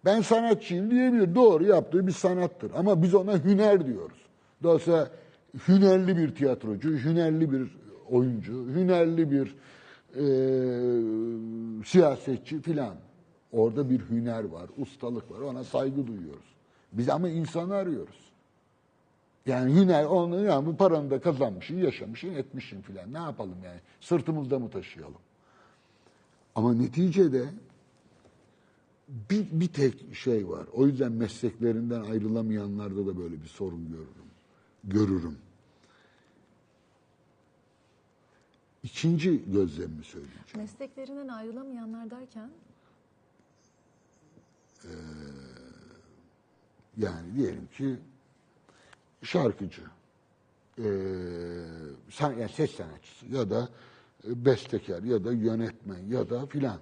[0.06, 1.36] Ben sanatçıyım diyebilir.
[1.36, 2.72] Doğru yaptığı bir sanattır.
[2.76, 4.18] Ama biz ona hüner diyoruz.
[4.64, 5.10] Dolayısıyla
[5.68, 7.78] hünerli bir tiyatrocu, hünerli bir
[8.10, 9.56] oyuncu, hünerli bir
[10.16, 10.24] e,
[11.86, 12.96] siyasetçi filan.
[13.52, 15.40] Orada bir hüner var, ustalık var.
[15.40, 16.56] Ona saygı duyuyoruz.
[16.94, 18.30] Biz ama insanı arıyoruz.
[19.46, 23.14] Yani hüner, onu yani bu paranı da kazanmışsın, yaşamışsın, etmişsin filan.
[23.14, 23.80] Ne yapalım yani?
[24.02, 25.22] Sırtımızda mı taşıyalım?
[26.56, 27.46] Ama neticede
[29.30, 30.66] bir, bir tek şey var.
[30.74, 34.30] O yüzden mesleklerinden ayrılamayanlarda da böyle bir sorun görürüm.
[34.84, 35.38] Görürüm.
[38.84, 40.46] İkinci gözlemimi söyleyeceğim.
[40.56, 42.50] Mesleklerinden ayrılamayanlar derken
[46.98, 47.96] Yani diyelim ki
[49.24, 49.82] şarkıcı,
[50.78, 50.86] eee,
[52.10, 53.70] san, yani ses sanatçısı ya da
[54.28, 56.78] e, bestekar ya da yönetmen ya da filan.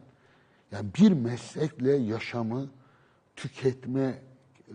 [0.71, 2.67] Yani bir meslekle yaşamı
[3.35, 4.19] tüketme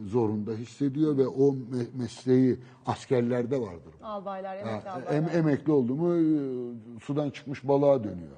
[0.07, 3.95] zorunda hissediyor ve o me- mesleği askerlerde vardır.
[4.03, 5.13] albaylar, emekli Ha, albaylar.
[5.15, 8.37] em- emekli oldu mu e, sudan çıkmış balığa dönüyor.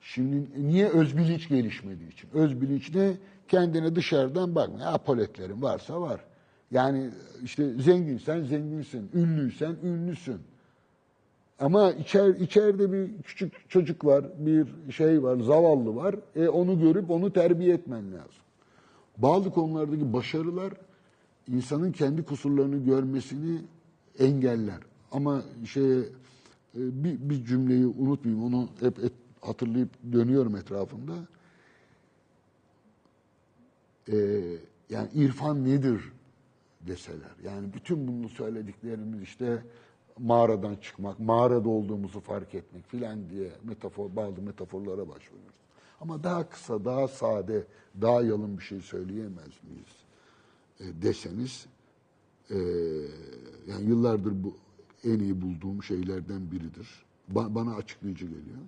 [0.00, 2.28] Şimdi niye öz bilinç gelişmediği için?
[2.34, 3.12] Öz bilinç ne?
[3.48, 4.84] Kendine dışarıdan bakma.
[4.84, 6.20] Apoletlerin varsa var.
[6.70, 7.10] Yani
[7.44, 10.40] işte zenginsen zenginsin, ünlüysen ünlüsün.
[11.58, 16.14] Ama içer, içeride bir küçük çocuk var, bir şey var, zavallı var.
[16.36, 18.42] E, onu görüp onu terbiye etmen lazım.
[19.18, 20.72] Bazı konulardaki başarılar
[21.48, 23.58] insanın kendi kusurlarını görmesini
[24.18, 24.78] engeller.
[25.12, 25.42] Ama
[25.72, 26.04] şeye e,
[26.74, 31.12] bir, bir cümleyi unutmayayım, onu hep et- hatırlayıp dönüyorum etrafımda.
[34.12, 34.16] E,
[34.90, 36.12] yani irfan nedir
[36.80, 37.34] deseler.
[37.44, 39.62] Yani bütün bunu söylediklerimiz işte
[40.18, 45.56] mağaradan çıkmak, mağarada olduğumuzu fark etmek filan diye metafor, bazı metaforlara başvuruyoruz.
[46.00, 47.64] Ama daha kısa, daha sade,
[48.00, 50.06] daha yalın bir şey söyleyemez miyiz
[50.80, 51.66] e, deseniz
[52.50, 52.56] e,
[53.68, 54.56] yani yıllardır bu
[55.04, 57.04] en iyi bulduğum şeylerden biridir.
[57.34, 58.58] Ba- bana açıklayıcı geliyor.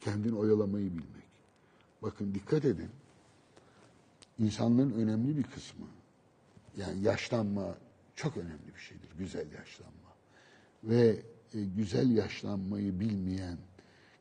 [0.00, 1.26] Kendini oyalamayı bilmek.
[2.02, 2.88] Bakın dikkat edin.
[4.38, 5.86] İnsanların önemli bir kısmı
[6.76, 7.74] yani yaşlanma
[8.14, 9.08] çok önemli bir şeydir.
[9.18, 10.12] Güzel yaşlanma.
[10.84, 11.22] Ve
[11.54, 13.58] e, güzel yaşlanmayı bilmeyen,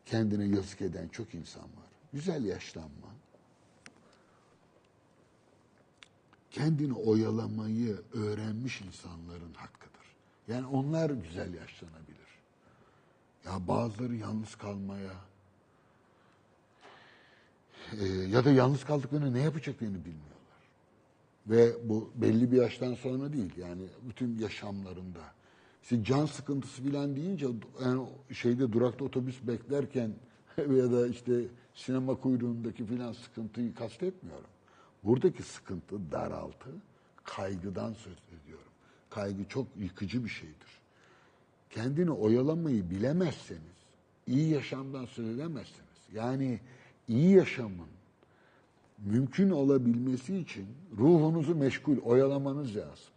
[0.06, 1.90] kendine yazık eden çok insan var.
[2.14, 3.16] Güzel yaşlanma,
[6.52, 10.16] kendini oyalamayı öğrenmiş insanların hakkıdır.
[10.48, 12.16] Yani onlar güzel yaşlanabilir.
[13.46, 15.14] Ya bazıları yalnız kalmaya
[18.02, 20.36] e, ya da yalnız kaldıklarını ne yapacaklarını bilmiyorlar.
[21.48, 25.20] Ve bu belli bir yaştan sonra değil yani bütün yaşamlarında.
[25.84, 27.48] İşte can sıkıntısı filan deyince
[27.84, 30.12] yani şeyde durakta otobüs beklerken
[30.57, 31.41] ya da işte
[31.76, 34.49] sinema kuyruğundaki filan sıkıntıyı kastetmiyorum.
[35.03, 36.70] Buradaki sıkıntı daraltı,
[37.24, 38.72] kaygıdan söz ediyorum.
[39.10, 40.82] Kaygı çok yıkıcı bir şeydir.
[41.70, 43.76] Kendini oyalamayı bilemezseniz
[44.28, 45.99] iyi yaşamdan söz edemezsiniz.
[46.14, 46.60] Yani
[47.07, 47.88] iyi yaşamın
[48.98, 50.68] mümkün olabilmesi için
[50.98, 53.14] ruhunuzu meşgul, oyalamanız lazım.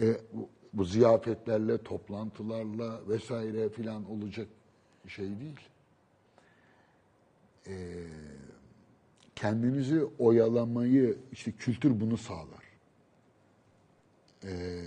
[0.00, 4.48] E, bu, bu ziyafetlerle, toplantılarla vesaire filan olacak
[5.08, 5.60] şey değil.
[7.66, 8.04] E,
[9.34, 12.66] kendinizi oyalamayı, işte kültür bunu sağlar.
[14.44, 14.82] E,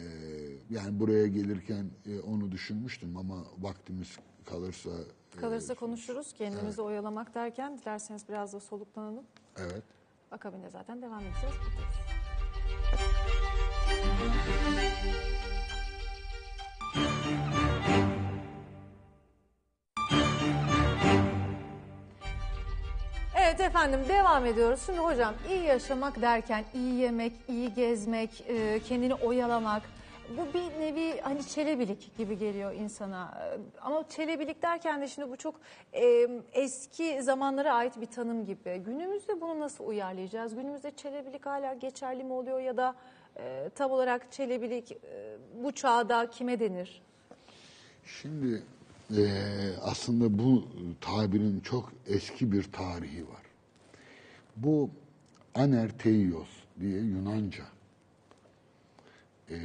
[0.69, 4.89] yani buraya gelirken e, onu düşünmüştüm ama vaktimiz kalırsa
[5.37, 6.33] Kalırsa konuşuruz.
[6.33, 9.23] Kendimizi oyalamak derken dilerseniz biraz da soluklanalım.
[9.57, 9.83] evet.
[10.31, 11.55] Akabinde zaten devam edeceğiz.
[23.37, 24.79] Evet efendim devam ediyoruz.
[24.85, 29.81] Şimdi hocam iyi yaşamak derken iyi yemek, iyi gezmek, e, kendini oyalamak
[30.37, 33.51] bu bir nevi hani çelebilik gibi geliyor insana.
[33.81, 35.55] Ama çelebilik derken de şimdi bu çok
[35.93, 38.77] e, eski zamanlara ait bir tanım gibi.
[38.85, 40.55] Günümüzde bunu nasıl uyarlayacağız?
[40.55, 42.95] Günümüzde çelebilik hala geçerli mi oluyor ya da
[43.37, 47.01] e, tam olarak çelebilik e, bu çağda kime denir?
[48.05, 48.63] Şimdi
[49.17, 49.23] e,
[49.81, 50.63] aslında bu
[51.01, 53.41] tabirin çok eski bir tarihi var.
[54.55, 54.89] Bu
[55.55, 56.49] anerteios
[56.79, 57.63] diye Yunanca
[59.51, 59.57] e,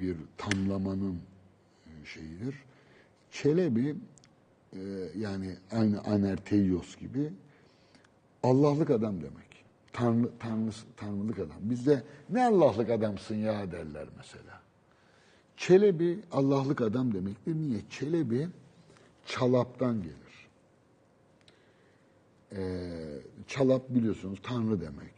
[0.00, 1.20] bir tamlamanın
[1.86, 2.54] e, şeyidir.
[3.30, 3.96] Çelebi
[4.72, 4.80] e,
[5.16, 7.32] yani aynı anerteios gibi
[8.42, 9.64] Allah'lık adam demek.
[9.92, 11.56] Tanrı, tanrı, tanrılık adam.
[11.60, 14.62] Bizde ne Allah'lık adamsın ya derler mesela.
[15.56, 17.54] Çelebi Allah'lık adam demektir.
[17.54, 17.80] Niye?
[17.90, 18.48] Çelebi
[19.26, 20.18] çalaptan gelir.
[22.52, 25.17] Ee, çalap biliyorsunuz Tanrı demek.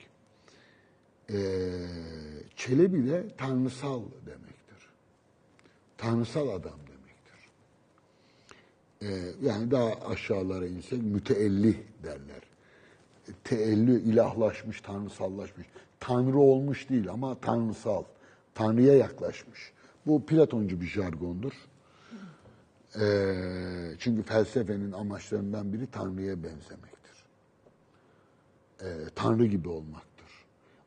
[1.33, 1.71] Ee,
[2.57, 4.89] Çelebi de tanrısal demektir.
[5.99, 7.51] Tanrısal adam demektir.
[9.03, 12.41] Ee, yani daha aşağılara insek müteelli derler.
[13.45, 15.67] Teellü ilahlaşmış, tanrısallaşmış.
[16.01, 18.05] Tanrı olmuş değil ama tanrısal.
[18.55, 19.73] Tanrı'ya yaklaşmış.
[20.07, 21.53] Bu Platoncu bir jargondur.
[23.01, 27.01] Ee, çünkü felsefenin amaçlarından biri Tanrı'ya benzemektir.
[29.15, 30.10] Tanrı gibi olmaktır.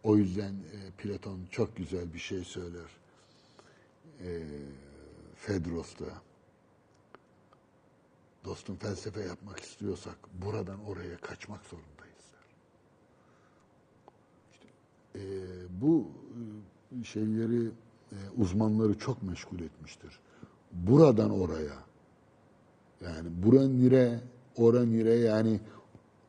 [0.04, 2.90] O yüzden e, Platon çok güzel bir şey söyler.
[4.22, 4.44] Ee,
[5.36, 6.06] Fedros'ta.
[8.46, 12.26] Dostum felsefe yapmak istiyorsak buradan oraya kaçmak zorundayız.
[14.52, 14.68] İşte,
[15.16, 15.22] e,
[15.82, 16.08] bu
[17.02, 17.66] e, şeyleri
[18.12, 20.20] e, uzmanları çok meşgul etmiştir.
[20.72, 21.84] Buradan oraya
[23.02, 24.20] yani bura nire,
[24.56, 25.60] ora nire yani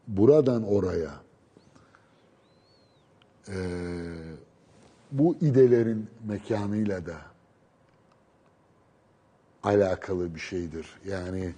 [0.09, 1.24] buradan oraya
[3.49, 3.57] e,
[5.13, 7.17] bu idelerin mekanıyla da
[9.63, 10.87] alakalı bir şeydir.
[11.07, 11.55] Yani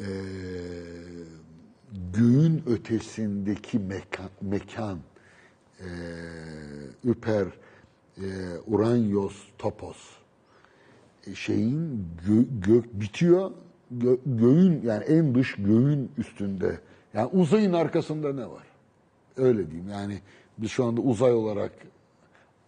[0.00, 0.08] e,
[2.12, 4.98] göğün ötesindeki mekan, mekan
[5.80, 5.88] e,
[7.04, 7.46] üper
[8.16, 8.24] e,
[8.66, 9.96] uranyos topos
[11.26, 13.50] e, şeyin gö- gök bitiyor
[13.98, 16.80] gö- göğün yani en dış göğün üstünde
[17.14, 18.65] yani uzayın arkasında ne var
[19.36, 19.88] öyle diyeyim.
[19.88, 20.20] Yani
[20.58, 21.72] biz şu anda uzay olarak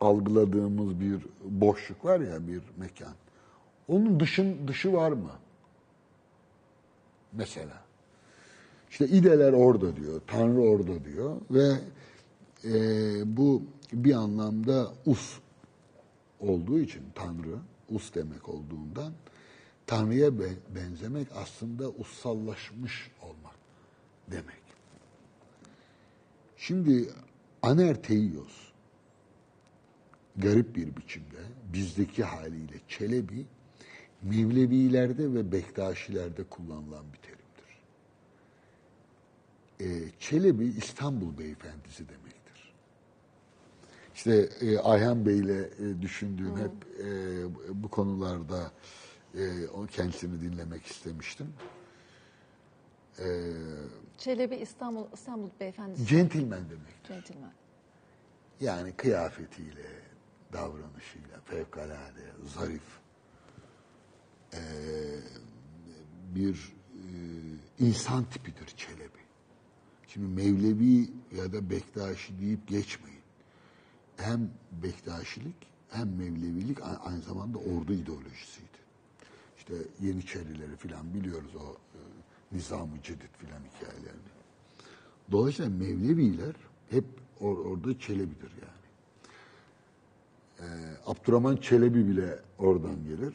[0.00, 3.14] algıladığımız bir boşluk var ya bir mekan.
[3.88, 5.30] Onun dışın dışı var mı?
[7.32, 7.82] Mesela.
[8.90, 11.74] İşte ideler orada diyor tanrı orada diyor ve
[12.64, 13.62] e, bu
[13.92, 15.38] bir anlamda us
[16.40, 17.58] olduğu için Tanrı,
[17.90, 19.12] us demek olduğundan
[19.86, 23.54] Tanrı'ya be- benzemek aslında ussallaşmış olmak
[24.30, 24.57] demek.
[26.58, 27.08] Şimdi
[27.62, 28.52] anerteios
[30.36, 31.40] garip bir biçimde
[31.72, 33.46] bizdeki haliyle Çelebi
[34.22, 37.78] Mevlevilerde ve Bektaşilerde kullanılan bir terimdir.
[39.80, 42.72] Ee, Çelebi İstanbul beyefendisi demektir.
[44.14, 47.12] İşte e, Ayhan Bey'le e, düşündüğüm hep e,
[47.82, 48.72] bu konularda
[49.34, 49.42] e,
[49.92, 51.46] kendisini dinlemek istemiştim.
[54.18, 56.06] Çelebi İstanbul İstanbul beyefendisi.
[56.06, 57.08] Centilmen demektir.
[57.14, 57.52] Gentleman.
[58.60, 59.86] Yani kıyafetiyle,
[60.52, 62.82] davranışıyla fevkalade, zarif
[64.54, 64.60] e,
[66.34, 67.04] bir e,
[67.78, 69.18] insan tipidir Çelebi.
[70.08, 73.18] Şimdi Mevlevi ya da Bektaşi deyip geçmeyin.
[74.16, 75.56] Hem Bektaşilik
[75.90, 78.78] hem Mevlevilik aynı zamanda ordu ideolojisiydi.
[79.56, 81.87] İşte Yeniçerileri filan biliyoruz o e,
[82.52, 84.28] Nizam-ı Cedid filan hikayelerini.
[85.32, 86.54] Dolayısıyla Mevleviler
[86.90, 87.04] hep
[87.40, 88.88] or- orada Çelebidir yani.
[90.60, 90.64] Ee,
[91.06, 93.34] Abdurrahman Çelebi bile oradan gelir.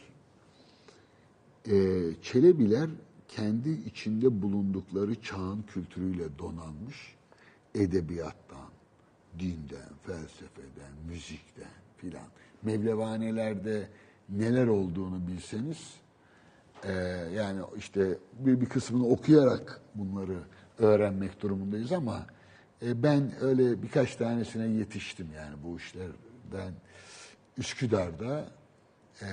[1.67, 2.89] Ee, Çelebiler
[3.27, 7.15] kendi içinde bulundukları çağın kültürüyle donanmış
[7.75, 8.69] edebiyattan,
[9.39, 12.27] dinden, felsefeden, müzikten filan.
[12.63, 13.89] Mevlevanelerde
[14.29, 15.93] neler olduğunu bilseniz
[16.85, 16.91] ee,
[17.35, 20.37] yani işte bir, bir kısmını okuyarak bunları
[20.79, 22.25] öğrenmek durumundayız ama
[22.81, 26.73] e, ben öyle birkaç tanesine yetiştim yani bu işlerden
[27.57, 28.45] Üsküdar'da
[29.21, 29.27] e,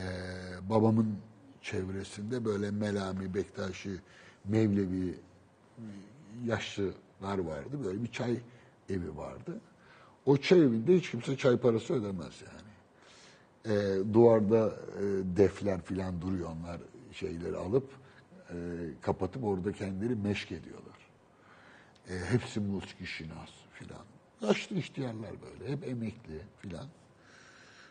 [0.71, 1.17] babamın
[1.63, 3.91] çevresinde böyle Melami, Bektaşi,
[4.45, 5.15] Mevlevi
[6.45, 7.85] yaşlılar vardı.
[7.85, 8.41] Böyle bir çay
[8.91, 9.61] evi vardı.
[10.27, 12.71] O çay evinde hiç kimse çay parası ödemez yani.
[13.77, 15.03] E, duvarda e,
[15.37, 16.81] defler filan duruyor onlar
[17.21, 17.91] şeyleri alıp
[18.51, 18.57] e,
[19.03, 20.99] kapatıp orada kendileri meşk ediyorlar.
[22.11, 24.05] E, hepsi muski şinas filan.
[24.41, 25.73] Yaşlı ihtiyarlar böyle.
[25.73, 26.87] Hep emekli filan.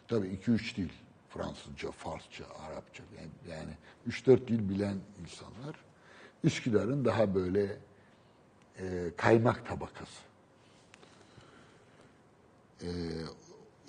[0.08, 0.90] Tabii iki üç dil.
[1.30, 3.74] Fransızca, Farsça, Arapça yani, yani
[4.08, 5.76] üç dört dil bilen insanlar.
[6.44, 7.78] Üsküdar'ın daha böyle
[8.80, 10.22] e, kaymak tabakası.
[12.82, 12.90] E,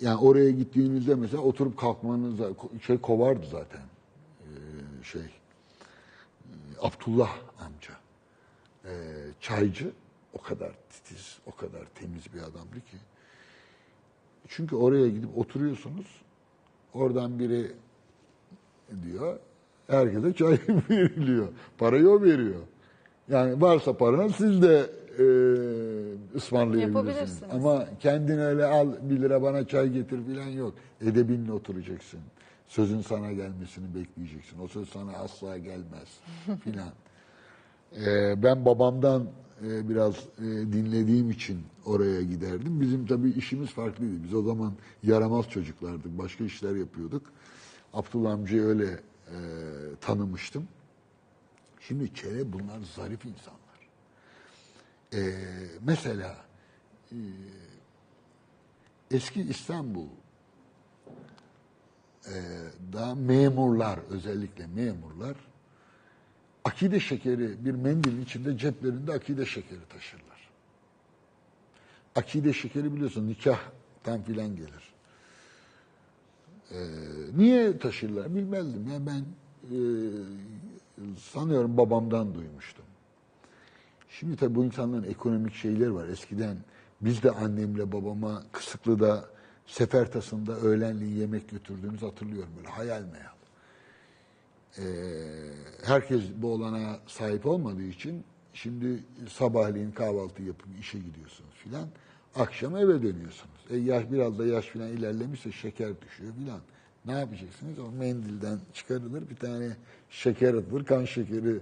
[0.01, 2.49] yani oraya gittiğinizde mesela oturup kalkmanıza
[2.87, 3.81] şey kovardı zaten.
[5.03, 5.27] Şey e,
[6.81, 7.93] Abdullah amca.
[8.85, 8.91] E,
[9.41, 9.91] çaycı
[10.33, 12.97] o kadar titiz, o kadar temiz bir adamdı ki.
[14.47, 16.21] Çünkü oraya gidip oturuyorsunuz.
[16.93, 17.71] Oradan biri
[19.03, 19.39] diyor.
[19.87, 20.51] Herkese çay
[20.89, 21.47] veriliyor.
[21.77, 22.61] Parayı o veriyor.
[23.29, 25.25] Yani varsa paranız siz de e,
[26.35, 27.43] ısmarlayabilirsiniz.
[27.51, 30.73] Ama kendin öyle al bir lira bana çay getir filan yok.
[31.01, 32.19] Edebinle oturacaksın.
[32.71, 34.59] Sözün sana gelmesini bekleyeceksin.
[34.59, 36.19] O söz sana asla gelmez
[36.63, 36.89] filan.
[37.95, 39.27] Ee, ben babamdan
[39.65, 42.81] e, biraz e, dinlediğim için oraya giderdim.
[42.81, 44.23] Bizim tabii işimiz farklıydı.
[44.23, 44.73] Biz o zaman
[45.03, 46.17] yaramaz çocuklardık.
[46.17, 47.23] Başka işler yapıyorduk.
[47.93, 49.37] Abdullah amcayı öyle e,
[50.01, 50.67] tanımıştım.
[51.79, 53.61] Şimdi çere bunlar zarif insanlar.
[55.13, 55.33] Ee,
[55.81, 56.37] mesela
[57.11, 57.17] e,
[59.11, 60.07] eski İstanbul
[62.27, 62.35] e,
[62.93, 65.35] da memurlar özellikle memurlar
[66.65, 70.49] akide şekeri bir mendilin içinde ceplerinde akide şekeri taşırlar.
[72.15, 74.93] Akide şekeri biliyorsun nikahtan filan gelir.
[76.71, 76.77] Ee,
[77.37, 78.87] niye taşırlar bilmezdim.
[78.87, 79.77] Ya ben e,
[81.17, 82.85] sanıyorum babamdan duymuştum.
[84.09, 86.07] Şimdi tabii bu insanların ekonomik şeyleri var.
[86.07, 86.57] Eskiden
[87.01, 89.25] biz de annemle babama Kısıklı'da
[89.71, 93.31] Sefertası'nda öğlenliğin yemek götürdüğümüzü hatırlıyorum böyle hayal meyal.
[94.77, 94.83] Ee,
[95.83, 98.23] herkes bu olana sahip olmadığı için
[98.53, 101.87] şimdi sabahleyin kahvaltı yapıp işe gidiyorsunuz filan.
[102.35, 103.65] Akşam eve dönüyorsunuz.
[103.69, 106.59] E yaş biraz da yaş filan ilerlemişse şeker düşüyor filan.
[107.05, 107.79] Ne yapacaksınız?
[107.79, 109.69] O mendilden çıkarılır bir tane
[110.09, 110.85] şeker atılır.
[110.85, 111.59] Kan şekeri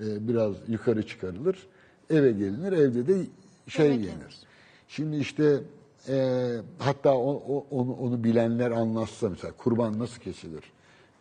[0.00, 1.66] e, biraz yukarı çıkarılır.
[2.10, 2.72] Eve gelinir.
[2.72, 3.26] Evde de
[3.68, 4.36] şey Yemek yenir.
[4.88, 5.60] Şimdi işte
[6.08, 10.64] e, hatta o, o- onu, onu bilenler anlatsa mesela kurban nasıl kesilir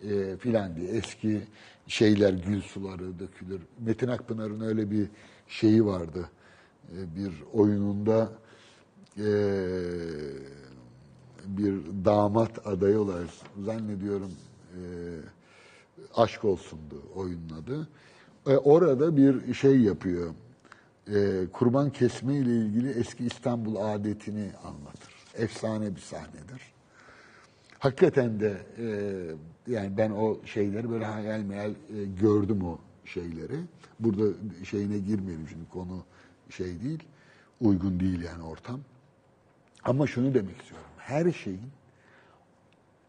[0.04, 1.42] e, filan diye eski
[1.88, 3.62] şeyler gül suları dökülür.
[3.80, 5.08] Metin Akpınar'ın öyle bir
[5.48, 6.30] şeyi vardı.
[6.92, 8.30] E, bir oyununda
[9.18, 9.26] e,
[11.46, 11.74] bir
[12.06, 13.28] damat adayı olarak
[13.66, 14.32] zannediyorum
[14.74, 14.80] e,
[16.16, 17.88] aşk olsundu oyunun adı.
[18.48, 20.30] E, orada bir şey yapıyor.
[21.14, 25.14] E, kurban kesme ile ilgili eski İstanbul adetini anlatır.
[25.36, 26.62] Efsane bir sahnedir.
[27.80, 28.88] Hakikaten de e,
[29.72, 33.56] yani ben o şeyleri böyle hayal meyal e, gördüm o şeyleri.
[34.00, 34.34] Burada
[34.64, 36.06] şeyine girmeyelim şimdi konu
[36.50, 37.04] şey değil.
[37.62, 38.80] Uygun değil yani ortam.
[39.84, 40.88] Ama şunu demek istiyorum.
[40.98, 41.72] Her şeyin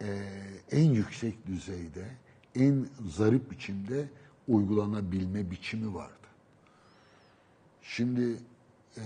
[0.03, 0.09] e,
[0.71, 2.07] en yüksek düzeyde,
[2.55, 4.09] en zarif biçimde
[4.49, 6.26] uygulanabilme biçimi vardı.
[7.89, 8.37] Şimdi
[8.97, 9.03] e,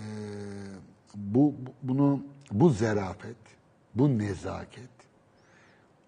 [1.14, 2.20] bu bu- bunu
[2.52, 3.36] bu zerafet,
[3.94, 4.88] bu nezaket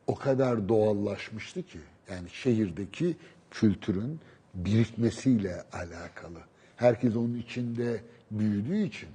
[0.06, 1.78] o kadar doğallaşmıştı ki
[2.10, 3.16] yani şehirdeki
[3.50, 4.20] kültürün
[4.54, 6.38] birikmesiyle alakalı.
[6.76, 8.00] Herkes onun içinde
[8.30, 9.08] büyüdüğü için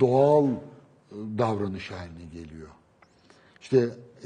[0.00, 0.56] doğal e,
[1.38, 2.68] davranış haline geliyor.
[3.60, 3.78] İşte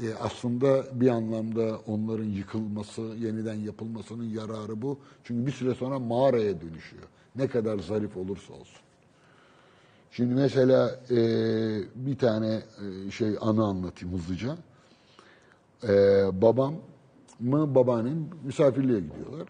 [0.03, 4.99] e, aslında bir anlamda onların yıkılması, yeniden yapılmasının yararı bu.
[5.23, 7.03] Çünkü bir süre sonra mağaraya dönüşüyor.
[7.35, 8.81] Ne kadar zarif olursa olsun.
[10.11, 11.17] Şimdi mesela e,
[11.95, 12.61] bir tane
[13.07, 14.57] e, şey anı anlatayım hızlıca.
[15.83, 15.93] E,
[16.41, 16.73] babam
[17.39, 19.47] mı babaannem misafirliğe gidiyorlar.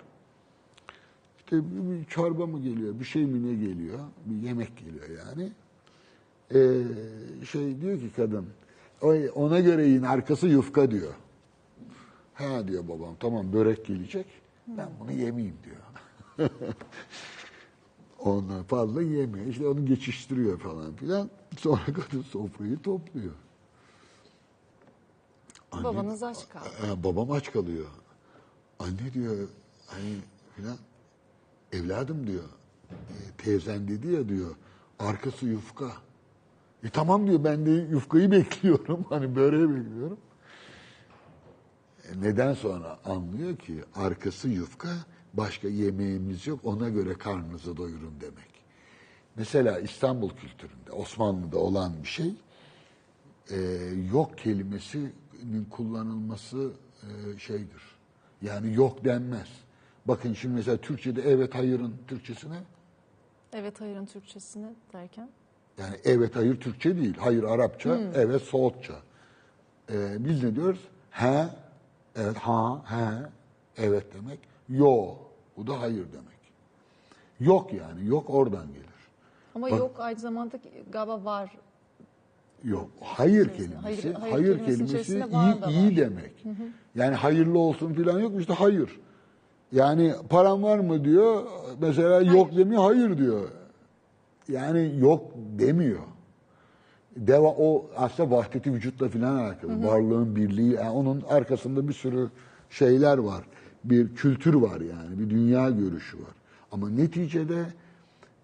[1.37, 5.51] İşte bir, bir çorba mı geliyor, bir şey mi ne geliyor, bir yemek geliyor yani.
[6.53, 6.81] Ee,
[7.45, 8.45] şey diyor ki kadın,
[9.01, 11.13] "Oy, ona göre yiyin arkası yufka diyor.
[12.33, 14.25] Ha diyor babam, tamam börek gelecek,
[14.67, 16.49] ben bunu yemeyeyim diyor.
[18.25, 19.45] Ondan fazla yemiyor.
[19.45, 21.29] İşte onu geçiştiriyor falan filan.
[21.57, 23.33] Sonra kadın sofrayı topluyor.
[25.71, 26.69] Anne- Babanız aç kaldı.
[26.81, 27.85] Ha, babam aç kalıyor.
[28.79, 29.47] Anne diyor
[29.87, 30.15] hani
[30.55, 30.77] filan
[31.71, 32.43] evladım diyor
[32.91, 34.55] e, teyzen dedi ya diyor
[34.99, 35.91] arkası yufka.
[36.83, 40.17] E tamam diyor ben de yufkayı bekliyorum hani böreği bekliyorum.
[42.15, 44.89] neden sonra anlıyor ki arkası yufka
[45.37, 48.55] başka yemeğimiz yok ona göre karnınızı doyurun demek.
[49.35, 52.33] Mesela İstanbul kültüründe Osmanlı'da olan bir şey
[53.49, 53.57] e,
[54.13, 56.71] yok kelimesinin kullanılması
[57.03, 57.81] e, şeydir.
[58.41, 59.47] Yani yok denmez.
[60.05, 62.57] Bakın şimdi mesela Türkçe'de evet hayırın Türkçesine
[63.53, 65.29] Evet hayırın Türkçesini derken.
[65.77, 67.15] yani evet hayır Türkçe değil.
[67.19, 68.93] Hayır Arapça, evet Soğutça.
[69.91, 70.79] Ee, biz ne diyoruz?
[71.11, 71.45] He,
[72.15, 73.29] evet ha, he,
[73.83, 74.39] evet demek.
[74.69, 75.15] Yo,
[75.57, 76.35] bu da hayır demek.
[77.39, 78.85] Yok yani, yok oradan gelir.
[79.55, 80.57] Ama Bak- yok aynı zamanda
[80.91, 81.51] galiba var.
[82.63, 86.45] Yok, hayır Hayır- kelimesi, hayır hayır, kelimesinin kelimesi da iyi, iyi demek.
[86.95, 88.99] Yani hayırlı olsun falan yok işte hayır.
[89.71, 91.43] Yani param var mı diyor,
[91.81, 93.49] mesela yok demiyor, hayır diyor.
[94.47, 95.99] Yani yok demiyor.
[97.15, 99.87] Deva o aslında vahdeti vücutla falan alakalı.
[99.87, 102.29] Varlığın birliği, yani onun arkasında bir sürü
[102.69, 103.43] şeyler var.
[103.85, 106.33] Bir kültür var yani, bir dünya görüşü var.
[106.71, 107.73] Ama neticede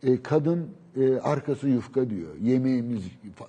[0.03, 2.35] e, kadın e, arkası yufka diyor.
[2.41, 3.03] Yemeğimiz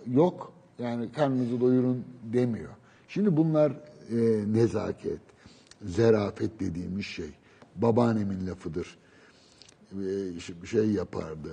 [0.07, 2.73] yok, yani karnınızı doyurun demiyor.
[3.09, 3.73] Şimdi bunlar
[4.11, 4.17] e,
[4.53, 5.21] nezaket,
[5.83, 7.31] zerafet dediğimiz şey.
[7.77, 8.99] Babaannemin lafıdır.
[9.93, 11.51] E, şey yapardı.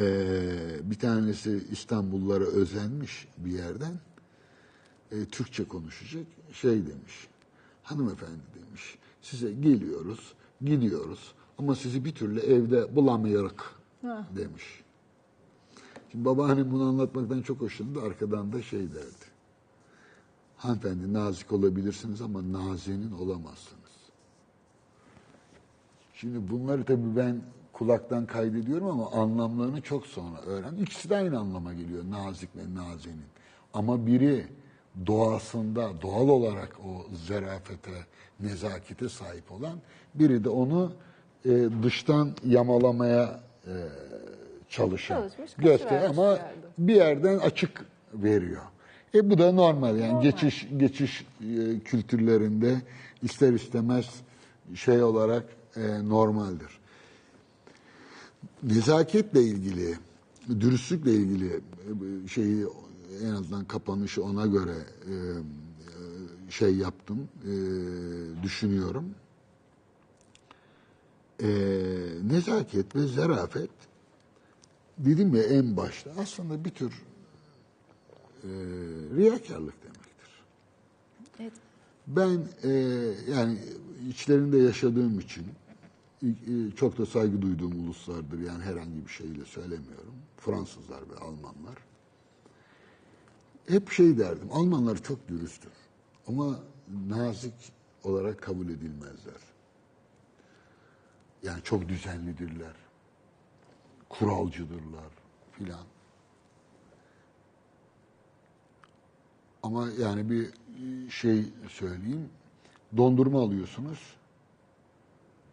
[0.00, 3.92] Ee, bir tanesi İstanbullulara özenmiş bir yerden.
[5.12, 6.26] Ee, Türkçe konuşacak.
[6.52, 7.28] Şey demiş.
[7.84, 8.98] Hanımefendi demiş.
[9.22, 13.52] Size geliyoruz, gidiyoruz ama sizi bir türlü evde bulamıyoruz
[14.36, 14.84] demiş.
[16.12, 18.02] Şimdi babaannem bunu anlatmaktan çok hoşlandı.
[18.02, 19.24] Arkadan da şey derdi.
[20.56, 23.84] Hanımefendi nazik olabilirsiniz ama nazenin olamazsınız.
[26.14, 27.40] Şimdi bunları tabii ben
[27.72, 30.82] kulaktan kaydediyorum ama anlamlarını çok sonra öğrendim.
[30.82, 33.24] İkisi de aynı anlama geliyor nazik ve nazenin.
[33.74, 34.46] Ama biri
[35.06, 38.06] doğasında doğal olarak o zarafete,
[38.40, 39.78] nezakete sahip olan,
[40.14, 40.92] biri de onu
[41.44, 43.74] e, dıştan yamalamaya e,
[44.68, 45.30] çalışan.
[45.58, 46.38] Göster ama
[46.78, 47.22] bir yerde.
[47.22, 47.84] bir yerden açık
[48.14, 48.62] veriyor.
[49.14, 50.22] E bu da normal yani Normal.
[50.22, 52.82] geçiş geçiş e, kültürlerinde
[53.22, 54.06] ister istemez
[54.74, 55.44] şey olarak
[55.76, 56.80] e, normaldir.
[58.62, 59.94] Nezaketle ilgili,
[60.60, 62.66] dürüstlükle ilgili e, şeyi
[63.22, 64.76] en azından kapanışı ona göre
[65.06, 67.52] e, e, şey yaptım, e,
[68.42, 69.14] düşünüyorum.
[71.42, 71.48] E,
[72.24, 73.70] nezaket ve zarafet
[74.98, 76.92] dedim ya en başta aslında bir tür
[78.44, 78.48] e,
[79.16, 80.42] riyakarlık demektir.
[81.40, 81.52] Evet.
[82.06, 82.70] Ben e,
[83.30, 83.58] yani
[84.08, 85.46] içlerinde yaşadığım için
[86.22, 86.26] e,
[86.76, 88.38] çok da saygı duyduğum uluslardır.
[88.38, 90.14] Yani herhangi bir şeyle söylemiyorum.
[90.36, 91.78] Fransızlar ve Almanlar.
[93.68, 94.48] Hep şey derdim.
[94.52, 95.72] Almanlar çok dürüsttür.
[96.28, 96.58] Ama
[97.08, 97.54] nazik
[98.04, 99.40] olarak kabul edilmezler.
[101.42, 102.74] Yani çok düzenlidirler.
[104.08, 105.10] Kuralcıdırlar
[105.52, 105.84] filan.
[109.62, 110.50] Ama yani bir
[111.10, 112.28] şey söyleyeyim.
[112.96, 113.98] Dondurma alıyorsunuz.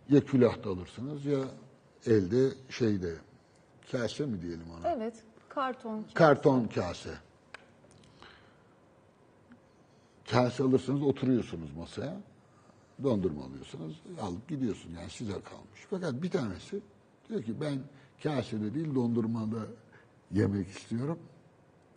[0.09, 1.39] Ya külahta alırsınız ya
[2.05, 3.15] elde şeyde
[3.91, 4.89] kase mi diyelim ona?
[4.91, 5.15] Evet.
[5.49, 6.05] Karton.
[6.13, 7.09] Karton kase.
[10.31, 12.21] Kase alırsınız oturuyorsunuz masaya.
[13.03, 14.01] Dondurma alıyorsunuz.
[14.21, 15.85] Alıp gidiyorsun yani size kalmış.
[15.89, 16.79] Fakat bir tanesi
[17.29, 17.79] diyor ki ben
[18.23, 19.57] kasede değil dondurmada
[20.31, 21.19] yemek istiyorum.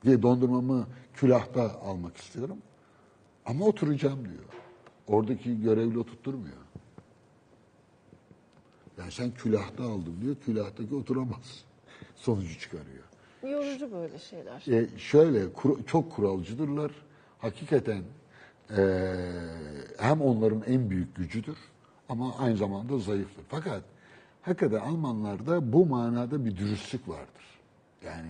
[0.05, 2.59] Diye dondurmamı külahta almak istiyorum.
[3.47, 4.45] Ama oturacağım diyor.
[5.09, 6.57] Oradaki görevli oturtturmuyor.
[8.99, 10.37] Yani sen külahta aldım diyor.
[10.45, 11.65] Külahtaki oturamaz.
[12.15, 13.05] Sonucu çıkarıyor.
[13.43, 14.65] Yorucu böyle şeyler.
[14.69, 16.93] E, şöyle kur- çok kuralcıdırlar.
[17.39, 18.03] Hakikaten
[18.71, 19.15] e,
[19.99, 21.59] hem onların en büyük gücüdür
[22.09, 23.45] ama aynı zamanda zayıftır.
[23.49, 23.83] Fakat
[24.43, 27.45] hakikaten Almanlarda bu manada bir dürüstlük vardır.
[28.05, 28.29] Yani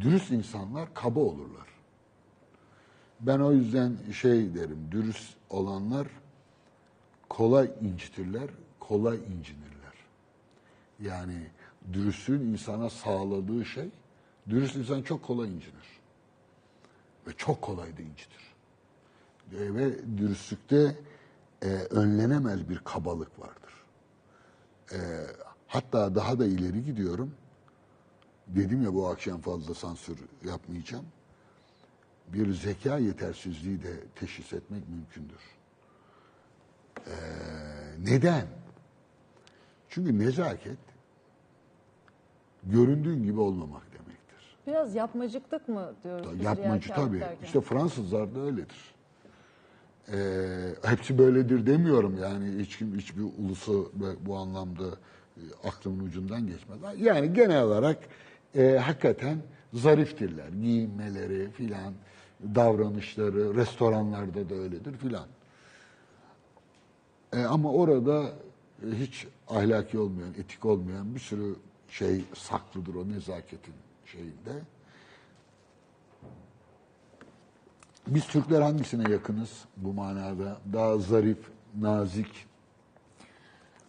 [0.00, 1.68] dürüst insanlar kaba olurlar.
[3.20, 6.08] Ben o yüzden şey derim, dürüst olanlar
[7.28, 8.50] kolay incitirler,
[8.80, 9.94] kolay incinirler.
[11.00, 11.46] Yani
[11.92, 13.88] dürüstlüğün insana sağladığı şey,
[14.48, 15.88] dürüst insan çok kolay incinir.
[17.26, 18.47] Ve çok kolay da incitir.
[19.52, 20.96] Ve dürüstlükte
[21.62, 23.72] e, önlenemez bir kabalık vardır.
[24.92, 24.98] E,
[25.66, 27.34] hatta daha da ileri gidiyorum.
[28.46, 31.04] Dedim ya bu akşam fazla sansür yapmayacağım.
[32.28, 35.40] Bir zeka yetersizliği de teşhis etmek mümkündür.
[37.06, 37.14] E,
[38.04, 38.46] neden?
[39.88, 40.78] Çünkü nezaket
[42.64, 44.56] göründüğün gibi olmamak demektir.
[44.66, 46.28] Biraz yapmacıklık mı diyoruz?
[46.34, 47.20] biz Yapmacı tabii.
[47.20, 47.44] derken?
[47.44, 48.94] İşte Fransızlar da öyledir.
[50.12, 54.86] Ee, hepsi böyledir demiyorum yani hiç kim hiçbir ulusu bu anlamda
[55.36, 56.78] e, aklımın ucundan geçmez.
[56.98, 57.98] Yani genel olarak
[58.54, 59.38] e, hakikaten
[59.72, 60.48] zariftirler.
[60.48, 61.94] Giyinmeleri filan,
[62.54, 65.26] davranışları, restoranlarda da öyledir filan.
[67.32, 68.32] E, ama orada
[68.82, 71.54] e, hiç ahlaki olmayan, etik olmayan bir sürü
[71.88, 73.74] şey saklıdır o nezaketin
[74.06, 74.52] şeyinde.
[78.08, 80.58] Biz Türkler hangisine yakınız bu manada?
[80.72, 81.38] Daha zarif,
[81.80, 82.48] nazik,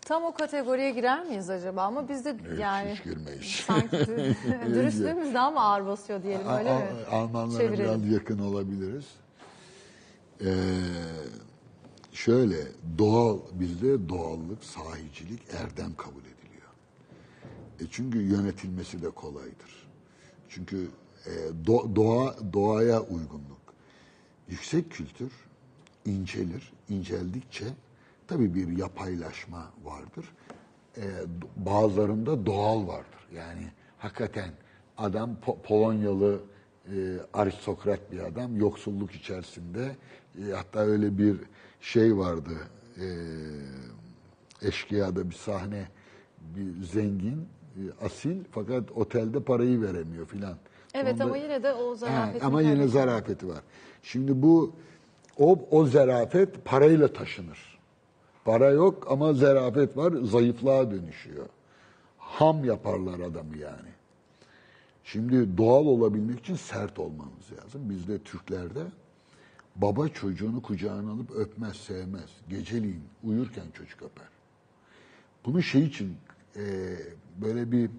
[0.01, 1.81] Tam o kategoriye girer miyiz acaba?
[1.83, 3.45] Ama biz de yani hiç girmeyiz.
[3.45, 6.87] sanki dü- dürüstlüğümüz daha mı ağır basıyor diyelim öyle Al- mi?
[7.11, 8.03] Almanlara Çevirelim.
[8.03, 9.05] biraz yakın olabiliriz.
[10.45, 10.51] Ee,
[12.11, 12.57] şöyle,
[12.97, 16.69] doğal bizde doğallık, sahicilik, erdem kabul ediliyor.
[17.79, 19.87] E çünkü yönetilmesi de kolaydır.
[20.49, 20.87] Çünkü
[21.25, 21.29] e,
[21.65, 23.58] do- doğa doğaya uygunluk.
[24.49, 25.31] Yüksek kültür
[26.05, 27.65] incelir, inceldikçe
[28.27, 30.25] tabii bir yapaylaşma vardır.
[30.97, 33.19] E, do- bazılarında doğal vardır.
[33.35, 34.49] Yani hakikaten
[34.97, 36.41] adam Po- Polonyalı
[36.85, 39.95] e, aristokrat bir adam, yoksulluk içerisinde
[40.39, 41.37] e, hatta öyle bir
[41.81, 42.51] şey vardı.
[43.01, 43.07] E,
[44.67, 45.87] eşkıyada bir sahne,
[46.55, 50.57] bir zengin, e, asil fakat otelde parayı veremiyor filan.
[50.93, 52.93] Evet Sonunda- ama yine de o Ha, zarafetini ama yine kaybediyor.
[52.93, 53.61] zarafeti var.
[54.03, 54.73] Şimdi bu
[55.37, 57.79] o o zarafet parayla taşınır.
[58.45, 61.45] Para yok ama zarafet var, zayıflığa dönüşüyor.
[62.17, 63.89] Ham yaparlar adamı yani.
[65.03, 67.89] Şimdi doğal olabilmek için sert olmamız lazım.
[67.89, 68.83] Bizde Türklerde
[69.75, 72.29] baba çocuğunu kucağına alıp öpmez, sevmez.
[72.49, 74.27] Geceliğin uyurken çocuk öper.
[75.45, 76.17] Bunu şey için
[76.55, 76.61] e,
[77.41, 77.89] böyle bir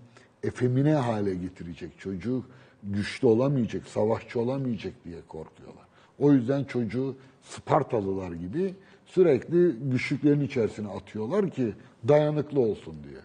[0.43, 2.45] efemine hale getirecek çocuğu
[2.83, 5.85] güçlü olamayacak, savaşçı olamayacak diye korkuyorlar.
[6.19, 8.75] O yüzden çocuğu Spartalılar gibi
[9.07, 11.75] sürekli güçlüklerin içerisine atıyorlar ki
[12.09, 13.21] dayanıklı olsun diye.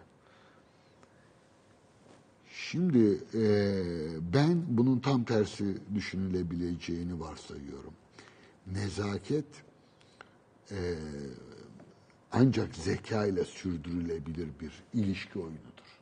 [2.47, 3.43] Şimdi e,
[4.33, 7.93] ben bunun tam tersi düşünülebileceğini varsayıyorum.
[8.67, 9.45] Nezaket
[10.71, 10.79] e,
[12.31, 15.99] ancak zeka ile sürdürülebilir bir ilişki oyunudur.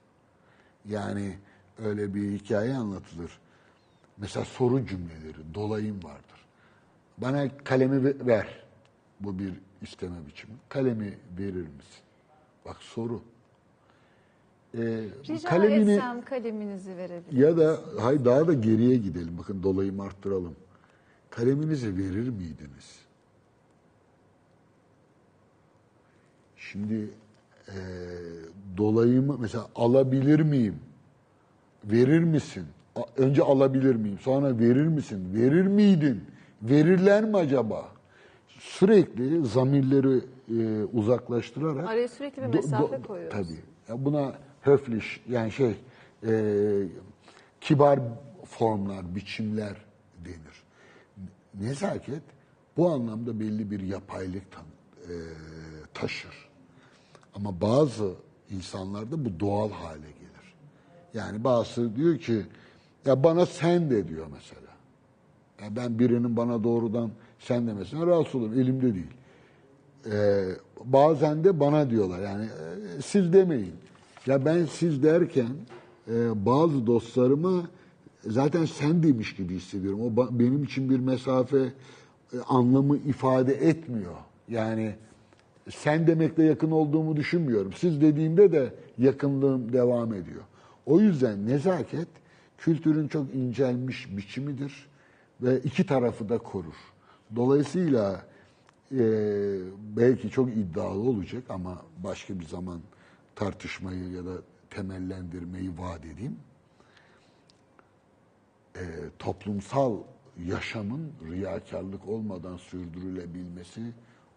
[0.85, 1.37] Yani
[1.77, 3.39] öyle bir hikaye anlatılır.
[4.17, 6.45] Mesela soru cümleleri, dolayım vardır.
[7.17, 8.63] Bana kalemi ve- ver.
[9.19, 10.53] Bu bir isteme biçimi.
[10.69, 12.03] Kalemi verir misin?
[12.65, 13.21] Bak soru.
[14.77, 14.79] Ee,
[15.29, 17.37] Rica kalemini etsem kaleminizi verebilir.
[17.41, 19.37] ya da hay daha da geriye gidelim.
[19.37, 20.55] Bakın dolayımı arttıralım.
[21.29, 22.99] Kaleminizi verir miydiniz?
[26.57, 27.09] Şimdi
[27.67, 27.75] e,
[28.77, 30.79] dolayımı mesela alabilir miyim?
[31.85, 32.65] Verir misin?
[33.17, 34.19] Önce alabilir miyim?
[34.21, 35.33] Sonra verir misin?
[35.35, 36.23] Verir miydin?
[36.61, 37.87] Verirler mi acaba?
[38.59, 40.21] Sürekli zamirleri
[40.59, 43.37] e, uzaklaştırarak Araya sürekli bir mesafe do- koyuyoruz.
[43.87, 44.05] Tabii.
[44.05, 45.75] Buna höflich yani şey
[46.27, 46.31] e,
[47.61, 47.99] kibar
[48.45, 49.75] formlar, biçimler
[50.25, 50.63] denir.
[51.67, 52.23] Nezaket
[52.77, 54.63] bu anlamda belli bir yapaylık tan-
[55.03, 55.15] e,
[55.93, 56.49] taşır.
[57.35, 58.11] Ama bazı
[58.49, 60.53] insanlarda bu doğal hale gelir.
[61.13, 62.41] Yani bazısı diyor ki
[63.05, 64.73] ya bana sen de diyor mesela.
[65.61, 68.59] Ya ben birinin bana doğrudan sen demesine rahatsız olurum.
[68.59, 69.13] Elimde değil.
[70.11, 70.43] Ee,
[70.85, 73.73] bazen de bana diyorlar yani e, siz demeyin.
[74.27, 75.49] Ya ben siz derken
[76.07, 77.63] e, bazı dostlarıma
[78.25, 79.99] zaten sen demiş gibi hissediyorum.
[80.01, 81.71] O benim için bir mesafe e,
[82.47, 84.15] anlamı ifade etmiyor.
[84.49, 84.95] Yani
[85.69, 87.73] sen demekle yakın olduğumu düşünmüyorum.
[87.73, 90.41] Siz dediğimde de yakınlığım devam ediyor.
[90.85, 92.07] O yüzden nezaket
[92.63, 94.87] kültürün çok incelmiş biçimidir
[95.41, 96.75] ve iki tarafı da korur.
[97.35, 98.25] Dolayısıyla
[98.91, 99.05] e,
[99.95, 102.81] belki çok iddialı olacak ama başka bir zaman
[103.35, 104.31] tartışmayı ya da
[104.69, 106.37] temellendirmeyi vaat edeyim.
[108.75, 108.83] E,
[109.19, 109.97] toplumsal
[110.45, 113.81] yaşamın riyakarlık olmadan sürdürülebilmesi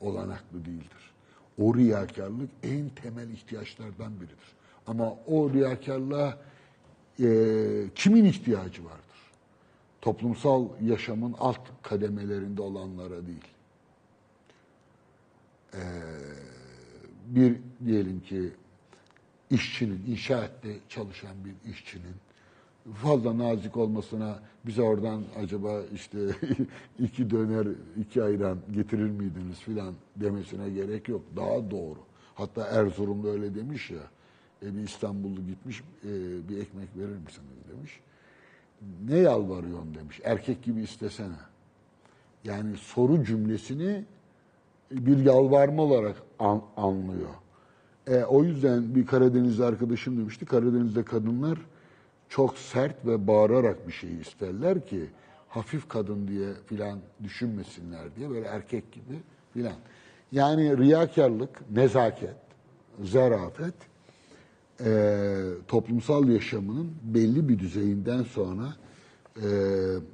[0.01, 1.13] olanaklı değildir.
[1.59, 4.57] O riyakarlık en temel ihtiyaçlardan biridir.
[4.87, 6.39] Ama o riyakarlığa
[7.21, 7.29] e,
[7.95, 9.07] kimin ihtiyacı vardır?
[10.01, 13.45] Toplumsal yaşamın alt kademelerinde olanlara değil.
[15.75, 15.79] Ee,
[17.27, 17.57] bir
[17.87, 18.51] diyelim ki
[19.51, 22.15] işçinin, inşaatte çalışan bir işçinin
[22.95, 26.19] fazla nazik olmasına bize oradan acaba işte
[26.99, 27.67] iki döner,
[28.01, 31.23] iki ayran getirir miydiniz filan demesine gerek yok.
[31.37, 31.99] Daha doğru.
[32.35, 34.03] Hatta Erzurum'da öyle demiş ya,
[34.63, 36.09] e, bir İstanbullu gitmiş, e,
[36.49, 38.01] bir ekmek verir misiniz demiş.
[39.09, 41.37] Ne yalvarıyorsun demiş, erkek gibi istesene.
[42.45, 44.05] Yani soru cümlesini
[44.91, 47.31] bir yalvarma olarak an- anlıyor.
[48.07, 51.59] E, o yüzden bir Karadenizli arkadaşım demişti, Karadeniz'de kadınlar
[52.29, 55.11] çok sert ve bağırarak bir şey isterler ki
[55.49, 59.21] hafif kadın diye filan düşünmesinler diye böyle erkek gibi
[59.53, 59.77] filan.
[60.33, 62.37] Yani riyakarlık, nezaket,
[63.03, 63.75] zarafet
[64.85, 65.35] e,
[65.69, 68.77] toplumsal yaşamının belli bir düzeyinden sonra
[69.37, 69.49] e,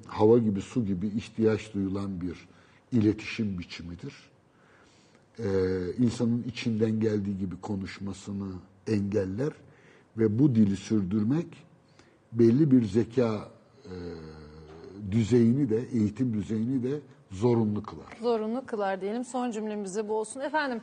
[0.06, 2.48] hava gibi su gibi ihtiyaç duyulan bir
[2.92, 4.14] iletişim biçimidir.
[5.38, 5.44] E,
[5.98, 8.52] insanın içinden geldiği gibi konuşmasını
[8.86, 9.52] engeller
[10.18, 11.46] ve bu dili sürdürmek
[12.32, 13.48] belli bir zeka
[13.84, 13.94] e,
[15.10, 18.06] düzeyini de eğitim düzeyini de zorunlu kılar.
[18.22, 19.24] zorunlu kılar diyelim.
[19.24, 20.40] Son cümlemiz bu olsun.
[20.40, 20.80] Efendim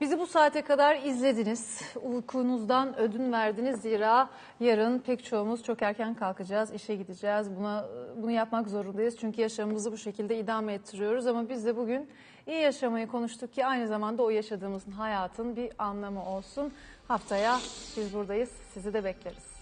[0.00, 1.82] bizi bu saate kadar izlediniz.
[2.02, 3.80] Uykunuzdan ödün verdiniz.
[3.80, 4.30] Zira
[4.60, 7.56] yarın pek çoğumuz çok erken kalkacağız, işe gideceğiz.
[7.58, 7.84] Buna
[8.16, 9.16] bunu yapmak zorundayız.
[9.16, 11.26] Çünkü yaşamımızı bu şekilde idame ettiriyoruz.
[11.26, 12.08] Ama biz de bugün
[12.46, 16.72] iyi yaşamayı konuştuk ki aynı zamanda o yaşadığımız hayatın bir anlamı olsun.
[17.08, 17.58] Haftaya
[17.96, 18.50] biz buradayız.
[18.74, 19.58] Sizi de bekleriz.